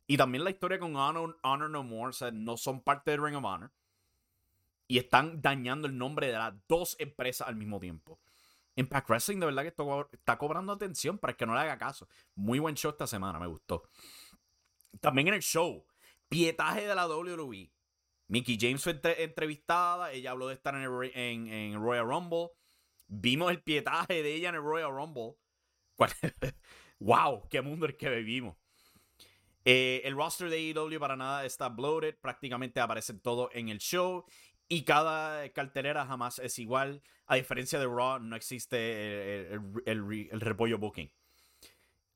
Y 0.08 0.18
también 0.18 0.44
la 0.44 0.50
historia 0.50 0.80
con 0.80 0.96
Honor, 0.96 1.38
Honor 1.44 1.70
No 1.70 1.84
More, 1.84 2.10
o 2.10 2.14
sea, 2.14 2.32
no 2.32 2.58
son 2.58 2.82
parte 2.82 3.12
de 3.12 3.18
Ring 3.18 3.36
of 3.36 3.46
Honor. 3.46 3.72
Y 4.88 4.98
están 4.98 5.44
dañando 5.44 5.88
el 5.88 5.96
nombre 5.96 6.28
de 6.28 6.34
las 6.34 6.56
dos 6.68 6.96
empresas 6.98 7.48
al 7.48 7.56
mismo 7.56 7.80
tiempo. 7.80 8.20
Impact 8.78 9.10
Wrestling 9.10 9.40
de 9.40 9.46
verdad 9.46 9.62
que 9.62 10.16
está 10.16 10.38
cobrando 10.40 10.74
atención 10.74 11.20
para 11.20 11.34
que 11.34 11.46
no 11.46 11.54
le 11.54 11.60
haga 11.60 11.78
caso. 11.78 12.08
Muy 12.34 12.58
buen 12.58 12.74
show 12.76 12.90
esta 12.90 13.06
semana, 13.06 13.38
me 13.38 13.46
gustó. 13.48 13.84
También 15.00 15.28
en 15.28 15.36
el 15.36 15.42
show, 15.44 15.86
pietaje 16.30 16.88
de 16.88 16.96
la 16.96 17.08
WWE. 17.08 17.72
Mickey 18.28 18.58
James 18.60 18.84
fue 18.84 19.00
entrevistada, 19.20 20.12
ella 20.12 20.32
habló 20.32 20.48
de 20.48 20.56
estar 20.56 20.74
en, 20.76 21.48
el, 21.48 21.76
Royal 21.76 22.08
Rumble. 22.08 22.50
Vimos 23.08 23.52
el 23.52 23.62
pietaje 23.62 24.22
de 24.22 24.34
ella 24.36 24.50
en 24.50 24.56
el 24.56 24.62
Royal 24.62 24.92
Rumble. 24.92 25.36
¡Wow! 27.00 27.48
¡Qué 27.50 27.62
mundo 27.62 27.86
el 27.86 27.98
que 27.98 28.10
vivimos! 28.10 28.56
Eh, 29.70 30.02
el 30.06 30.16
roster 30.16 30.50
de 30.50 30.58
AEW 30.58 30.98
para 30.98 31.18
nada 31.18 31.46
está 31.46 31.68
bloated, 31.68 32.16
prácticamente 32.22 32.80
aparece 32.80 33.14
todo 33.16 33.50
en 33.52 33.68
el 33.68 33.80
show 33.80 34.24
y 34.70 34.84
cada 34.84 35.52
cartelera 35.52 36.06
jamás 36.06 36.40
es 36.40 36.58
igual. 36.60 37.02
A 37.26 37.36
diferencia 37.36 37.78
de 37.78 37.86
Raw, 37.86 38.20
no 38.20 38.36
existe 38.36 39.52
el, 39.52 40.40
repollo 40.40 40.78
booking. 40.78 41.12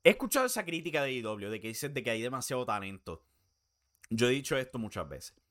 He 0.02 0.10
escuchado 0.10 0.46
esa 0.46 0.64
crítica 0.64 1.02
de 1.02 1.10
AEW 1.10 1.50
de 1.50 1.60
que 1.60 1.68
dicen 1.68 1.92
de 1.92 2.02
que 2.02 2.10
hay 2.10 2.22
demasiado 2.22 2.64
talento. 2.64 3.22
Yo 4.08 4.28
he 4.28 4.30
dicho 4.30 4.56
esto 4.56 4.78
muchas 4.78 5.08
veces. 5.08 5.41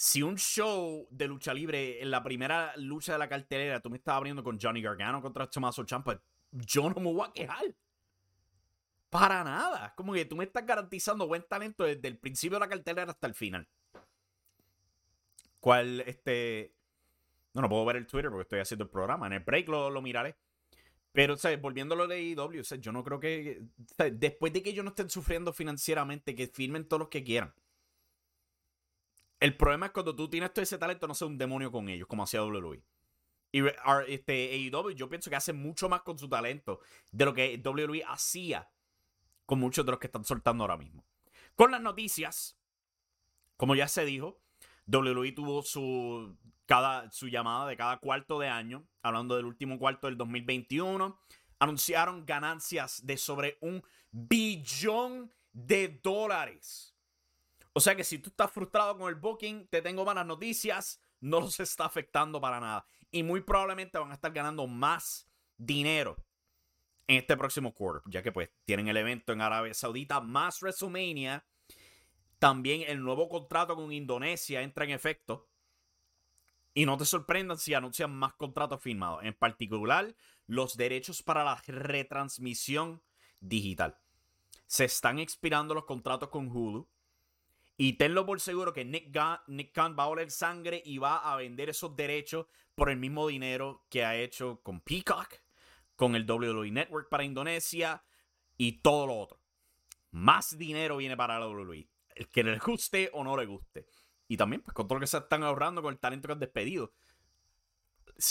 Si 0.00 0.22
un 0.22 0.38
show 0.38 1.08
de 1.10 1.26
lucha 1.26 1.52
libre, 1.52 2.00
en 2.00 2.12
la 2.12 2.22
primera 2.22 2.72
lucha 2.76 3.14
de 3.14 3.18
la 3.18 3.28
cartelera, 3.28 3.80
tú 3.80 3.90
me 3.90 3.96
estás 3.96 4.14
abriendo 4.14 4.44
con 4.44 4.56
Johnny 4.56 4.80
Gargano 4.80 5.20
contra 5.20 5.50
Tommaso 5.50 5.84
Ciampa, 5.84 6.22
yo 6.52 6.88
no 6.88 7.00
me 7.00 7.12
voy 7.12 7.26
a 7.26 7.32
quejar. 7.32 7.74
Para 9.10 9.42
nada. 9.42 9.92
Como 9.96 10.12
que 10.12 10.24
tú 10.24 10.36
me 10.36 10.44
estás 10.44 10.64
garantizando 10.64 11.26
buen 11.26 11.42
talento 11.42 11.82
desde 11.82 12.06
el 12.06 12.16
principio 12.16 12.58
de 12.58 12.60
la 12.60 12.68
cartelera 12.68 13.10
hasta 13.10 13.26
el 13.26 13.34
final. 13.34 13.66
¿Cuál, 15.58 16.02
este... 16.02 16.72
No, 17.52 17.62
no 17.62 17.68
puedo 17.68 17.84
ver 17.84 17.96
el 17.96 18.06
Twitter 18.06 18.30
porque 18.30 18.42
estoy 18.42 18.60
haciendo 18.60 18.84
el 18.84 18.90
programa. 18.90 19.26
En 19.26 19.32
el 19.32 19.40
break 19.40 19.66
lo, 19.66 20.00
miraré. 20.00 20.36
Pero, 21.10 21.36
¿sabes? 21.36 21.60
Volviendo 21.60 21.96
a 21.96 21.98
lo 21.98 22.06
de 22.06 22.18
AEW, 22.18 22.62
yo 22.62 22.92
no 22.92 23.02
creo 23.02 23.18
que... 23.18 23.62
Después 24.12 24.52
de 24.52 24.62
que 24.62 24.70
ellos 24.70 24.84
no 24.84 24.90
estén 24.90 25.10
sufriendo 25.10 25.52
financieramente, 25.52 26.36
que 26.36 26.46
firmen 26.46 26.86
todos 26.86 27.00
los 27.00 27.08
que 27.08 27.24
quieran. 27.24 27.52
El 29.40 29.56
problema 29.56 29.86
es 29.86 29.92
cuando 29.92 30.14
tú 30.16 30.28
tienes 30.28 30.52
todo 30.52 30.62
ese 30.62 30.78
talento, 30.78 31.06
no 31.06 31.14
sé, 31.14 31.24
un 31.24 31.38
demonio 31.38 31.70
con 31.70 31.88
ellos, 31.88 32.08
como 32.08 32.24
hacía 32.24 32.42
WWE. 32.42 32.82
Y 33.50 33.62
este, 34.08 34.54
AEW, 34.54 34.90
yo 34.90 35.08
pienso 35.08 35.30
que 35.30 35.36
hace 35.36 35.52
mucho 35.52 35.88
más 35.88 36.02
con 36.02 36.18
su 36.18 36.28
talento 36.28 36.80
de 37.12 37.24
lo 37.24 37.32
que 37.32 37.60
WWE 37.64 38.04
hacía 38.06 38.70
con 39.46 39.60
muchos 39.60 39.86
de 39.86 39.92
los 39.92 40.00
que 40.00 40.08
están 40.08 40.24
soltando 40.24 40.64
ahora 40.64 40.76
mismo. 40.76 41.06
Con 41.54 41.70
las 41.70 41.80
noticias, 41.80 42.58
como 43.56 43.74
ya 43.74 43.88
se 43.88 44.04
dijo, 44.04 44.42
WWE 44.86 45.32
tuvo 45.32 45.62
su, 45.62 46.36
cada, 46.66 47.10
su 47.10 47.28
llamada 47.28 47.66
de 47.66 47.76
cada 47.76 47.98
cuarto 47.98 48.38
de 48.38 48.48
año, 48.48 48.86
hablando 49.02 49.36
del 49.36 49.46
último 49.46 49.78
cuarto 49.78 50.06
del 50.06 50.18
2021. 50.18 51.18
Anunciaron 51.60 52.26
ganancias 52.26 53.06
de 53.06 53.16
sobre 53.16 53.56
un 53.62 53.82
billón 54.10 55.32
de 55.52 55.98
dólares. 56.02 56.94
O 57.78 57.80
sea 57.80 57.94
que 57.94 58.02
si 58.02 58.18
tú 58.18 58.30
estás 58.30 58.50
frustrado 58.50 58.98
con 58.98 59.08
el 59.08 59.14
booking, 59.14 59.68
te 59.68 59.80
tengo 59.80 60.04
malas 60.04 60.26
noticias, 60.26 61.00
no 61.20 61.38
los 61.38 61.60
está 61.60 61.84
afectando 61.84 62.40
para 62.40 62.58
nada. 62.58 62.84
Y 63.12 63.22
muy 63.22 63.40
probablemente 63.40 63.98
van 63.98 64.10
a 64.10 64.14
estar 64.14 64.32
ganando 64.32 64.66
más 64.66 65.30
dinero 65.56 66.16
en 67.06 67.18
este 67.18 67.36
próximo 67.36 67.72
quarter, 67.72 68.02
ya 68.10 68.20
que 68.20 68.32
pues 68.32 68.50
tienen 68.64 68.88
el 68.88 68.96
evento 68.96 69.32
en 69.32 69.42
Arabia 69.42 69.74
Saudita 69.74 70.20
más 70.20 70.60
WrestleMania. 70.60 71.46
También 72.40 72.82
el 72.84 73.00
nuevo 73.00 73.28
contrato 73.28 73.76
con 73.76 73.92
Indonesia 73.92 74.60
entra 74.62 74.84
en 74.84 74.90
efecto. 74.90 75.48
Y 76.74 76.84
no 76.84 76.96
te 76.96 77.04
sorprendan 77.04 77.58
si 77.58 77.74
anuncian 77.74 78.12
más 78.12 78.34
contratos 78.34 78.82
firmados, 78.82 79.22
en 79.22 79.34
particular 79.34 80.16
los 80.48 80.76
derechos 80.76 81.22
para 81.22 81.44
la 81.44 81.62
retransmisión 81.64 83.04
digital. 83.38 84.00
Se 84.66 84.84
están 84.84 85.20
expirando 85.20 85.74
los 85.74 85.84
contratos 85.84 86.30
con 86.30 86.48
Hulu. 86.48 86.88
Y 87.80 87.92
tenlo 87.92 88.26
por 88.26 88.40
seguro 88.40 88.72
que 88.72 88.84
Nick, 88.84 89.12
Khan 89.12 89.96
va 89.96 90.02
a 90.02 90.08
oler 90.08 90.32
sangre 90.32 90.82
y 90.84 90.98
va 90.98 91.18
a 91.18 91.36
vender 91.36 91.68
esos 91.68 91.94
derechos 91.94 92.46
por 92.74 92.90
el 92.90 92.96
mismo 92.96 93.28
dinero 93.28 93.86
que 93.88 94.04
ha 94.04 94.16
hecho 94.16 94.60
con 94.64 94.80
Peacock 94.80 95.40
con 95.94 96.16
el 96.16 96.28
WWE 96.28 96.72
Network 96.72 97.08
para 97.08 97.22
Indonesia 97.22 98.02
y 98.56 98.80
todo 98.82 99.06
lo 99.06 99.16
otro. 99.16 99.40
Más 100.10 100.58
dinero 100.58 100.96
viene 100.96 101.16
para 101.16 101.38
la 101.38 101.46
WWE. 101.46 101.88
El 102.16 102.28
que 102.28 102.42
le 102.42 102.58
guste 102.58 103.10
o 103.12 103.22
no 103.22 103.36
le 103.36 103.46
guste. 103.46 103.86
Y 104.26 104.36
también, 104.36 104.62
pues, 104.62 104.74
con 104.74 104.88
todo 104.88 104.96
lo 104.96 105.00
que 105.00 105.06
se 105.06 105.18
están 105.18 105.44
ahorrando 105.44 105.80
con 105.80 105.92
el 105.92 106.00
talento 106.00 106.26
que 106.26 106.32
han 106.32 106.40
despedido. 106.40 106.92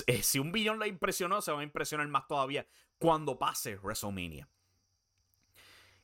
Eh, 0.07 0.23
si 0.23 0.39
un 0.39 0.51
billón 0.51 0.77
le 0.79 0.89
impresionó, 0.89 1.41
se 1.41 1.53
va 1.53 1.61
a 1.61 1.63
impresionar 1.63 2.07
más 2.09 2.27
todavía 2.27 2.67
cuando 2.99 3.39
pase 3.39 3.77
WrestleMania. 3.77 4.49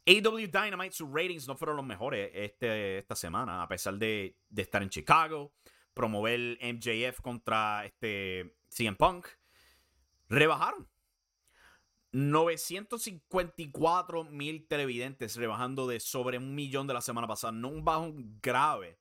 AW 0.05 0.47
Dynamite, 0.47 0.93
sus 0.93 1.09
ratings 1.09 1.47
no 1.47 1.55
fueron 1.55 1.77
los 1.77 1.85
mejores 1.85 2.29
este, 2.33 2.97
esta 2.97 3.15
semana, 3.15 3.63
a 3.63 3.67
pesar 3.67 3.95
de, 3.95 4.35
de 4.49 4.61
estar 4.61 4.83
en 4.83 4.89
Chicago, 4.89 5.53
promover 5.93 6.57
MJF 6.61 7.21
contra 7.21 7.85
este 7.85 8.57
CM 8.69 8.97
Punk. 8.97 9.27
Rebajaron. 10.29 10.89
954 12.13 14.23
mil 14.25 14.67
televidentes, 14.67 15.35
rebajando 15.35 15.87
de 15.87 15.99
sobre 15.99 16.37
un 16.37 16.53
millón 16.53 16.85
de 16.85 16.93
la 16.93 17.01
semana 17.01 17.27
pasada. 17.27 17.51
No 17.51 17.69
un 17.69 17.83
bajón 17.83 18.39
grave, 18.39 18.99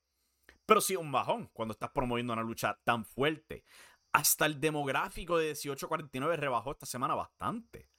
pero 0.65 0.81
sí 0.81 0.97
un 0.97 1.13
bajón 1.13 1.51
cuando 1.53 1.73
estás 1.73 1.91
promoviendo 1.91 2.33
una 2.33 2.43
lucha 2.43 2.81
tan 2.85 3.05
fuerte. 3.05 3.65
Hasta 4.13 4.47
el 4.47 4.61
demográfico 4.61 5.37
de 5.37 5.49
1849 5.49 6.37
rebajó 6.37 6.73
esta 6.73 6.87
semana 6.87 7.15
bastante. 7.15 7.92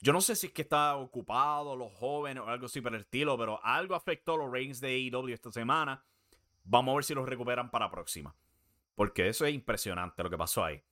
Yo 0.00 0.12
no 0.12 0.20
sé 0.20 0.36
si 0.36 0.46
es 0.46 0.52
que 0.52 0.62
está 0.62 0.96
ocupado, 0.96 1.74
los 1.74 1.92
jóvenes 1.94 2.42
o 2.42 2.46
algo 2.46 2.66
así 2.66 2.80
por 2.80 2.94
el 2.94 3.00
estilo, 3.00 3.36
pero 3.36 3.60
algo 3.64 3.94
afectó 3.94 4.36
los 4.36 4.52
ratings 4.52 4.80
de 4.80 4.88
AEW 4.88 5.34
esta 5.34 5.50
semana. 5.50 6.04
Vamos 6.64 6.92
a 6.92 6.96
ver 6.96 7.04
si 7.04 7.14
los 7.14 7.28
recuperan 7.28 7.70
para 7.70 7.86
la 7.86 7.90
próxima. 7.90 8.34
Porque 8.94 9.28
eso 9.28 9.44
es 9.44 9.54
impresionante 9.54 10.22
lo 10.22 10.30
que 10.30 10.38
pasó 10.38 10.64
ahí. 10.64 10.82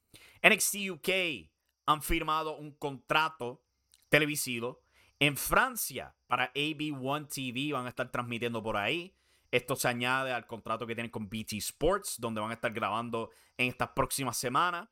NXT 0.42 0.90
UK 0.90 1.50
han 1.86 2.02
firmado 2.02 2.56
un 2.56 2.72
contrato 2.72 3.62
televisivo 4.08 4.80
en 5.18 5.36
Francia 5.36 6.14
para 6.26 6.52
AB1 6.54 7.28
TV. 7.28 7.72
Van 7.72 7.86
a 7.86 7.90
estar 7.90 8.10
transmitiendo 8.10 8.62
por 8.62 8.76
ahí. 8.76 9.14
Esto 9.50 9.76
se 9.76 9.88
añade 9.88 10.32
al 10.32 10.46
contrato 10.46 10.86
que 10.86 10.94
tienen 10.94 11.10
con 11.10 11.28
BT 11.28 11.54
Sports, 11.54 12.16
donde 12.18 12.40
van 12.40 12.50
a 12.50 12.54
estar 12.54 12.72
grabando 12.72 13.30
en 13.56 13.68
estas 13.68 13.90
próximas 13.90 14.36
semanas. 14.36 14.88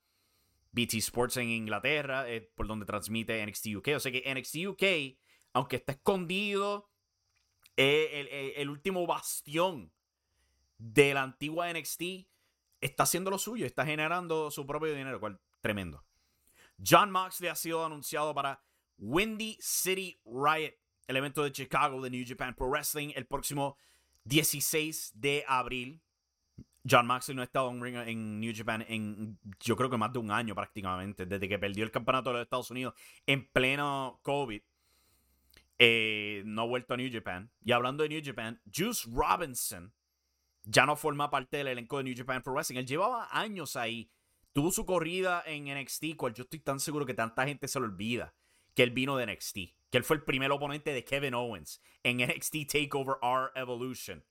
BT 0.74 0.94
Sports 0.94 1.36
en 1.36 1.50
Inglaterra, 1.50 2.26
por 2.54 2.66
donde 2.66 2.84
transmite 2.84 3.44
NXT 3.46 3.76
UK. 3.76 3.88
O 3.96 4.00
sea 4.00 4.10
que 4.10 4.34
NXT 4.34 4.56
UK, 4.66 5.16
aunque 5.52 5.76
está 5.76 5.92
escondido, 5.92 6.90
es 7.76 8.56
el, 8.56 8.68
último 8.68 9.06
bastión 9.06 9.92
de 10.78 11.14
la 11.14 11.22
antigua 11.22 11.72
NXT, 11.72 12.02
está 12.80 13.04
haciendo 13.04 13.30
lo 13.30 13.38
suyo, 13.38 13.66
está 13.66 13.86
generando 13.86 14.50
su 14.50 14.66
propio 14.66 14.94
dinero, 14.94 15.20
cual 15.20 15.40
tremendo. 15.60 16.04
John 16.84 17.10
Moxley 17.10 17.48
ha 17.48 17.54
sido 17.54 17.84
anunciado 17.84 18.34
para 18.34 18.62
Windy 18.98 19.56
City 19.60 20.20
Riot, 20.24 20.74
el 21.06 21.16
evento 21.16 21.44
de 21.44 21.52
Chicago 21.52 22.02
de 22.02 22.10
New 22.10 22.24
Japan 22.26 22.54
Pro 22.54 22.68
Wrestling, 22.68 23.12
el 23.14 23.26
próximo 23.26 23.78
16 24.24 25.12
de 25.14 25.44
abril. 25.46 26.02
John 26.88 27.06
Moxley 27.06 27.34
no 27.34 27.42
ha 27.42 27.44
estado 27.44 27.70
en, 27.70 28.40
New 28.40 28.52
Japan 28.54 28.84
en 28.88 29.38
yo 29.60 29.76
creo 29.76 29.88
que 29.88 29.96
más 29.96 30.12
de 30.12 30.18
un 30.18 30.30
año 30.30 30.54
prácticamente, 30.54 31.24
desde 31.24 31.48
que 31.48 31.58
perdió 31.58 31.84
el 31.84 31.90
campeonato 31.90 32.30
de 32.30 32.34
los 32.34 32.42
Estados 32.42 32.70
Unidos 32.70 32.94
en 33.26 33.46
pleno 33.50 34.20
COVID. 34.22 34.60
eh, 35.78 36.42
no 36.46 36.62
ha 36.62 36.66
vuelto 36.66 36.94
a 36.94 36.96
New 36.96 37.10
Japan. 37.12 37.50
Y 37.64 37.72
hablando 37.72 38.02
de 38.02 38.08
New 38.08 38.22
Japan, 38.22 38.60
Juice 38.72 39.08
Robinson 39.10 39.92
ya 40.62 40.86
no 40.86 40.96
forma 40.96 41.30
parte 41.30 41.56
del 41.56 41.68
elenco 41.68 41.98
de 41.98 42.04
New 42.04 42.14
Japan 42.16 42.42
Pro 42.42 42.52
Wrestling. 42.52 42.78
Él 42.78 42.86
llevaba 42.86 43.28
años 43.30 43.76
ahí. 43.76 44.10
Tuvo 44.52 44.70
su 44.70 44.86
corrida 44.86 45.42
en 45.46 45.64
NXT, 45.64 46.16
cual 46.16 46.32
yo 46.32 46.44
estoy 46.44 46.60
tan 46.60 46.78
seguro 46.78 47.04
que 47.04 47.14
tanta 47.14 47.44
gente 47.44 47.66
se 47.66 47.80
lo 47.80 47.86
olvida 47.86 48.34
que 48.74 48.82
él 48.82 48.90
vino 48.90 49.16
de 49.16 49.26
NXT. 49.26 49.54
Que 49.90 49.98
él 49.98 50.04
fue 50.04 50.16
el 50.16 50.22
primer 50.22 50.50
oponente 50.50 50.92
de 50.92 51.04
Kevin 51.04 51.34
Owens 51.34 51.80
en 52.02 52.18
NXT 52.18 52.66
Takeover 52.70 53.16
R 53.22 53.50
Evolution. 53.54 54.24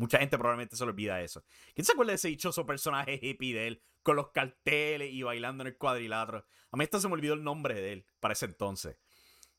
Mucha 0.00 0.18
gente 0.18 0.38
probablemente 0.38 0.76
se 0.76 0.84
le 0.86 0.92
olvida 0.92 1.20
eso. 1.20 1.44
¿Quién 1.74 1.84
se 1.84 1.92
acuerda 1.92 2.12
de 2.12 2.16
ese 2.16 2.28
dichoso 2.28 2.64
personaje 2.64 3.20
hippie 3.20 3.52
de 3.52 3.66
él 3.66 3.82
con 4.02 4.16
los 4.16 4.30
carteles 4.30 5.12
y 5.12 5.22
bailando 5.22 5.62
en 5.62 5.66
el 5.66 5.76
cuadrilátero? 5.76 6.46
A 6.70 6.76
mí 6.78 6.84
esto 6.84 6.98
se 6.98 7.06
me 7.06 7.12
olvidó 7.12 7.34
el 7.34 7.44
nombre 7.44 7.74
de 7.74 7.92
él 7.92 8.06
para 8.18 8.32
ese 8.32 8.46
entonces. 8.46 8.96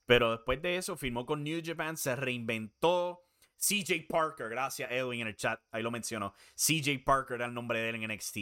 Pero 0.08 0.32
después 0.32 0.60
de 0.60 0.78
eso 0.78 0.98
firmó 0.98 1.28
con 1.28 1.44
New 1.44 1.62
Japan, 1.64 1.96
se 1.96 2.16
reinventó. 2.16 3.22
CJ 3.56 4.08
Parker, 4.10 4.50
gracias 4.50 4.90
Edwin 4.92 5.22
en 5.22 5.28
el 5.28 5.36
chat, 5.36 5.62
ahí 5.70 5.84
lo 5.84 5.92
mencionó. 5.92 6.34
CJ 6.56 7.04
Parker 7.06 7.36
era 7.36 7.46
el 7.46 7.54
nombre 7.54 7.80
de 7.80 7.90
él 7.90 7.96
en 7.98 8.12
NXT. 8.12 8.38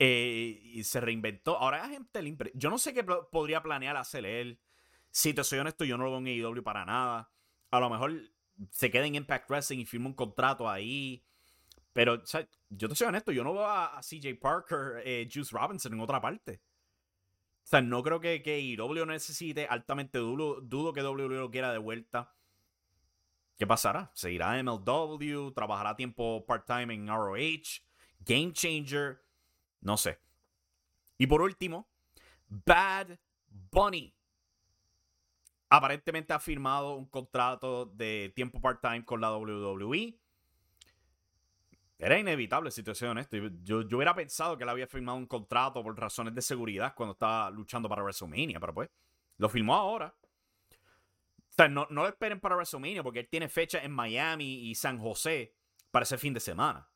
Eh, 0.00 0.60
y 0.60 0.82
se 0.82 1.00
reinventó. 1.00 1.56
Ahora 1.56 1.84
hay 1.84 1.92
gente 1.92 2.20
limpia. 2.20 2.50
Yo 2.54 2.68
no 2.68 2.78
sé 2.78 2.92
qué 2.92 3.04
podría 3.04 3.62
planear 3.62 3.96
hacer 3.96 4.26
él. 4.26 4.60
Si 5.12 5.32
te 5.34 5.44
soy 5.44 5.60
honesto, 5.60 5.84
yo 5.84 5.96
no 5.96 6.02
lo 6.02 6.10
veo 6.10 6.18
en 6.18 6.26
AEW 6.26 6.64
para 6.64 6.84
nada. 6.84 7.30
A 7.70 7.78
lo 7.78 7.88
mejor 7.88 8.12
se 8.70 8.90
queda 8.90 9.06
en 9.06 9.14
Impact 9.14 9.48
Wrestling 9.48 9.78
y 9.78 9.86
firma 9.86 10.08
un 10.08 10.14
contrato 10.14 10.68
ahí. 10.68 11.24
Pero 11.92 12.22
yo 12.70 12.88
te 12.88 12.94
soy 12.94 13.06
honesto, 13.06 13.32
yo 13.32 13.44
no 13.44 13.52
veo 13.52 13.66
a, 13.66 14.00
CJ 14.00 14.38
Parker, 14.40 15.02
eh, 15.04 15.28
Juice 15.32 15.54
Robinson 15.54 15.92
en 15.92 16.00
otra 16.00 16.20
parte. 16.20 16.62
O 17.64 17.66
sea, 17.66 17.80
no 17.80 18.02
creo 18.02 18.20
que, 18.20 18.42
que 18.42 18.54
AEW 18.54 19.06
necesite. 19.06 19.66
Altamente 19.66 20.18
dudo, 20.18 20.60
dudo 20.60 20.92
que 20.92 21.02
WWE 21.02 21.38
lo 21.38 21.50
quiera 21.50 21.72
de 21.72 21.78
vuelta. 21.78 22.34
¿Qué 23.56 23.66
pasará? 23.66 24.10
¿Seguirá 24.14 24.60
MLW? 24.62 25.52
¿Trabajará 25.52 25.94
tiempo 25.94 26.44
part-time 26.46 26.94
en 26.94 27.08
ROH? 27.08 27.82
¿Game 28.20 28.52
Changer? 28.52 29.22
No 29.80 29.96
sé. 29.96 30.18
Y 31.18 31.26
por 31.26 31.42
último, 31.42 31.88
Bad 32.48 33.18
Bunny. 33.46 34.14
Aparentemente 35.74 36.34
ha 36.34 36.38
firmado 36.38 36.96
un 36.96 37.06
contrato 37.06 37.86
de 37.86 38.30
tiempo 38.36 38.60
part-time 38.60 39.06
con 39.06 39.22
la 39.22 39.34
WWE. 39.34 40.18
Era 41.98 42.18
inevitable, 42.18 42.70
si 42.70 42.82
te 42.82 42.94
soy 42.94 43.08
honesto. 43.08 43.38
Yo, 43.62 43.80
yo 43.80 43.96
hubiera 43.96 44.14
pensado 44.14 44.58
que 44.58 44.64
él 44.64 44.68
había 44.68 44.86
firmado 44.86 45.16
un 45.16 45.26
contrato 45.26 45.82
por 45.82 45.98
razones 45.98 46.34
de 46.34 46.42
seguridad 46.42 46.94
cuando 46.94 47.12
estaba 47.12 47.50
luchando 47.50 47.88
para 47.88 48.02
WrestleMania, 48.02 48.60
pero 48.60 48.74
pues 48.74 48.90
lo 49.38 49.48
firmó 49.48 49.74
ahora. 49.74 50.14
O 50.68 51.54
sea, 51.54 51.68
no, 51.68 51.86
no 51.88 52.02
lo 52.02 52.08
esperen 52.08 52.38
para 52.38 52.54
WrestleMania 52.54 53.02
porque 53.02 53.20
él 53.20 53.28
tiene 53.30 53.48
fecha 53.48 53.82
en 53.82 53.92
Miami 53.92 54.68
y 54.68 54.74
San 54.74 54.98
José 54.98 55.54
para 55.90 56.02
ese 56.02 56.18
fin 56.18 56.34
de 56.34 56.40
semana. 56.40 56.86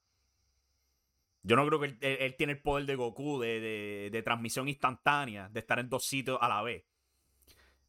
Yo 1.43 1.57
no 1.57 1.67
creo 1.67 1.81
que 1.81 1.97
él, 2.01 2.35
tiene 2.37 2.53
el 2.53 2.61
poder 2.61 2.85
de 2.85 2.95
Goku 2.97 3.41
de, 3.41 4.23
transmisión 4.23 4.69
instantánea, 4.69 5.49
de 5.49 5.61
estar 5.61 5.79
en 5.79 5.89
dos 5.89 6.05
sitios 6.05 6.37
a 6.43 6.49
la 6.49 6.61
vez. 6.61 6.85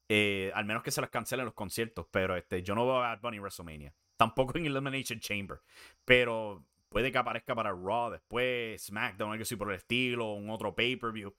Eh, 0.10 0.52
al 0.56 0.66
menos 0.66 0.84
que 0.84 0.92
se 0.92 1.02
les 1.02 1.10
cancelen 1.10 1.46
los 1.46 1.54
conciertos. 1.54 2.08
Pero 2.12 2.36
este, 2.36 2.64
yo 2.64 2.76
no 2.76 2.86
veo 2.86 2.98
a 2.98 3.10
Bad 3.10 3.22
Bunny 3.22 3.38
en 3.38 3.44
WrestleMania. 3.44 3.94
Tampoco 4.18 4.58
en 4.58 4.66
Elimination 4.66 5.20
Chamber. 5.20 5.62
Pero 6.06 6.66
puede 6.90 7.12
que 7.12 7.18
aparezca 7.18 7.54
para 7.54 7.72
Raw 7.72 8.12
después, 8.12 8.82
SmackDown, 8.84 9.32
algo 9.32 9.42
así 9.42 9.56
por 9.56 9.70
el 9.70 9.78
estilo, 9.78 10.34
un 10.34 10.50
otro 10.50 10.74
pay-per-view. 10.74 11.34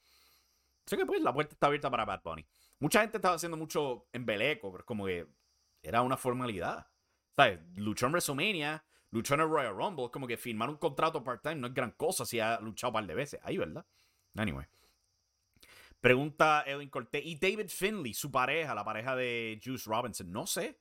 Así 0.86 0.96
que 0.96 1.04
pues 1.04 1.20
la 1.20 1.32
puerta 1.32 1.52
está 1.52 1.66
abierta 1.66 1.90
para 1.90 2.04
Bad 2.04 2.22
Bunny. 2.22 2.46
Mucha 2.80 3.00
gente 3.00 3.18
estaba 3.18 3.34
haciendo 3.34 3.56
mucho 3.56 4.06
embeleco, 4.12 4.70
pero 4.72 4.84
como 4.84 5.06
que 5.06 5.26
era 5.82 6.02
una 6.02 6.16
formalidad. 6.16 6.86
¿Sabes? 7.36 7.60
Luchó 7.76 8.06
en 8.06 8.12
WrestleMania, 8.12 8.84
luchó 9.10 9.34
en 9.34 9.40
el 9.40 9.48
Royal 9.48 9.74
Rumble. 9.74 10.10
Como 10.10 10.26
que 10.26 10.36
firmar 10.36 10.68
un 10.68 10.76
contrato 10.76 11.22
part-time 11.22 11.56
no 11.56 11.66
es 11.68 11.74
gran 11.74 11.92
cosa 11.92 12.24
si 12.24 12.40
ha 12.40 12.60
luchado 12.60 12.90
un 12.90 12.94
par 12.94 13.06
de 13.06 13.14
veces. 13.14 13.40
Ahí, 13.42 13.56
¿verdad? 13.58 13.84
Anyway. 14.36 14.66
Pregunta 16.00 16.62
Edwin 16.66 16.90
Cortés. 16.90 17.24
¿Y 17.24 17.36
David 17.36 17.68
Finley, 17.68 18.14
su 18.14 18.30
pareja, 18.30 18.74
la 18.74 18.84
pareja 18.84 19.16
de 19.16 19.60
Juice 19.62 19.88
Robinson? 19.88 20.30
No 20.30 20.46
sé. 20.46 20.80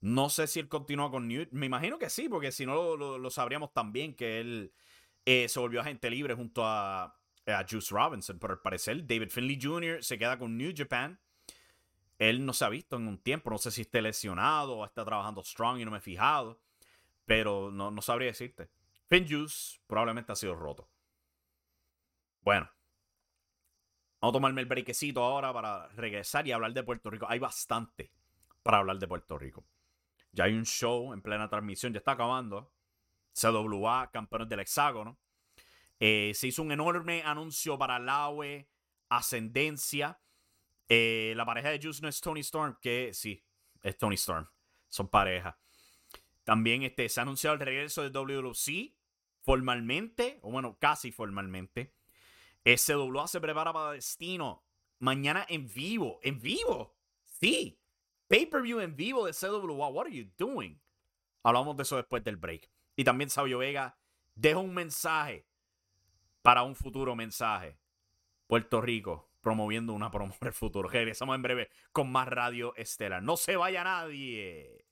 No 0.00 0.30
sé 0.30 0.46
si 0.46 0.60
él 0.60 0.68
continúa 0.68 1.10
con 1.10 1.28
Newt. 1.28 1.50
Me 1.52 1.66
imagino 1.66 1.98
que 1.98 2.10
sí, 2.10 2.28
porque 2.28 2.52
si 2.52 2.64
no 2.64 2.96
lo, 2.96 3.30
sabríamos 3.30 3.72
también 3.72 4.14
que 4.14 4.40
él 4.40 4.72
eh, 5.26 5.48
se 5.48 5.60
volvió 5.60 5.80
agente 5.80 6.10
libre 6.10 6.34
junto 6.34 6.64
a, 6.64 7.04
a 7.46 7.66
Juice 7.68 7.92
Robinson. 7.94 8.38
Pero 8.38 8.54
al 8.54 8.60
parecer, 8.60 9.06
David 9.06 9.30
Finley 9.30 9.58
Jr. 9.60 10.02
se 10.02 10.18
queda 10.18 10.38
con 10.38 10.56
New 10.56 10.72
Japan. 10.74 11.20
Él 12.18 12.44
no 12.46 12.52
se 12.52 12.64
ha 12.64 12.68
visto 12.68 12.96
en 12.96 13.08
un 13.08 13.18
tiempo. 13.18 13.50
No 13.50 13.58
sé 13.58 13.70
si 13.70 13.82
está 13.82 14.00
lesionado 14.00 14.78
o 14.78 14.84
está 14.84 15.04
trabajando 15.04 15.42
strong 15.42 15.80
y 15.80 15.84
no 15.84 15.90
me 15.90 15.98
he 15.98 16.02
fijado. 16.02 16.60
Pero 17.26 17.70
no, 17.70 17.90
no 17.90 18.00
sabría 18.00 18.28
decirte. 18.28 18.70
Juice 19.10 19.80
probablemente 19.86 20.32
ha 20.32 20.36
sido 20.36 20.54
roto. 20.54 20.88
Bueno. 22.42 22.70
Vamos 24.20 24.34
a 24.34 24.36
tomarme 24.36 24.60
el 24.60 24.66
brequecito 24.66 25.22
ahora 25.22 25.52
para 25.52 25.88
regresar 25.88 26.46
y 26.46 26.52
hablar 26.52 26.74
de 26.74 26.82
Puerto 26.82 27.08
Rico. 27.08 27.26
Hay 27.28 27.38
bastante 27.38 28.12
para 28.62 28.78
hablar 28.78 28.98
de 28.98 29.08
Puerto 29.08 29.38
Rico. 29.38 29.64
Ya 30.32 30.44
hay 30.44 30.52
un 30.52 30.66
show 30.66 31.14
en 31.14 31.22
plena 31.22 31.48
transmisión, 31.48 31.92
ya 31.94 31.98
está 31.98 32.12
acabando. 32.12 32.70
CWA, 33.32 34.10
campeones 34.12 34.48
del 34.48 34.60
hexágono. 34.60 35.18
Eh, 35.98 36.32
se 36.34 36.48
hizo 36.48 36.62
un 36.62 36.72
enorme 36.72 37.22
anuncio 37.22 37.78
para 37.78 37.98
Laue, 37.98 38.68
Ascendencia. 39.08 40.20
Eh, 40.88 41.32
la 41.36 41.46
pareja 41.46 41.70
de 41.70 41.80
Juice 41.82 42.02
no 42.02 42.08
es 42.08 42.20
Tony 42.20 42.40
Storm, 42.40 42.76
que 42.80 43.14
sí, 43.14 43.42
es 43.82 43.96
Tony 43.96 44.16
Storm. 44.16 44.46
Son 44.88 45.08
pareja. 45.08 45.58
También 46.44 46.82
este, 46.82 47.08
se 47.08 47.20
ha 47.20 47.22
anunciado 47.22 47.54
el 47.54 47.60
regreso 47.60 48.02
de 48.02 48.10
WWC 48.10 48.94
formalmente, 49.40 50.38
o 50.42 50.50
bueno, 50.50 50.76
casi 50.78 51.10
formalmente. 51.10 51.94
SWA 52.64 53.26
se 53.26 53.40
prepara 53.40 53.72
para 53.72 53.92
Destino. 53.92 54.64
Mañana 54.98 55.46
en 55.48 55.66
vivo. 55.66 56.20
¿En 56.22 56.40
vivo? 56.40 56.96
Sí. 57.24 57.78
Pay-per-view 58.28 58.80
en 58.80 58.96
vivo 58.96 59.26
de 59.26 59.32
CWA. 59.32 59.88
What 59.88 60.06
are 60.06 60.14
you 60.14 60.30
doing? 60.36 60.80
Hablamos 61.42 61.76
de 61.76 61.82
eso 61.82 61.96
después 61.96 62.22
del 62.22 62.36
break. 62.36 62.70
Y 62.96 63.04
también 63.04 63.30
Sabio 63.30 63.58
Vega 63.58 63.98
deja 64.34 64.58
un 64.58 64.74
mensaje 64.74 65.46
para 66.42 66.62
un 66.62 66.74
futuro 66.74 67.16
mensaje. 67.16 67.78
Puerto 68.46 68.80
Rico 68.80 69.30
promoviendo 69.40 69.92
una 69.92 70.10
promo 70.10 70.34
del 70.40 70.52
futuro. 70.52 70.88
Regresamos 70.88 71.34
en 71.34 71.42
breve 71.42 71.70
con 71.92 72.10
más 72.10 72.28
Radio 72.28 72.74
Estela. 72.76 73.20
No 73.20 73.36
se 73.36 73.56
vaya 73.56 73.84
nadie. 73.84 74.86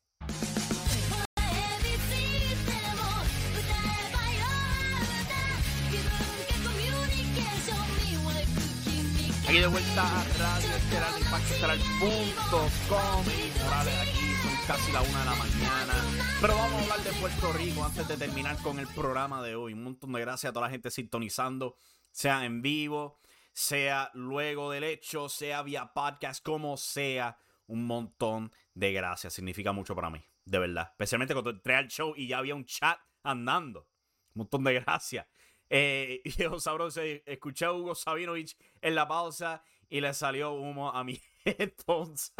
Aquí 9.48 9.60
de 9.60 9.66
vuelta 9.66 10.02
a 10.02 10.24
Radio 10.24 10.76
Estelar 10.76 11.18
Impactoestelar.com 11.18 13.24
y 13.24 13.58
Morales 13.64 13.94
aquí 14.02 14.34
son 14.42 14.52
casi 14.66 14.92
la 14.92 15.00
una 15.00 15.20
de 15.20 15.24
la 15.24 15.36
mañana. 15.36 15.94
Pero 16.38 16.54
vamos 16.54 16.74
a 16.74 16.82
hablar 16.82 17.00
de 17.00 17.12
Puerto 17.18 17.50
Rico 17.54 17.82
antes 17.82 18.06
de 18.08 18.18
terminar 18.18 18.58
con 18.58 18.78
el 18.78 18.86
programa 18.88 19.42
de 19.42 19.56
hoy. 19.56 19.72
Un 19.72 19.84
montón 19.84 20.12
de 20.12 20.20
gracias 20.20 20.50
a 20.50 20.52
toda 20.52 20.66
la 20.66 20.70
gente 20.70 20.90
sintonizando, 20.90 21.78
sea 22.10 22.44
en 22.44 22.60
vivo, 22.60 23.20
sea 23.54 24.10
luego 24.12 24.70
del 24.70 24.84
hecho, 24.84 25.30
sea 25.30 25.62
vía 25.62 25.94
podcast, 25.94 26.44
como 26.44 26.76
sea. 26.76 27.38
Un 27.68 27.86
montón 27.86 28.52
de 28.74 28.92
gracias. 28.92 29.32
Significa 29.32 29.72
mucho 29.72 29.94
para 29.94 30.10
mí, 30.10 30.22
de 30.44 30.58
verdad. 30.58 30.88
Especialmente 30.90 31.32
cuando 31.32 31.52
entré 31.52 31.74
al 31.74 31.88
show 31.88 32.12
y 32.14 32.28
ya 32.28 32.36
había 32.36 32.54
un 32.54 32.66
chat 32.66 32.98
andando. 33.22 33.88
Un 34.34 34.40
montón 34.40 34.62
de 34.64 34.74
gracias. 34.74 35.26
Eh, 35.70 36.22
yo 36.38 36.58
sabroso, 36.58 37.02
escuché 37.02 37.64
a 37.64 37.72
Hugo 37.72 37.94
Sabinovich 37.94 38.56
en 38.80 38.94
la 38.94 39.06
pausa 39.06 39.62
y 39.88 40.00
le 40.00 40.12
salió 40.14 40.52
humo 40.52 40.90
a 40.90 41.04
mi 41.04 41.20
entonces. 41.44 42.32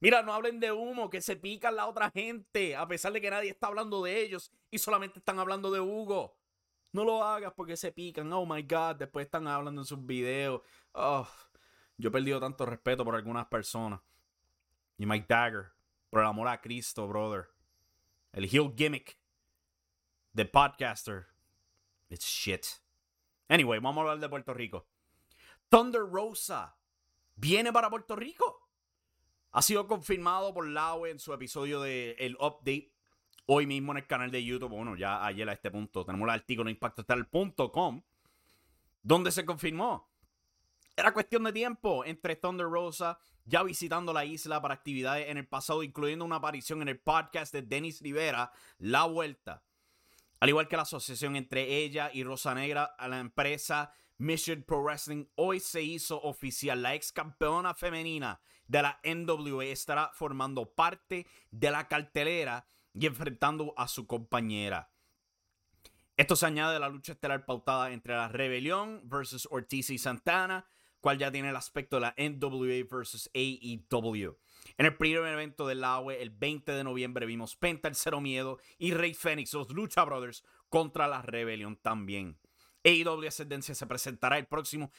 Mira, 0.00 0.22
no 0.22 0.34
hablen 0.34 0.60
de 0.60 0.70
humo, 0.70 1.08
que 1.08 1.20
se 1.22 1.36
pican 1.36 1.76
la 1.76 1.86
otra 1.86 2.10
gente, 2.10 2.76
a 2.76 2.86
pesar 2.86 3.12
de 3.12 3.20
que 3.20 3.30
nadie 3.30 3.50
está 3.50 3.68
hablando 3.68 4.02
de 4.02 4.20
ellos 4.20 4.52
y 4.70 4.78
solamente 4.78 5.18
están 5.18 5.38
hablando 5.38 5.70
de 5.70 5.80
Hugo. 5.80 6.36
No 6.92 7.04
lo 7.04 7.24
hagas 7.24 7.52
porque 7.56 7.76
se 7.76 7.90
pican. 7.90 8.32
Oh 8.32 8.46
my 8.46 8.62
God, 8.62 8.96
después 8.96 9.24
están 9.24 9.48
hablando 9.48 9.80
en 9.80 9.86
sus 9.86 10.04
videos. 10.04 10.60
Oh, 10.92 11.26
yo 11.96 12.08
he 12.08 12.12
perdido 12.12 12.38
tanto 12.38 12.66
respeto 12.66 13.04
por 13.04 13.14
algunas 13.14 13.46
personas. 13.46 14.00
Y 14.98 15.06
Mike 15.06 15.26
Dagger, 15.28 15.72
por 16.10 16.20
el 16.20 16.26
amor 16.26 16.48
a 16.48 16.60
Cristo, 16.60 17.08
brother. 17.08 17.48
El 18.32 18.44
heel 18.44 18.74
gimmick 18.76 19.18
de 20.32 20.44
podcaster 20.44 21.33
It's 22.08 22.26
shit. 22.26 22.66
Anyway, 23.48 23.78
vamos 23.78 23.98
a 23.98 24.00
hablar 24.02 24.20
de 24.20 24.28
Puerto 24.28 24.54
Rico. 24.54 24.86
Thunder 25.68 26.02
Rosa 26.02 26.76
viene 27.36 27.72
para 27.72 27.90
Puerto 27.90 28.16
Rico. 28.16 28.68
Ha 29.52 29.62
sido 29.62 29.86
confirmado 29.86 30.52
por 30.52 30.66
Laue 30.66 31.10
en 31.10 31.18
su 31.18 31.32
episodio 31.32 31.80
de 31.80 32.12
El 32.18 32.36
Update 32.36 32.92
hoy 33.46 33.66
mismo 33.66 33.92
en 33.92 33.98
el 33.98 34.06
canal 34.06 34.30
de 34.30 34.44
YouTube. 34.44 34.70
Bueno, 34.70 34.96
ya 34.96 35.24
ayer 35.24 35.48
a 35.48 35.52
este 35.52 35.70
punto 35.70 36.04
tenemos 36.04 36.26
el 36.26 36.34
artículo 36.34 36.68
en 36.68 36.76
impactoestel.com 36.76 38.02
donde 39.02 39.30
se 39.30 39.44
confirmó. 39.44 40.10
Era 40.96 41.12
cuestión 41.12 41.44
de 41.44 41.52
tiempo 41.52 42.04
entre 42.04 42.36
Thunder 42.36 42.66
Rosa 42.66 43.18
ya 43.44 43.62
visitando 43.62 44.12
la 44.12 44.24
isla 44.24 44.60
para 44.60 44.74
actividades 44.74 45.28
en 45.28 45.36
el 45.36 45.46
pasado, 45.46 45.82
incluyendo 45.82 46.24
una 46.24 46.36
aparición 46.36 46.82
en 46.82 46.88
el 46.88 46.98
podcast 46.98 47.52
de 47.52 47.62
Denis 47.62 48.00
Rivera, 48.00 48.52
La 48.78 49.04
Vuelta. 49.04 49.62
Al 50.44 50.50
igual 50.50 50.68
que 50.68 50.76
la 50.76 50.82
asociación 50.82 51.36
entre 51.36 51.78
ella 51.78 52.10
y 52.12 52.22
Rosa 52.22 52.54
Negra 52.54 52.84
a 52.98 53.08
la 53.08 53.18
empresa 53.18 53.94
Mission 54.18 54.62
Pro 54.62 54.82
Wrestling, 54.82 55.24
hoy 55.36 55.58
se 55.58 55.80
hizo 55.80 56.20
oficial. 56.20 56.82
La 56.82 56.94
ex 56.94 57.12
campeona 57.12 57.72
femenina 57.72 58.42
de 58.68 58.82
la 58.82 59.00
NWA 59.02 59.64
estará 59.64 60.10
formando 60.12 60.66
parte 60.66 61.26
de 61.50 61.70
la 61.70 61.88
cartelera 61.88 62.66
y 62.92 63.06
enfrentando 63.06 63.72
a 63.78 63.88
su 63.88 64.06
compañera. 64.06 64.92
Esto 66.18 66.36
se 66.36 66.44
añade 66.44 66.76
a 66.76 66.80
la 66.80 66.90
lucha 66.90 67.12
estelar 67.12 67.46
pautada 67.46 67.92
entre 67.92 68.12
la 68.12 68.28
Rebelión 68.28 69.00
versus 69.04 69.48
Ortiz 69.50 69.88
y 69.88 69.96
Santana, 69.96 70.66
cual 71.00 71.16
ya 71.16 71.32
tiene 71.32 71.48
el 71.48 71.56
aspecto 71.56 71.96
de 71.96 72.02
la 72.02 72.14
NWA 72.18 72.84
versus 72.86 73.30
AEW. 73.32 74.36
En 74.76 74.86
el 74.86 74.96
primer 74.96 75.24
evento 75.24 75.66
del 75.66 75.84
AWE, 75.84 76.20
el 76.22 76.30
20 76.30 76.72
de 76.72 76.84
noviembre, 76.84 77.26
vimos 77.26 77.56
Penta, 77.56 77.88
el 77.88 77.94
Cero 77.94 78.20
Miedo 78.20 78.58
y 78.78 78.92
Rey 78.92 79.14
Fénix, 79.14 79.52
los 79.54 79.70
Lucha 79.70 80.04
Brothers, 80.04 80.44
contra 80.68 81.06
la 81.06 81.22
Rebelión 81.22 81.76
también. 81.76 82.38
AEW 82.84 83.28
Ascendencia 83.28 83.74
se 83.74 83.86
presentará 83.86 84.38
el 84.38 84.46
próximo 84.46 84.90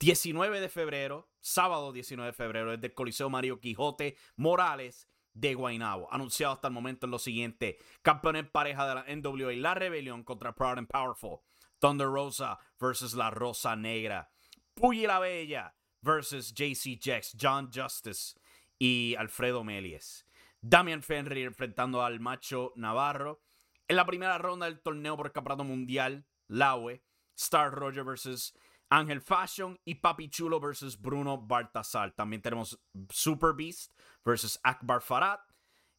19 0.00 0.60
de 0.60 0.68
febrero, 0.68 1.28
sábado 1.40 1.92
19 1.92 2.30
de 2.30 2.32
febrero, 2.32 2.70
desde 2.72 2.88
el 2.88 2.94
Coliseo 2.94 3.30
Mario 3.30 3.60
Quijote 3.60 4.16
Morales 4.36 5.08
de 5.32 5.54
Guaynabo. 5.54 6.12
Anunciado 6.12 6.54
hasta 6.54 6.68
el 6.68 6.74
momento 6.74 7.06
en 7.06 7.10
lo 7.10 7.18
siguiente: 7.18 7.78
campeón 8.02 8.36
en 8.36 8.50
pareja 8.50 8.86
de 8.86 8.94
la 8.94 9.04
NWA, 9.16 9.52
La 9.54 9.74
Rebelión 9.74 10.22
contra 10.22 10.54
Proud 10.54 10.78
and 10.78 10.88
Powerful. 10.88 11.40
Thunder 11.78 12.08
Rosa 12.08 12.58
versus 12.80 13.14
La 13.14 13.30
Rosa 13.30 13.76
Negra. 13.76 14.30
Puyi 14.74 15.06
la 15.06 15.18
Bella 15.18 15.74
versus 16.02 16.52
JC 16.52 16.98
Jax, 17.00 17.36
John 17.40 17.70
Justice 17.72 18.34
y 18.78 19.14
Alfredo 19.18 19.64
Melies. 19.64 20.26
Damian 20.60 21.02
Fenrir 21.02 21.46
enfrentando 21.46 22.02
al 22.02 22.20
Macho 22.20 22.72
Navarro. 22.76 23.42
En 23.86 23.96
la 23.96 24.06
primera 24.06 24.38
ronda 24.38 24.66
del 24.66 24.80
torneo 24.80 25.16
por 25.16 25.26
el 25.26 25.32
Campeonato 25.32 25.64
Mundial, 25.64 26.26
Laue, 26.46 27.02
Star 27.36 27.72
Roger 27.72 28.04
versus 28.04 28.54
Ángel 28.90 29.20
Fashion 29.20 29.78
y 29.84 29.96
Papi 29.96 30.28
Chulo 30.28 30.60
versus 30.60 31.00
Bruno 31.00 31.38
Baltasar. 31.38 32.12
También 32.12 32.42
tenemos 32.42 32.80
Super 33.10 33.52
Beast 33.54 33.92
versus 34.24 34.58
Akbar 34.62 35.00
Farad. 35.00 35.40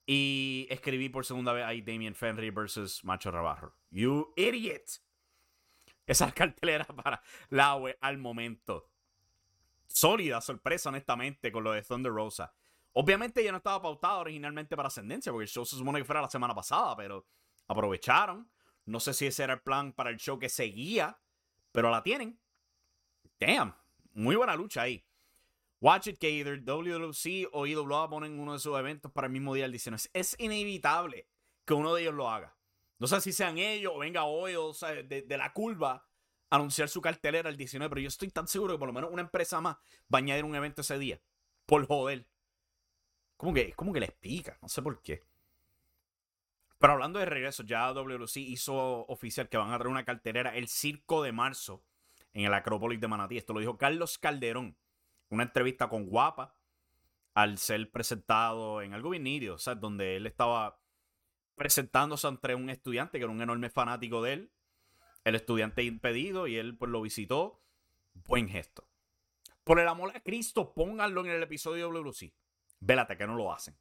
Y 0.06 0.66
escribí 0.72 1.08
por 1.10 1.24
segunda 1.24 1.54
vez 1.54 1.64
ahí 1.66 1.82
Damien 1.82 2.16
Fenrir 2.16 2.52
versus 2.52 3.04
Macho 3.04 3.32
Navarro. 3.32 3.76
You 3.92 4.34
idiot. 4.36 5.02
Esa 6.08 6.32
cartelera 6.34 6.86
para 6.86 7.22
Laue 7.50 7.98
al 8.02 8.18
momento. 8.18 8.90
Sólida 9.88 10.42
sorpresa, 10.42 10.90
honestamente, 10.90 11.52
con 11.52 11.64
lo 11.64 11.72
de 11.72 11.84
Thunder 11.84 12.12
Rosa. 12.12 12.54
Obviamente 12.94 13.44
ya 13.44 13.52
no 13.52 13.58
estaba 13.58 13.82
pautado 13.82 14.20
originalmente 14.20 14.76
para 14.76 14.88
Ascendencia, 14.88 15.32
porque 15.32 15.44
el 15.44 15.50
show 15.50 15.66
se 15.66 15.76
supone 15.76 16.00
que 16.00 16.06
fuera 16.06 16.22
la 16.22 16.30
semana 16.30 16.56
pasada, 16.56 16.96
pero 16.96 17.26
aprovecharon. 17.68 18.50
No 18.86 19.00
sé 19.00 19.14
si 19.14 19.28
ese 19.28 19.44
era 19.44 19.54
el 19.54 19.62
plan 19.62 19.94
para 19.94 20.10
el 20.10 20.18
show 20.18 20.40
que 20.40 20.50
seguía, 20.50 21.20
pero 21.72 21.92
la 21.92 22.02
tienen. 22.02 22.40
Damn, 23.40 23.76
muy 24.14 24.36
buena 24.36 24.56
lucha 24.56 24.82
ahí. 24.82 25.06
Watch 25.82 26.08
it 26.08 26.18
que 26.18 26.30
either 26.30 26.62
WWC 26.62 27.50
o 27.54 27.66
IWA 27.66 28.10
ponen 28.10 28.38
uno 28.40 28.54
de 28.54 28.60
sus 28.60 28.78
eventos 28.78 29.12
para 29.12 29.28
el 29.28 29.34
mismo 29.34 29.54
día 29.54 29.64
del 29.64 29.72
19. 29.72 30.10
Es 30.14 30.36
inevitable 30.40 31.30
que 31.64 31.74
uno 31.74 31.94
de 31.94 32.02
ellos 32.02 32.16
lo 32.16 32.30
haga. 32.30 32.58
No 32.98 33.08
sé 33.08 33.22
si 33.22 33.32
sean 33.32 33.58
ellos 33.58 33.94
o 33.96 34.00
venga 34.00 34.26
hoy 34.26 34.56
o 34.56 34.74
de, 34.74 35.22
de, 35.22 35.38
la 35.38 35.54
curva 35.54 36.06
anunciar 36.50 36.90
su 36.90 37.00
cartelera 37.00 37.50
el 37.50 37.56
19, 37.56 37.90
pero 37.90 38.02
yo 38.02 38.10
estoy 38.10 38.30
tan 38.30 38.48
seguro 38.48 38.74
que 38.74 38.80
por 38.80 38.90
lo 38.90 38.94
menos 38.94 39.10
una 39.12 39.22
empresa 39.22 39.62
más 39.62 39.78
va 40.14 40.18
a 40.18 40.18
añadir 40.18 40.44
un 40.44 40.56
evento 40.56 40.82
ese 40.82 41.00
día. 41.00 41.22
Por 41.66 41.88
joder. 41.88 42.28
Como 43.40 43.54
que, 43.54 43.72
como 43.72 43.94
que 43.94 44.02
les 44.02 44.12
pica, 44.12 44.58
no 44.62 44.68
sé 44.68 44.82
por 44.82 45.02
qué. 45.02 45.24
Pero 46.78 46.92
hablando 46.92 47.20
de 47.20 47.26
regreso, 47.26 47.64
ya 47.64 47.88
WC 47.94 48.42
hizo 48.42 49.06
oficial 49.08 49.48
que 49.48 49.56
van 49.56 49.72
a 49.72 49.78
traer 49.78 49.88
una 49.88 50.04
cartelera 50.04 50.54
el 50.58 50.68
5 50.68 51.24
de 51.24 51.32
marzo 51.32 51.82
en 52.34 52.44
el 52.44 52.54
Acrópolis 52.54 53.00
de 53.00 53.08
Manatí. 53.08 53.38
Esto 53.38 53.54
lo 53.54 53.62
dijo 53.62 53.78
Carlos 53.78 54.18
Calderón. 54.18 54.76
Una 55.30 55.44
entrevista 55.44 55.88
con 55.88 56.08
Guapa 56.08 56.58
al 57.34 57.58
ser 57.60 57.90
presentado 57.92 58.82
en 58.82 58.94
algo 58.94 59.12
bien 59.12 59.24
nítido, 59.24 59.56
o 59.56 59.58
sea, 59.58 59.76
donde 59.76 60.18
él 60.18 60.28
estaba 60.28 60.82
presentándose 61.56 62.28
ante 62.28 62.56
un 62.56 62.70
estudiante 62.70 63.20
que 63.20 63.24
era 63.24 63.32
un 63.32 63.42
enorme 63.42 63.70
fanático 63.70 64.22
de 64.22 64.34
él. 64.34 64.52
El 65.24 65.36
estudiante 65.36 65.84
impedido 65.84 66.46
y 66.46 66.58
él 66.58 66.76
pues 66.78 66.92
lo 66.92 67.02
visitó. 67.02 67.64
Buen 68.12 68.50
gesto. 68.50 68.86
Por 69.64 69.80
el 69.80 69.88
amor 69.88 70.12
a 70.14 70.20
Cristo, 70.20 70.74
pónganlo 70.74 71.22
en 71.22 71.32
el 71.32 71.42
episodio 71.42 71.88
de 71.88 71.94
WC. 71.94 72.34
Vélate 72.80 73.18
que 73.18 73.28
no 73.28 73.36
lo 73.36 73.52
hacen. 73.52 73.76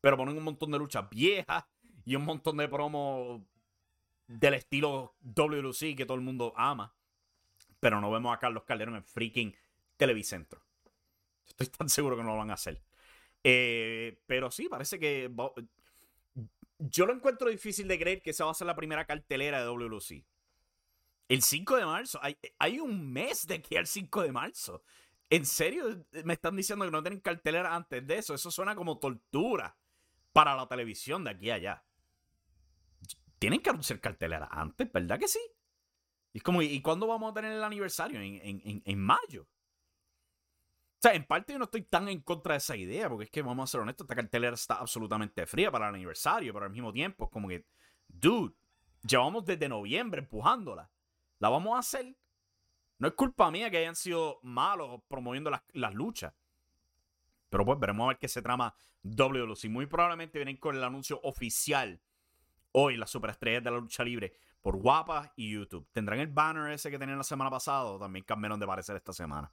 Pero 0.00 0.16
ponen 0.16 0.36
un 0.36 0.44
montón 0.44 0.70
de 0.70 0.78
luchas 0.78 1.08
viejas 1.10 1.64
y 2.04 2.14
un 2.14 2.24
montón 2.24 2.56
de 2.56 2.68
promos 2.68 3.42
del 4.26 4.54
estilo 4.54 5.16
WC 5.20 5.96
que 5.96 6.06
todo 6.06 6.16
el 6.16 6.22
mundo 6.22 6.52
ama. 6.56 6.94
Pero 7.80 8.00
no 8.00 8.10
vemos 8.10 8.34
a 8.34 8.38
Carlos 8.38 8.64
Calderón 8.64 8.96
en 8.96 9.04
freaking 9.04 9.54
Televicentro. 9.96 10.62
Estoy 11.46 11.66
tan 11.66 11.88
seguro 11.88 12.16
que 12.16 12.22
no 12.22 12.30
lo 12.30 12.38
van 12.38 12.50
a 12.50 12.54
hacer. 12.54 12.80
Eh, 13.42 14.20
pero 14.26 14.50
sí, 14.50 14.68
parece 14.68 14.98
que. 14.98 15.30
Yo 16.78 17.06
lo 17.06 17.12
encuentro 17.12 17.48
difícil 17.50 17.88
de 17.88 17.98
creer 17.98 18.22
que 18.22 18.30
esa 18.30 18.44
va 18.44 18.52
a 18.52 18.54
ser 18.54 18.66
la 18.66 18.76
primera 18.76 19.04
cartelera 19.04 19.58
de 19.58 19.66
WC. 19.66 20.24
El 21.28 21.42
5 21.42 21.76
de 21.76 21.84
marzo. 21.84 22.18
Hay, 22.22 22.38
hay 22.58 22.78
un 22.78 23.12
mes 23.12 23.46
de 23.46 23.56
aquí 23.56 23.76
al 23.76 23.86
5 23.86 24.22
de 24.22 24.32
marzo. 24.32 24.82
¿En 25.30 25.44
serio 25.44 26.06
me 26.24 26.34
están 26.34 26.56
diciendo 26.56 26.84
que 26.84 26.90
no 26.90 27.02
tienen 27.02 27.20
cartelera 27.20 27.74
antes 27.74 28.06
de 28.06 28.18
eso? 28.18 28.34
Eso 28.34 28.50
suena 28.50 28.74
como 28.74 28.98
tortura 28.98 29.76
para 30.32 30.54
la 30.54 30.66
televisión 30.66 31.24
de 31.24 31.30
aquí 31.30 31.50
a 31.50 31.56
allá. 31.56 31.84
Tienen 33.38 33.60
que 33.60 33.70
anunciar 33.70 34.00
cartelera 34.00 34.48
antes, 34.50 34.90
¿verdad 34.90 35.18
que 35.18 35.28
sí? 35.28 35.40
Y 36.32 36.38
es 36.38 36.42
como, 36.42 36.62
¿y 36.62 36.80
cuándo 36.80 37.06
vamos 37.06 37.30
a 37.30 37.34
tener 37.34 37.52
el 37.52 37.62
aniversario? 37.62 38.20
En, 38.20 38.98
mayo. 38.98 39.42
O 39.42 41.00
sea, 41.00 41.14
en 41.14 41.24
parte 41.24 41.52
yo 41.52 41.58
no 41.58 41.66
estoy 41.66 41.82
tan 41.82 42.08
en 42.08 42.22
contra 42.22 42.54
de 42.54 42.58
esa 42.58 42.76
idea, 42.76 43.08
porque 43.08 43.24
es 43.24 43.30
que 43.30 43.42
vamos 43.42 43.68
a 43.68 43.72
ser 43.72 43.80
honestos, 43.80 44.04
esta 44.04 44.16
cartelera 44.16 44.54
está 44.54 44.74
absolutamente 44.74 45.46
fría 45.46 45.70
para 45.70 45.88
el 45.88 45.94
aniversario, 45.94 46.52
pero 46.52 46.66
al 46.66 46.72
mismo 46.72 46.92
tiempo 46.92 47.26
es 47.26 47.30
como 47.30 47.48
que, 47.48 47.66
dude, 48.08 48.54
llevamos 49.02 49.44
desde 49.44 49.68
noviembre 49.68 50.20
empujándola. 50.20 50.90
¿La 51.38 51.48
vamos 51.50 51.76
a 51.76 51.78
hacer? 51.78 52.16
No 52.98 53.08
es 53.08 53.14
culpa 53.14 53.50
mía 53.50 53.70
que 53.70 53.78
hayan 53.78 53.94
sido 53.94 54.40
malos 54.42 55.00
promoviendo 55.08 55.50
las, 55.50 55.94
luchas. 55.94 56.34
Pero 57.48 57.64
pues 57.64 57.78
veremos 57.78 58.04
a 58.04 58.08
ver 58.08 58.18
qué 58.18 58.28
se 58.28 58.42
trama 58.42 58.74
WLC. 59.02 59.68
Muy 59.68 59.86
probablemente 59.86 60.38
vienen 60.38 60.56
con 60.56 60.76
el 60.76 60.82
anuncio 60.82 61.20
oficial 61.22 62.00
hoy, 62.72 62.96
las 62.96 63.10
superestrellas 63.10 63.64
de 63.64 63.70
la 63.70 63.78
lucha 63.78 64.04
libre, 64.04 64.34
por 64.60 64.76
Guapa 64.76 65.32
y 65.36 65.52
YouTube. 65.52 65.86
Tendrán 65.92 66.18
el 66.18 66.26
banner 66.26 66.72
ese 66.72 66.90
que 66.90 66.98
tenían 66.98 67.18
la 67.18 67.24
semana 67.24 67.50
pasada, 67.50 67.98
también 67.98 68.24
cambiaron 68.24 68.60
de 68.60 68.66
parecer 68.66 68.96
esta 68.96 69.12
semana. 69.12 69.50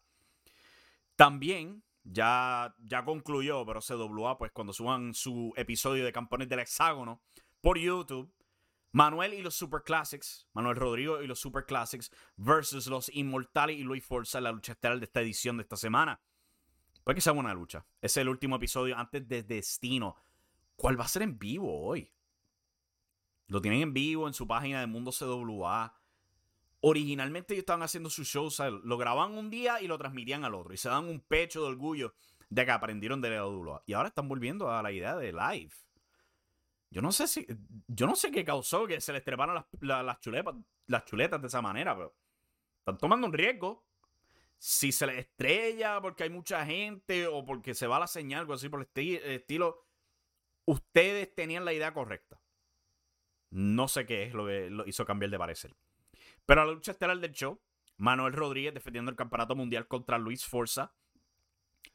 También, 1.15 1.83
ya, 2.03 2.75
ya 2.79 3.05
concluyó, 3.05 3.65
pero 3.65 3.79
CWA, 3.79 4.37
pues 4.37 4.51
cuando 4.51 4.73
suban 4.73 5.13
su 5.13 5.53
episodio 5.55 6.03
de 6.03 6.11
Campones 6.11 6.49
del 6.49 6.59
Hexágono 6.59 7.21
por 7.61 7.77
YouTube, 7.77 8.31
Manuel 8.95 9.33
y 9.33 9.41
los 9.41 9.55
Super 9.55 9.83
Classics, 9.83 10.47
Manuel 10.53 10.77
Rodrigo 10.77 11.21
y 11.21 11.27
los 11.27 11.37
Super 11.37 11.65
Classics 11.65 12.09
versus 12.37 12.87
los 12.87 13.13
Inmortales 13.13 13.75
y 13.75 13.83
Luis 13.83 14.05
Forza 14.05 14.37
en 14.37 14.45
la 14.45 14.53
lucha 14.53 14.71
estelar 14.71 14.99
de 14.99 15.03
esta 15.03 15.19
edición 15.19 15.57
de 15.57 15.63
esta 15.63 15.75
semana. 15.75 16.21
Puede 17.03 17.15
que 17.15 17.21
sea 17.21 17.33
buena 17.33 17.53
lucha. 17.53 17.85
es 18.01 18.15
el 18.15 18.29
último 18.29 18.55
episodio 18.55 18.97
antes 18.97 19.27
de 19.27 19.43
Destino. 19.43 20.15
¿Cuál 20.77 20.97
va 20.97 21.03
a 21.03 21.09
ser 21.09 21.23
en 21.23 21.37
vivo 21.37 21.85
hoy? 21.85 22.09
Lo 23.47 23.59
tienen 23.59 23.81
en 23.81 23.93
vivo 23.93 24.29
en 24.29 24.33
su 24.33 24.47
página 24.47 24.79
de 24.79 24.87
Mundo 24.87 25.11
CWA. 25.11 25.93
Originalmente 26.79 27.53
ellos 27.53 27.63
estaban 27.63 27.83
haciendo 27.83 28.09
sus 28.09 28.29
shows, 28.29 28.61
lo 28.81 28.97
grababan 28.97 29.37
un 29.37 29.49
día 29.49 29.81
y 29.81 29.87
lo 29.87 29.97
transmitían 29.97 30.45
al 30.45 30.55
otro. 30.55 30.73
Y 30.73 30.77
se 30.77 30.87
dan 30.87 31.09
un 31.09 31.19
pecho 31.19 31.63
de 31.63 31.67
orgullo 31.67 32.13
de 32.49 32.63
que 32.63 32.71
aprendieron 32.71 33.19
de 33.19 33.31
la 33.31 33.45
WA. 33.45 33.83
Y 33.87 33.91
ahora 33.91 34.07
están 34.07 34.29
volviendo 34.29 34.71
a 34.71 34.81
la 34.81 34.93
idea 34.93 35.17
de 35.17 35.33
live. 35.33 35.73
Yo 36.95 37.01
no 37.01 37.11
sé 37.11 37.27
si. 37.27 37.45
Yo 37.87 38.07
no 38.07 38.15
sé 38.15 38.31
qué 38.31 38.45
causó 38.45 38.87
que 38.87 39.01
se 39.01 39.11
les 39.11 39.21
treparan 39.21 39.65
las, 39.81 40.19
chuletas, 40.21 41.41
de 41.41 41.47
esa 41.47 41.61
manera, 41.61 41.93
pero. 41.93 42.15
Están 42.79 42.97
tomando 42.97 43.27
un 43.27 43.33
riesgo. 43.33 43.85
Si 44.57 44.93
se 44.93 45.05
les 45.05 45.17
estrella 45.17 45.99
porque 45.99 46.23
hay 46.23 46.29
mucha 46.29 46.65
gente 46.65 47.27
o 47.27 47.45
porque 47.45 47.73
se 47.73 47.85
va 47.85 47.99
la 47.99 48.07
señal, 48.07 48.39
algo 48.41 48.53
así 48.53 48.69
por 48.69 48.79
el 48.79 49.17
estilo. 49.25 49.85
Ustedes 50.63 51.35
tenían 51.35 51.65
la 51.65 51.73
idea 51.73 51.93
correcta. 51.93 52.39
No 53.49 53.89
sé 53.89 54.05
qué 54.05 54.23
es 54.23 54.33
lo 54.33 54.45
que 54.45 54.69
lo 54.69 54.87
hizo 54.87 55.05
cambiar 55.05 55.31
de 55.31 55.37
parecer. 55.37 55.75
Pero 56.45 56.61
a 56.61 56.65
la 56.65 56.71
lucha 56.71 56.93
estelar 56.93 57.19
del 57.19 57.33
show, 57.33 57.59
Manuel 57.97 58.31
Rodríguez 58.31 58.73
defendiendo 58.73 59.11
el 59.11 59.17
campeonato 59.17 59.53
mundial 59.53 59.85
contra 59.89 60.17
Luis 60.17 60.45
Forza. 60.45 60.95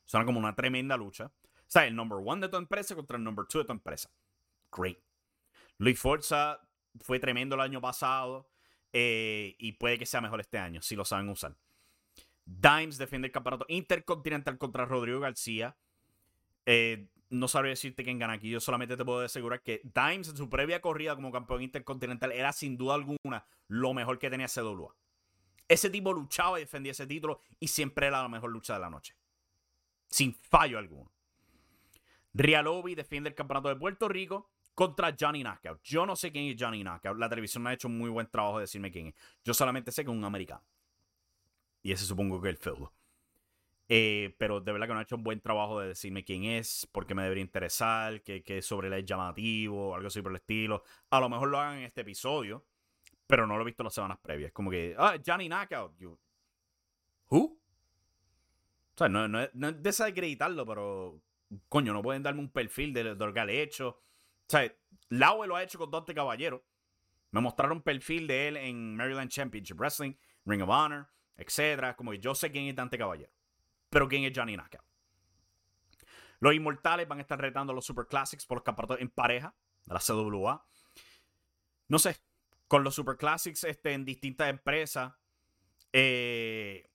Suena 0.04 0.26
como 0.26 0.38
una 0.38 0.54
tremenda 0.54 0.98
lucha. 0.98 1.32
O 1.56 1.64
sea, 1.68 1.86
el 1.86 1.96
number 1.96 2.18
one 2.22 2.42
de 2.42 2.50
tu 2.50 2.58
empresa 2.58 2.94
contra 2.94 3.16
el 3.16 3.24
number 3.24 3.46
two 3.46 3.60
de 3.60 3.64
tu 3.64 3.72
empresa 3.72 4.10
great. 4.70 4.98
Luis 5.78 5.98
Forza 5.98 6.60
fue 7.00 7.18
tremendo 7.18 7.54
el 7.54 7.60
año 7.62 7.80
pasado 7.80 8.50
eh, 8.92 9.56
y 9.58 9.72
puede 9.72 9.98
que 9.98 10.06
sea 10.06 10.20
mejor 10.20 10.40
este 10.40 10.58
año 10.58 10.82
si 10.82 10.96
lo 10.96 11.04
saben 11.04 11.28
usar. 11.28 11.56
Dimes 12.44 12.98
defiende 12.98 13.26
el 13.26 13.32
campeonato 13.32 13.64
intercontinental 13.68 14.58
contra 14.58 14.84
Rodrigo 14.84 15.20
García. 15.20 15.76
Eh, 16.66 17.08
no 17.30 17.46
sabría 17.46 17.70
decirte 17.70 18.02
quién 18.02 18.18
gana 18.18 18.34
aquí. 18.34 18.50
Yo 18.50 18.60
solamente 18.60 18.96
te 18.96 19.04
puedo 19.04 19.20
asegurar 19.20 19.62
que 19.62 19.80
Dimes 19.84 20.28
en 20.28 20.36
su 20.36 20.50
previa 20.50 20.80
corrida 20.80 21.14
como 21.14 21.30
campeón 21.30 21.62
intercontinental 21.62 22.32
era 22.32 22.52
sin 22.52 22.76
duda 22.76 22.94
alguna 22.94 23.46
lo 23.68 23.94
mejor 23.94 24.18
que 24.18 24.30
tenía 24.30 24.48
CWA. 24.48 24.94
Ese 25.68 25.88
tipo 25.88 26.12
luchaba 26.12 26.58
y 26.58 26.64
defendía 26.64 26.90
ese 26.90 27.06
título 27.06 27.40
y 27.60 27.68
siempre 27.68 28.08
era 28.08 28.22
la 28.22 28.28
mejor 28.28 28.50
lucha 28.50 28.74
de 28.74 28.80
la 28.80 28.90
noche. 28.90 29.14
Sin 30.08 30.34
fallo 30.34 30.78
alguno. 30.78 31.12
Rialobi 32.34 32.96
defiende 32.96 33.28
el 33.28 33.36
campeonato 33.36 33.68
de 33.68 33.76
Puerto 33.76 34.08
Rico 34.08 34.50
contra 34.80 35.14
Johnny 35.14 35.42
Knockout. 35.42 35.82
Yo 35.82 36.06
no 36.06 36.16
sé 36.16 36.32
quién 36.32 36.46
es 36.46 36.56
Johnny 36.58 36.82
Knockout. 36.82 37.18
La 37.18 37.28
televisión 37.28 37.66
ha 37.66 37.74
hecho 37.74 37.86
un 37.86 37.98
muy 37.98 38.08
buen 38.08 38.26
trabajo 38.28 38.56
de 38.56 38.62
decirme 38.62 38.90
quién 38.90 39.08
es. 39.08 39.14
Yo 39.44 39.52
solamente 39.52 39.92
sé 39.92 40.02
que 40.02 40.10
es 40.10 40.16
un 40.16 40.24
americano. 40.24 40.62
Y 41.82 41.92
ese 41.92 42.06
supongo 42.06 42.40
que 42.40 42.48
es 42.48 42.54
el 42.54 42.56
feudo. 42.56 42.90
Eh, 43.90 44.34
pero 44.38 44.58
de 44.58 44.72
verdad 44.72 44.86
que 44.86 44.92
no 44.94 44.98
ha 45.00 45.02
hecho 45.02 45.16
un 45.16 45.22
buen 45.22 45.38
trabajo 45.38 45.80
de 45.80 45.88
decirme 45.88 46.24
quién 46.24 46.44
es, 46.44 46.88
por 46.92 47.06
qué 47.06 47.14
me 47.14 47.22
debería 47.24 47.42
interesar, 47.42 48.22
qué, 48.22 48.42
qué 48.42 48.62
sobre 48.62 48.88
él 48.88 48.94
es 48.94 49.04
llamativo, 49.04 49.94
algo 49.94 50.08
así 50.08 50.22
por 50.22 50.32
el 50.32 50.36
estilo. 50.36 50.82
A 51.10 51.20
lo 51.20 51.28
mejor 51.28 51.50
lo 51.50 51.60
hagan 51.60 51.80
en 51.80 51.84
este 51.84 52.00
episodio, 52.00 52.64
pero 53.26 53.46
no 53.46 53.56
lo 53.56 53.62
he 53.62 53.66
visto 53.66 53.82
las 53.82 53.92
semanas 53.92 54.16
previas. 54.22 54.50
Como 54.50 54.70
que, 54.70 54.94
ah, 54.96 55.18
Johnny 55.22 55.46
Knockout. 55.46 55.92
¿Who? 57.28 57.38
O 57.38 57.58
sea, 58.96 59.10
no, 59.10 59.28
no, 59.28 59.46
no 59.52 59.68
es 59.68 59.82
desacreditarlo, 59.82 60.64
pero 60.64 61.20
coño, 61.68 61.92
no 61.92 62.00
pueden 62.00 62.22
darme 62.22 62.40
un 62.40 62.50
perfil 62.50 62.94
de, 62.94 63.04
lo 63.14 63.34
que 63.34 63.62
hecho. 63.62 63.98
Sea, 64.50 64.74
Laue 65.10 65.46
lo 65.46 65.54
ha 65.54 65.62
hecho 65.62 65.78
con 65.78 65.92
Dante 65.92 66.12
Caballero. 66.12 66.64
Me 67.30 67.40
mostraron 67.40 67.82
perfil 67.82 68.26
de 68.26 68.48
él 68.48 68.56
en 68.56 68.96
Maryland 68.96 69.30
Championship 69.30 69.76
Wrestling, 69.78 70.14
Ring 70.44 70.60
of 70.62 70.68
Honor, 70.68 71.08
etc. 71.36 71.94
Como 71.96 72.10
que 72.10 72.18
yo 72.18 72.34
sé 72.34 72.50
quién 72.50 72.64
es 72.64 72.74
Dante 72.74 72.98
Caballero. 72.98 73.32
Pero 73.90 74.08
quién 74.08 74.24
es 74.24 74.32
Johnny 74.34 74.56
Knockout. 74.56 74.82
Los 76.40 76.52
Inmortales 76.52 77.06
van 77.06 77.18
a 77.18 77.22
estar 77.22 77.40
retando 77.40 77.72
a 77.72 77.76
los 77.76 77.84
Super 77.84 78.06
Classics 78.06 78.44
por 78.44 78.56
los 78.58 78.64
campeonatos 78.64 79.00
en 79.00 79.10
pareja 79.10 79.54
de 79.84 79.94
la 79.94 80.00
CWA. 80.00 80.66
No 81.86 82.00
sé, 82.00 82.16
con 82.66 82.82
los 82.82 82.96
Super 82.96 83.16
Classics 83.16 83.62
este, 83.62 83.92
en 83.92 84.04
distintas 84.04 84.50
empresas. 84.50 85.12
Eh, 85.92 86.90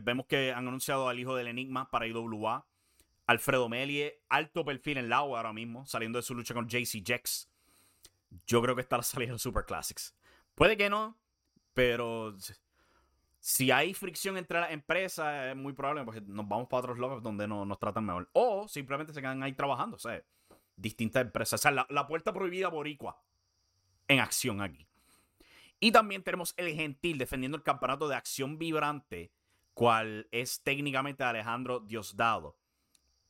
vemos 0.00 0.26
que 0.26 0.52
han 0.52 0.68
anunciado 0.68 1.08
al 1.08 1.18
hijo 1.18 1.34
del 1.36 1.46
Enigma 1.46 1.90
para 1.90 2.06
IWA. 2.06 2.66
Alfredo 3.30 3.68
Melie, 3.68 4.24
alto 4.28 4.64
perfil 4.64 4.98
en 4.98 5.08
la 5.08 5.18
ahora 5.18 5.52
mismo, 5.52 5.86
saliendo 5.86 6.18
de 6.18 6.24
su 6.24 6.34
lucha 6.34 6.52
con 6.52 6.68
JC 6.68 7.06
Jex. 7.06 7.48
Yo 8.44 8.60
creo 8.60 8.74
que 8.74 8.82
está 8.82 8.96
la 8.96 9.04
salida 9.04 9.32
de 9.34 9.38
Super 9.38 9.64
Classics. 9.64 10.16
Puede 10.56 10.76
que 10.76 10.90
no, 10.90 11.16
pero 11.72 12.36
si 13.38 13.70
hay 13.70 13.94
fricción 13.94 14.36
entre 14.36 14.58
las 14.58 14.72
empresas, 14.72 15.46
es 15.46 15.54
muy 15.54 15.74
probable 15.74 16.04
porque 16.04 16.20
nos 16.22 16.48
vamos 16.48 16.66
para 16.66 16.80
otros 16.80 16.98
locos 16.98 17.22
donde 17.22 17.46
no, 17.46 17.64
nos 17.64 17.78
tratan 17.78 18.04
mejor. 18.04 18.28
O 18.32 18.66
simplemente 18.66 19.12
se 19.12 19.20
quedan 19.20 19.44
ahí 19.44 19.52
trabajando, 19.52 19.94
o 19.94 20.00
sea, 20.00 20.20
distintas 20.74 21.22
empresas. 21.22 21.60
O 21.60 21.62
sea, 21.62 21.70
la, 21.70 21.86
la 21.88 22.08
puerta 22.08 22.32
prohibida 22.32 22.66
boricua 22.66 23.22
en 24.08 24.18
acción 24.18 24.60
aquí. 24.60 24.88
Y 25.78 25.92
también 25.92 26.24
tenemos 26.24 26.52
el 26.56 26.74
Gentil 26.74 27.16
defendiendo 27.16 27.56
el 27.56 27.62
campeonato 27.62 28.08
de 28.08 28.16
acción 28.16 28.58
vibrante, 28.58 29.30
cual 29.72 30.26
es 30.32 30.64
técnicamente 30.64 31.22
Alejandro 31.22 31.78
Diosdado. 31.78 32.59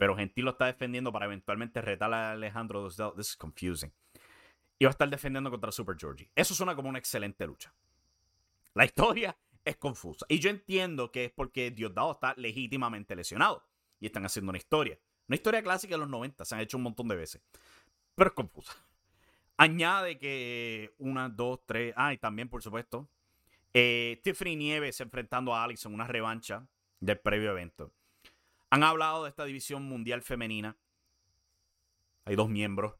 Pero 0.01 0.17
Gentil 0.17 0.47
lo 0.47 0.53
está 0.53 0.65
defendiendo 0.65 1.13
para 1.13 1.27
eventualmente 1.27 1.83
retar 1.83 2.11
a 2.15 2.33
Alejandro 2.33 2.81
Diosdado. 2.81 3.13
This 3.13 3.33
is 3.33 3.37
confusing. 3.37 3.93
Y 4.79 4.87
va 4.87 4.89
a 4.89 4.93
estar 4.93 5.11
defendiendo 5.11 5.51
contra 5.51 5.71
Super 5.71 5.95
Georgie. 5.95 6.31
Eso 6.35 6.55
suena 6.55 6.75
como 6.75 6.89
una 6.89 6.99
excelente 6.99 7.47
lucha. 7.47 7.71
La 8.73 8.87
historia 8.87 9.37
es 9.63 9.77
confusa. 9.77 10.25
Y 10.31 10.39
yo 10.39 10.49
entiendo 10.49 11.13
que 11.13 11.27
es 11.27 11.31
porque 11.31 11.71
Diosdado 11.71 12.13
está 12.13 12.33
legítimamente 12.39 13.15
lesionado. 13.15 13.63
Y 14.01 14.07
están 14.07 14.25
haciendo 14.25 14.49
una 14.49 14.57
historia. 14.57 14.99
Una 15.29 15.37
historia 15.37 15.63
clásica 15.63 15.97
de 15.97 15.99
los 15.99 16.09
90. 16.09 16.47
Se 16.47 16.55
han 16.55 16.63
hecho 16.63 16.79
un 16.79 16.85
montón 16.85 17.07
de 17.07 17.17
veces. 17.17 17.43
Pero 18.15 18.31
es 18.31 18.35
confusa. 18.35 18.73
Añade 19.59 20.19
que 20.19 20.95
una, 20.97 21.29
dos, 21.29 21.61
tres. 21.67 21.93
Ah, 21.95 22.15
y 22.15 22.17
también, 22.17 22.49
por 22.49 22.63
supuesto, 22.63 23.07
eh, 23.75 24.19
Tiffany 24.25 24.57
Nieves 24.57 24.99
enfrentando 25.03 25.55
a 25.55 25.63
Alex 25.63 25.85
en 25.85 25.93
una 25.93 26.07
revancha 26.07 26.67
del 27.01 27.19
previo 27.19 27.51
evento. 27.51 27.93
Han 28.71 28.85
hablado 28.85 29.25
de 29.25 29.31
esta 29.31 29.45
división 29.45 29.83
mundial 29.83 30.23
femenina. 30.23 30.77
Hay 32.25 32.37
dos 32.37 32.49
miembros. 32.49 32.95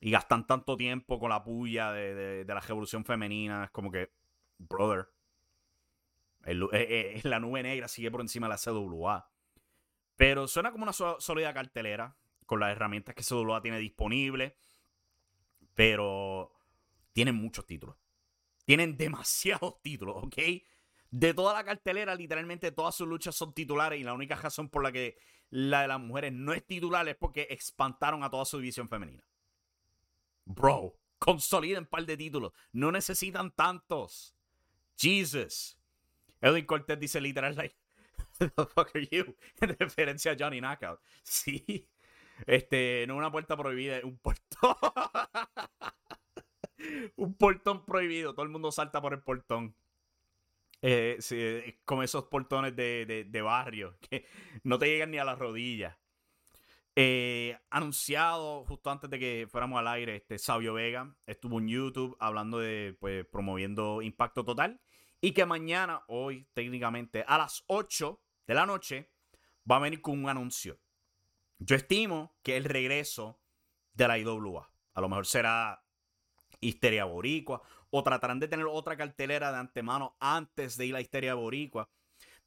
Y 0.00 0.10
gastan 0.10 0.46
tanto 0.46 0.76
tiempo 0.76 1.18
con 1.18 1.30
la 1.30 1.42
puya 1.42 1.90
de, 1.92 2.44
la 2.46 2.60
revolución 2.60 3.06
femenina. 3.06 3.64
Es 3.64 3.70
como 3.70 3.90
que, 3.90 4.12
brother. 4.58 5.08
Eh, 6.44 6.60
eh, 6.72 7.20
la 7.24 7.40
nube 7.40 7.62
negra 7.62 7.88
sigue 7.88 8.10
por 8.10 8.20
encima 8.20 8.46
de 8.46 8.50
la 8.50 8.58
CWA. 8.58 9.30
Pero 10.16 10.46
suena 10.46 10.70
como 10.70 10.84
una 10.84 10.92
sólida 10.92 11.54
cartelera. 11.54 12.16
Con 12.44 12.60
las 12.60 12.72
herramientas 12.72 13.14
que 13.14 13.24
CWA 13.24 13.62
tiene 13.62 13.78
disponible. 13.78 14.58
Pero 15.74 16.52
tienen 17.14 17.36
muchos 17.36 17.66
títulos. 17.66 17.96
Tienen 18.66 18.98
demasiados 18.98 19.80
títulos, 19.82 20.22
¿ok? 20.22 20.36
De 21.14 21.32
toda 21.32 21.54
la 21.54 21.62
cartelera, 21.62 22.16
literalmente 22.16 22.72
todas 22.72 22.96
sus 22.96 23.06
luchas 23.06 23.36
son 23.36 23.54
titulares 23.54 24.00
y 24.00 24.02
la 24.02 24.14
única 24.14 24.34
razón 24.34 24.68
por 24.68 24.82
la 24.82 24.90
que 24.90 25.16
la 25.48 25.82
de 25.82 25.86
las 25.86 26.00
mujeres 26.00 26.32
no 26.32 26.52
es 26.52 26.66
titular 26.66 27.08
es 27.08 27.14
porque 27.14 27.46
expantaron 27.50 28.24
a 28.24 28.30
toda 28.30 28.44
su 28.44 28.58
división 28.58 28.88
femenina. 28.88 29.24
Bro, 30.44 30.96
consoliden 31.20 31.84
un 31.84 31.86
par 31.86 32.04
de 32.04 32.16
títulos. 32.16 32.52
No 32.72 32.90
necesitan 32.90 33.52
tantos. 33.52 34.34
Jesus. 34.98 35.78
Edwin 36.40 36.66
Cortez 36.66 36.98
dice 36.98 37.20
literal, 37.20 37.54
like, 37.54 37.76
the 38.40 38.66
fuck 38.74 38.90
are 38.96 39.06
you? 39.08 39.36
En 39.60 39.76
referencia 39.78 40.32
a 40.32 40.36
Johnny 40.36 40.60
Knockout. 40.60 40.98
Sí. 41.22 41.88
Este, 42.44 43.04
no 43.06 43.14
una 43.14 43.30
puerta 43.30 43.56
prohibida, 43.56 44.00
un 44.02 44.18
portón. 44.18 44.74
un 47.14 47.34
portón 47.34 47.84
prohibido. 47.84 48.34
Todo 48.34 48.42
el 48.42 48.50
mundo 48.50 48.72
salta 48.72 49.00
por 49.00 49.12
el 49.12 49.22
portón. 49.22 49.76
Eh, 50.86 51.16
sí, 51.20 51.78
como 51.86 52.02
esos 52.02 52.24
portones 52.24 52.76
de, 52.76 53.42
barrio 53.42 53.96
que 54.10 54.26
no 54.64 54.78
te 54.78 54.86
llegan 54.86 55.12
ni 55.12 55.16
a 55.16 55.24
las 55.24 55.38
rodillas. 55.38 55.96
Eh, 56.94 57.58
anunciado 57.70 58.66
justo 58.66 58.90
antes 58.90 59.08
de 59.08 59.18
que 59.18 59.48
fuéramos 59.50 59.78
al 59.78 59.88
aire, 59.88 60.16
este 60.16 60.38
Sabio 60.38 60.74
Vega 60.74 61.16
estuvo 61.26 61.58
en 61.58 61.68
YouTube 61.68 62.14
hablando 62.20 62.58
de, 62.58 62.94
pues, 63.00 63.24
promoviendo 63.24 64.02
Impacto 64.02 64.44
Total. 64.44 64.78
Y 65.22 65.32
que 65.32 65.46
mañana, 65.46 66.02
hoy 66.06 66.46
técnicamente, 66.52 67.24
a 67.26 67.38
las 67.38 67.64
8 67.68 68.20
de 68.46 68.54
la 68.54 68.66
noche, 68.66 69.10
va 69.68 69.76
a 69.76 69.80
venir 69.80 70.02
con 70.02 70.22
un 70.22 70.28
anuncio. 70.28 70.78
Yo 71.58 71.76
estimo 71.76 72.36
que 72.42 72.58
el 72.58 72.64
regreso 72.64 73.40
de 73.94 74.06
la 74.06 74.18
IWA. 74.18 74.70
A 74.92 75.00
lo 75.00 75.08
mejor 75.08 75.24
será 75.24 75.82
Histeria 76.60 77.06
Boricua 77.06 77.62
o 77.96 78.02
tratarán 78.02 78.40
de 78.40 78.48
tener 78.48 78.66
otra 78.66 78.96
cartelera 78.96 79.52
de 79.52 79.58
antemano 79.58 80.16
antes 80.18 80.76
de 80.76 80.86
ir 80.86 80.96
a 80.96 81.00
Histeria 81.00 81.34
Boricua. 81.34 81.88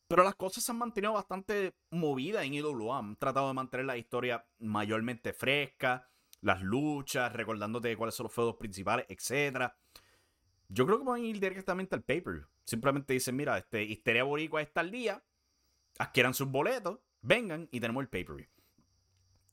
Pero 0.06 0.26
las 0.26 0.36
cosas 0.36 0.62
se 0.62 0.74
han 0.74 0.78
mantenido 0.78 1.14
bastante 1.14 1.74
movidas 1.90 2.44
en 2.44 2.56
IWA. 2.56 2.98
Han 2.98 3.16
tratado 3.16 3.48
de 3.48 3.54
mantener 3.54 3.86
la 3.86 3.96
historia 3.96 4.46
mayormente 4.60 5.32
fresca, 5.32 6.06
las 6.42 6.62
luchas, 6.62 7.32
recordándote 7.32 7.96
cuáles 7.96 8.14
son 8.14 8.26
los 8.26 8.34
feudos 8.34 8.58
principales, 8.58 9.06
etc. 9.08 9.72
Yo 10.68 10.86
creo 10.86 11.00
que 11.00 11.06
van 11.06 11.22
a 11.22 11.26
ir 11.26 11.40
directamente 11.40 11.96
al 11.96 12.04
pay-per-view. 12.04 12.46
Simplemente 12.66 13.14
dicen, 13.14 13.38
mira, 13.38 13.58
este, 13.58 13.84
Histeria 13.84 14.26
Boricua 14.26 14.62
está 14.62 14.82
al 14.82 14.92
día, 14.92 15.24
adquieran 15.98 16.34
sus 16.34 16.50
boletos, 16.50 17.00
vengan 17.22 17.70
y 17.72 17.80
tenemos 17.80 18.02
el 18.02 18.10
pay-per-view. 18.10 18.50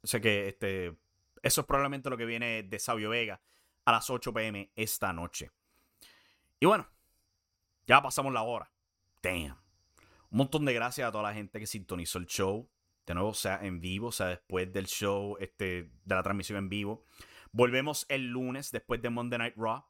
O 0.03 0.09
sea 0.09 0.21
que 0.21 0.49
este, 0.49 0.97
eso 1.41 1.61
es 1.61 1.67
probablemente 1.69 2.11
lo 2.11 2.17
que 2.17 2.27
viene 2.27 2.65
de 2.65 2.79
Sabio 2.81 3.11
Vega 3.11 3.41
a 3.85 3.93
las 3.93 4.11
8 4.11 4.35
pm 4.35 4.73
esta 4.75 5.13
noche. 5.13 5.53
Y 6.65 6.67
bueno, 6.67 6.89
ya 7.87 8.01
pasamos 8.01 8.33
la 8.33 8.41
hora. 8.41 8.73
Damn. 9.23 9.59
Un 10.31 10.39
montón 10.39 10.65
de 10.65 10.73
gracias 10.73 11.07
a 11.07 11.13
toda 11.13 11.25
la 11.25 11.35
gente 11.35 11.61
que 11.61 11.67
sintonizó 11.67 12.17
el 12.17 12.25
show. 12.25 12.71
De 13.05 13.13
nuevo, 13.13 13.35
sea 13.35 13.59
en 13.61 13.83
vivo, 13.83 14.11
sea 14.11 14.29
después 14.29 14.73
del 14.73 14.87
show, 14.87 15.37
este, 15.41 15.91
de 16.07 16.15
la 16.15 16.23
transmisión 16.23 16.57
en 16.57 16.71
vivo. 16.71 17.05
Volvemos 17.53 18.07
el 18.09 18.31
lunes 18.31 18.71
después 18.71 19.03
de 19.03 19.11
Monday 19.11 19.39
Night 19.41 19.55
Raw. 19.59 19.85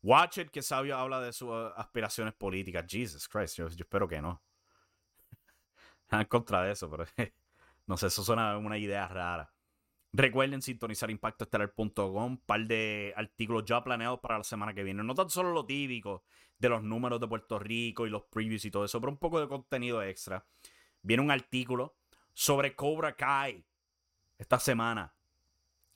Watch 0.00 0.38
it, 0.38 0.50
que 0.50 0.62
Sabio 0.62 0.96
habla 0.96 1.20
de 1.20 1.32
sus 1.32 1.50
aspiraciones 1.74 2.34
políticas. 2.34 2.84
Jesus 2.88 3.28
Christ, 3.28 3.56
yo, 3.56 3.66
espero 3.66 4.06
que 4.06 4.22
no. 4.22 4.40
en 6.12 6.24
contra 6.26 6.62
de 6.62 6.70
eso, 6.70 6.88
pero 6.88 7.04
No 7.88 7.96
sé, 7.96 8.06
eso 8.06 8.22
suena 8.22 8.56
una 8.58 8.78
idea 8.78 9.08
rara. 9.08 9.52
Recuerden 10.12 10.62
sintonizar 10.62 11.10
impactoestelar.com, 11.10 12.38
par 12.38 12.66
de 12.66 13.12
artículos 13.16 13.64
ya 13.64 13.82
planeados 13.84 14.20
para 14.20 14.38
la 14.38 14.44
semana 14.44 14.72
que 14.72 14.82
viene. 14.82 15.02
No 15.02 15.14
tan 15.14 15.28
solo 15.28 15.52
lo 15.52 15.66
típico 15.66 16.24
de 16.58 16.68
los 16.68 16.82
números 16.82 17.20
de 17.20 17.28
Puerto 17.28 17.58
Rico 17.58 18.06
y 18.06 18.10
los 18.10 18.24
previews 18.24 18.64
y 18.64 18.70
todo 18.70 18.84
eso, 18.84 19.00
pero 19.00 19.12
un 19.12 19.18
poco 19.18 19.40
de 19.40 19.48
contenido 19.48 20.02
extra. 20.02 20.46
Viene 21.02 21.22
un 21.22 21.30
artículo 21.30 21.96
sobre 22.32 22.74
Cobra 22.74 23.14
Kai 23.14 23.64
esta 24.38 24.58
semana. 24.58 25.14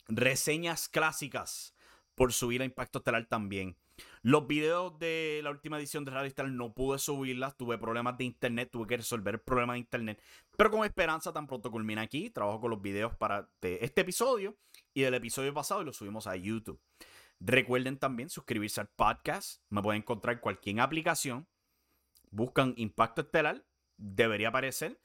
Reseñas 0.07 0.89
clásicas 0.89 1.75
por 2.15 2.33
subir 2.33 2.61
a 2.61 2.65
Impacto 2.65 2.99
Estelar 2.99 3.25
también. 3.27 3.77
Los 4.23 4.47
videos 4.47 4.97
de 4.99 5.41
la 5.43 5.49
última 5.49 5.77
edición 5.77 6.05
de 6.05 6.11
Radio 6.11 6.27
Star 6.27 6.47
no 6.47 6.73
pude 6.73 6.99
subirlas, 6.99 7.57
tuve 7.57 7.77
problemas 7.77 8.17
de 8.17 8.25
internet, 8.25 8.69
tuve 8.71 8.87
que 8.87 8.97
resolver 8.97 9.35
el 9.35 9.41
problema 9.41 9.73
de 9.73 9.79
internet. 9.79 10.21
Pero 10.55 10.69
con 10.69 10.85
esperanza 10.85 11.33
tan 11.33 11.47
pronto 11.47 11.71
culmina 11.71 12.01
aquí, 12.01 12.29
trabajo 12.29 12.61
con 12.61 12.69
los 12.71 12.81
videos 12.81 13.15
para 13.15 13.49
este 13.61 14.01
episodio 14.01 14.55
y 14.93 15.01
del 15.01 15.15
episodio 15.15 15.53
pasado 15.53 15.81
y 15.81 15.85
lo 15.85 15.93
subimos 15.93 16.27
a 16.27 16.35
YouTube. 16.35 16.79
Recuerden 17.39 17.97
también 17.97 18.29
suscribirse 18.29 18.81
al 18.81 18.89
podcast, 18.89 19.63
me 19.69 19.81
pueden 19.81 20.03
encontrar 20.03 20.35
en 20.35 20.41
cualquier 20.41 20.79
aplicación. 20.79 21.47
Buscan 22.29 22.75
Impacto 22.77 23.21
Estelar, 23.21 23.65
debería 23.97 24.49
aparecer. 24.49 25.01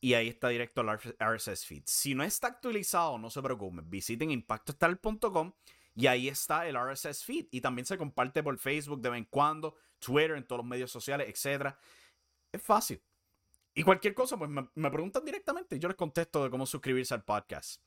Y 0.00 0.14
ahí 0.14 0.28
está 0.28 0.48
directo 0.48 0.82
al 0.82 0.98
RSS 0.98 1.64
feed. 1.64 1.82
Si 1.86 2.14
no 2.14 2.24
está 2.24 2.48
actualizado, 2.48 3.16
no 3.16 3.30
se 3.30 3.40
preocupen. 3.40 3.88
Visiten 3.88 4.30
impactoestelar.com 4.30 5.52
y 5.94 6.06
ahí 6.06 6.28
está 6.28 6.66
el 6.66 6.76
RSS 6.76 7.24
feed. 7.24 7.46
Y 7.50 7.60
también 7.60 7.86
se 7.86 7.96
comparte 7.96 8.42
por 8.42 8.58
Facebook 8.58 9.00
de 9.00 9.10
vez 9.10 9.18
en 9.18 9.24
cuando, 9.26 9.76
Twitter, 9.98 10.36
en 10.36 10.46
todos 10.46 10.58
los 10.58 10.66
medios 10.66 10.90
sociales, 10.90 11.28
etc. 11.28 11.74
Es 12.52 12.62
fácil. 12.62 13.02
Y 13.74 13.82
cualquier 13.82 14.14
cosa, 14.14 14.36
pues 14.36 14.50
me, 14.50 14.90
preguntan 14.90 15.24
directamente. 15.24 15.78
Yo 15.78 15.88
les 15.88 15.96
contesto 15.96 16.44
de 16.44 16.50
cómo 16.50 16.66
suscribirse 16.66 17.14
al 17.14 17.24
podcast. 17.24 17.82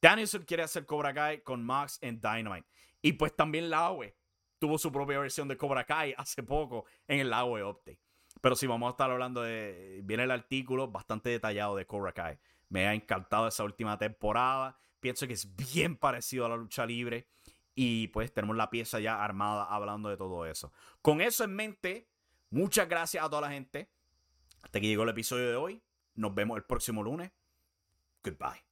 Danielson 0.00 0.44
quiere 0.44 0.62
hacer 0.62 0.84
Cobra 0.84 1.14
Kai 1.14 1.42
con 1.42 1.64
Max 1.64 1.98
en 2.02 2.20
Dynamite. 2.20 2.68
Y 3.00 3.12
pues 3.14 3.34
también 3.34 3.70
Laue 3.70 4.16
tuvo 4.58 4.78
su 4.78 4.92
propia 4.92 5.18
versión 5.18 5.48
de 5.48 5.56
Cobra 5.56 5.84
Kai 5.84 6.14
hace 6.18 6.42
poco 6.42 6.84
en 7.08 7.20
el 7.20 7.30
Laue 7.30 7.64
Update. 7.64 8.00
Pero 8.42 8.54
sí, 8.54 8.66
vamos 8.66 8.88
a 8.88 8.90
estar 8.90 9.10
hablando 9.10 9.42
de. 9.42 10.00
Viene 10.04 10.24
el 10.24 10.30
artículo 10.30 10.88
bastante 10.88 11.30
detallado 11.30 11.76
de 11.76 11.86
Cobra 11.86 12.12
Kai. 12.12 12.38
Me 12.68 12.86
ha 12.86 12.92
encantado 12.92 13.48
esa 13.48 13.64
última 13.64 13.96
temporada. 13.96 14.78
Pienso 15.06 15.28
que 15.28 15.34
es 15.34 15.54
bien 15.54 15.96
parecido 15.96 16.46
a 16.46 16.48
la 16.48 16.56
lucha 16.56 16.84
libre. 16.84 17.28
Y 17.76 18.08
pues 18.08 18.34
tenemos 18.34 18.56
la 18.56 18.70
pieza 18.70 18.98
ya 18.98 19.22
armada 19.22 19.62
hablando 19.62 20.08
de 20.08 20.16
todo 20.16 20.46
eso. 20.46 20.72
Con 21.00 21.20
eso 21.20 21.44
en 21.44 21.54
mente, 21.54 22.08
muchas 22.50 22.88
gracias 22.88 23.24
a 23.24 23.30
toda 23.30 23.42
la 23.42 23.50
gente. 23.50 23.88
Hasta 24.62 24.80
que 24.80 24.88
llegó 24.88 25.04
el 25.04 25.10
episodio 25.10 25.48
de 25.48 25.54
hoy. 25.54 25.80
Nos 26.16 26.34
vemos 26.34 26.56
el 26.56 26.64
próximo 26.64 27.04
lunes. 27.04 27.30
Goodbye. 28.24 28.64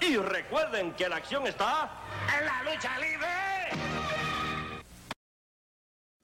Y 0.00 0.16
recuerden 0.18 0.94
que 0.94 1.08
la 1.08 1.16
acción 1.16 1.44
está 1.44 1.90
en 2.38 2.46
la 2.46 2.72
lucha 2.72 3.00
libre. 3.00 3.57